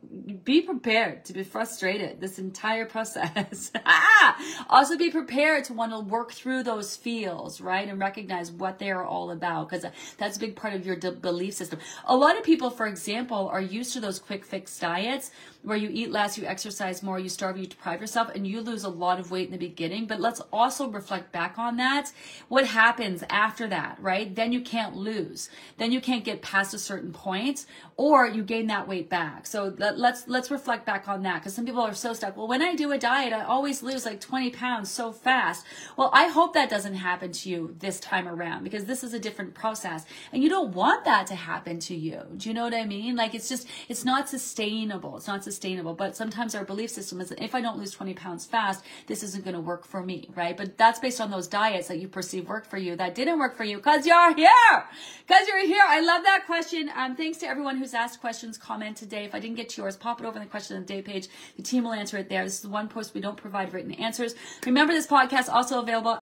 be 0.45 0.61
prepared 0.61 1.25
to 1.27 1.33
be 1.33 1.43
frustrated 1.43 2.21
this 2.21 2.39
entire 2.39 2.87
process. 2.87 3.73
Ah! 3.87 4.37
also 4.69 4.97
be 4.97 5.11
prepared 5.11 5.65
to 5.65 5.73
want 5.73 5.93
to 5.93 6.01
work 6.01 6.33
through 6.33 6.63
those 6.63 6.97
feels, 6.97 7.61
right? 7.61 7.89
And 7.89 7.99
recognize 7.99 8.51
what 8.59 8.79
they 8.79 8.91
are 8.91 9.05
all 9.05 9.31
about 9.31 9.69
because 9.69 9.85
that's 10.19 10.37
a 10.37 10.41
big 10.41 10.57
part 10.57 10.75
of 10.75 10.87
your 10.87 10.97
belief 10.97 11.55
system. 11.55 11.79
A 12.07 12.17
lot 12.17 12.37
of 12.37 12.45
people, 12.45 12.71
for 12.71 12.87
example, 12.87 13.49
are 13.49 13.61
used 13.61 13.93
to 13.95 14.01
those 14.01 14.19
quick 14.19 14.45
fix 14.45 14.79
diets 14.79 15.31
where 15.65 15.79
you 15.79 15.89
eat 15.91 16.13
less, 16.13 16.37
you 16.37 16.45
exercise 16.45 17.03
more, 17.03 17.19
you 17.19 17.31
starve, 17.31 17.57
you 17.57 17.67
deprive 17.67 18.01
yourself, 18.01 18.31
and 18.35 18.47
you 18.47 18.61
lose 18.61 18.85
a 18.85 18.89
lot 18.89 19.19
of 19.19 19.31
weight 19.31 19.47
in 19.47 19.53
the 19.53 19.59
beginning. 19.59 20.07
But 20.07 20.21
let's 20.21 20.43
also 20.53 20.89
reflect 20.89 21.33
back 21.33 21.59
on 21.59 21.79
that. 21.79 22.13
What 22.49 22.67
happens 22.67 23.25
after 23.31 23.67
that, 23.69 23.97
right? 23.99 24.35
Then 24.35 24.53
you 24.53 24.61
can't 24.61 24.95
lose. 24.95 25.49
Then 25.79 25.91
you 25.91 26.03
can't 26.03 26.23
get 26.23 26.43
past 26.43 26.75
a 26.75 26.79
certain 26.79 27.13
point, 27.13 27.65
or 27.97 28.27
you 28.27 28.43
gain 28.43 28.67
that 28.67 28.87
weight 28.87 29.09
back. 29.09 29.47
So 29.47 29.75
let, 29.79 29.99
let's 29.99 30.29
let's 30.29 30.51
reflect 30.51 30.85
back 30.85 31.09
on 31.09 31.23
that 31.23 31.41
because 31.41 31.55
some 31.55 31.65
people 31.65 31.81
are 31.81 31.95
so 31.95 32.13
stuck. 32.13 32.37
Well, 32.37 32.49
when 32.49 32.63
I 32.63 32.75
do 32.75 32.93
a 32.93 32.99
diet, 32.99 33.33
I 33.33 33.45
always 33.45 33.83
lose 33.83 34.05
like 34.05 34.21
20 34.21 34.51
pounds 34.51 34.91
so 34.91 35.13
fast. 35.13 35.65
Well, 35.97 36.11
I 36.13 36.29
hope 36.29 36.53
that 36.55 36.69
doesn't 36.69 36.95
happen 36.95 37.33
to 37.33 37.49
you 37.49 37.75
this 37.79 37.99
time 38.01 38.29
around 38.29 38.65
because 38.65 38.85
this 38.85 39.03
is 39.03 39.15
a 39.15 39.19
different 39.19 39.55
process, 39.55 40.05
and 40.31 40.43
you 40.43 40.51
don't 40.51 40.75
want 40.75 41.07
that 41.07 41.27
to 41.29 41.35
happen 41.35 41.79
to 41.81 41.95
you. 41.95 42.21
Do 42.37 42.51
you 42.51 42.55
know 42.55 42.65
what 42.65 42.75
I 42.75 42.85
mean? 42.85 43.17
Like 43.17 43.35
it's 43.35 43.49
just 43.49 43.67
it's 43.89 44.05
not 44.05 44.29
sustainable. 44.29 45.17
It's 45.17 45.27
not 45.27 45.43
sustainable 45.43 45.54
sustainable. 45.55 45.95
But 45.95 46.17
sometimes 46.17 46.55
our 46.55 46.65
belief 46.65 46.91
system 46.91 47.21
is 47.21 47.29
that 47.29 47.41
if 47.41 47.55
I 47.55 47.61
don't 47.61 47.79
lose 47.79 47.93
20 47.93 48.15
pounds 48.15 48.45
fast, 48.45 48.85
this 49.07 49.23
isn't 49.23 49.45
going 49.45 49.55
to 49.55 49.61
work 49.61 49.87
for 49.87 50.03
me, 50.03 50.29
right? 50.35 50.57
But 50.57 50.77
that's 50.77 50.99
based 50.99 51.21
on 51.21 51.31
those 51.31 51.47
diets 51.47 51.89
that 51.89 51.99
you 51.99 52.09
perceive 52.09 52.49
work 52.49 52.67
for 52.67 52.77
you 52.77 52.97
that 52.97 53.15
didn't 53.15 53.39
work 53.39 53.57
for 53.57 53.65
you 53.65 53.77
because 53.77 54.05
you're 54.05 54.35
here. 54.35 54.85
Because 55.27 55.47
you're 55.47 55.65
here. 55.65 55.85
I 55.87 56.01
love 56.01 56.25
that 56.25 56.45
question. 56.47 56.91
Um, 56.97 57.15
thanks 57.15 57.39
to 57.39 57.47
everyone 57.47 57.77
who's 57.77 57.95
asked 57.95 58.21
questions, 58.21 58.59
comment 58.59 58.97
today. 58.97 59.25
If 59.25 59.35
I 59.35 59.39
didn't 59.39 59.57
get 59.57 59.69
to 59.71 59.83
yours, 59.83 59.97
pop 59.97 60.21
it 60.21 60.27
over 60.27 60.37
in 60.37 60.43
the 60.43 60.51
question 60.51 60.77
of 60.77 60.87
the 60.87 60.93
day 60.93 61.03
page. 61.03 61.29
The 61.57 61.63
team 61.63 61.85
will 61.85 61.93
answer 61.93 62.19
it 62.19 62.29
there. 62.29 62.43
This 62.45 62.55
is 62.55 62.63
the 62.63 62.69
one 62.69 62.89
post 62.89 63.15
we 63.15 63.21
don't 63.21 63.37
provide 63.37 63.73
written 63.73 63.93
answers. 63.93 64.35
Remember 64.67 64.93
this 64.93 65.07
podcast 65.07 65.49
also 65.49 65.81
available. 65.81 66.19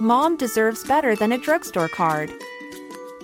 Mom 0.00 0.36
deserves 0.36 0.82
better 0.84 1.14
than 1.14 1.30
a 1.30 1.38
drugstore 1.38 1.88
card. 1.88 2.30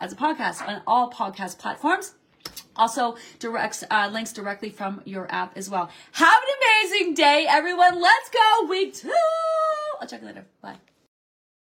as 0.00 0.12
a 0.12 0.16
podcast 0.16 0.66
on 0.66 0.82
all 0.86 1.10
podcast 1.10 1.58
platforms. 1.58 2.14
Also, 2.76 3.16
directs 3.38 3.84
uh, 3.90 4.08
links 4.10 4.32
directly 4.32 4.70
from 4.70 5.02
your 5.04 5.30
app 5.30 5.56
as 5.56 5.68
well. 5.68 5.90
Have 6.12 6.42
an 6.42 6.48
amazing 6.88 7.14
day, 7.14 7.46
everyone. 7.48 8.00
Let's 8.00 8.30
go 8.30 8.66
week 8.66 8.94
two. 8.94 9.12
I'll 10.00 10.08
check 10.08 10.22
you 10.22 10.28
later. 10.28 10.46
Bye. 10.62 10.89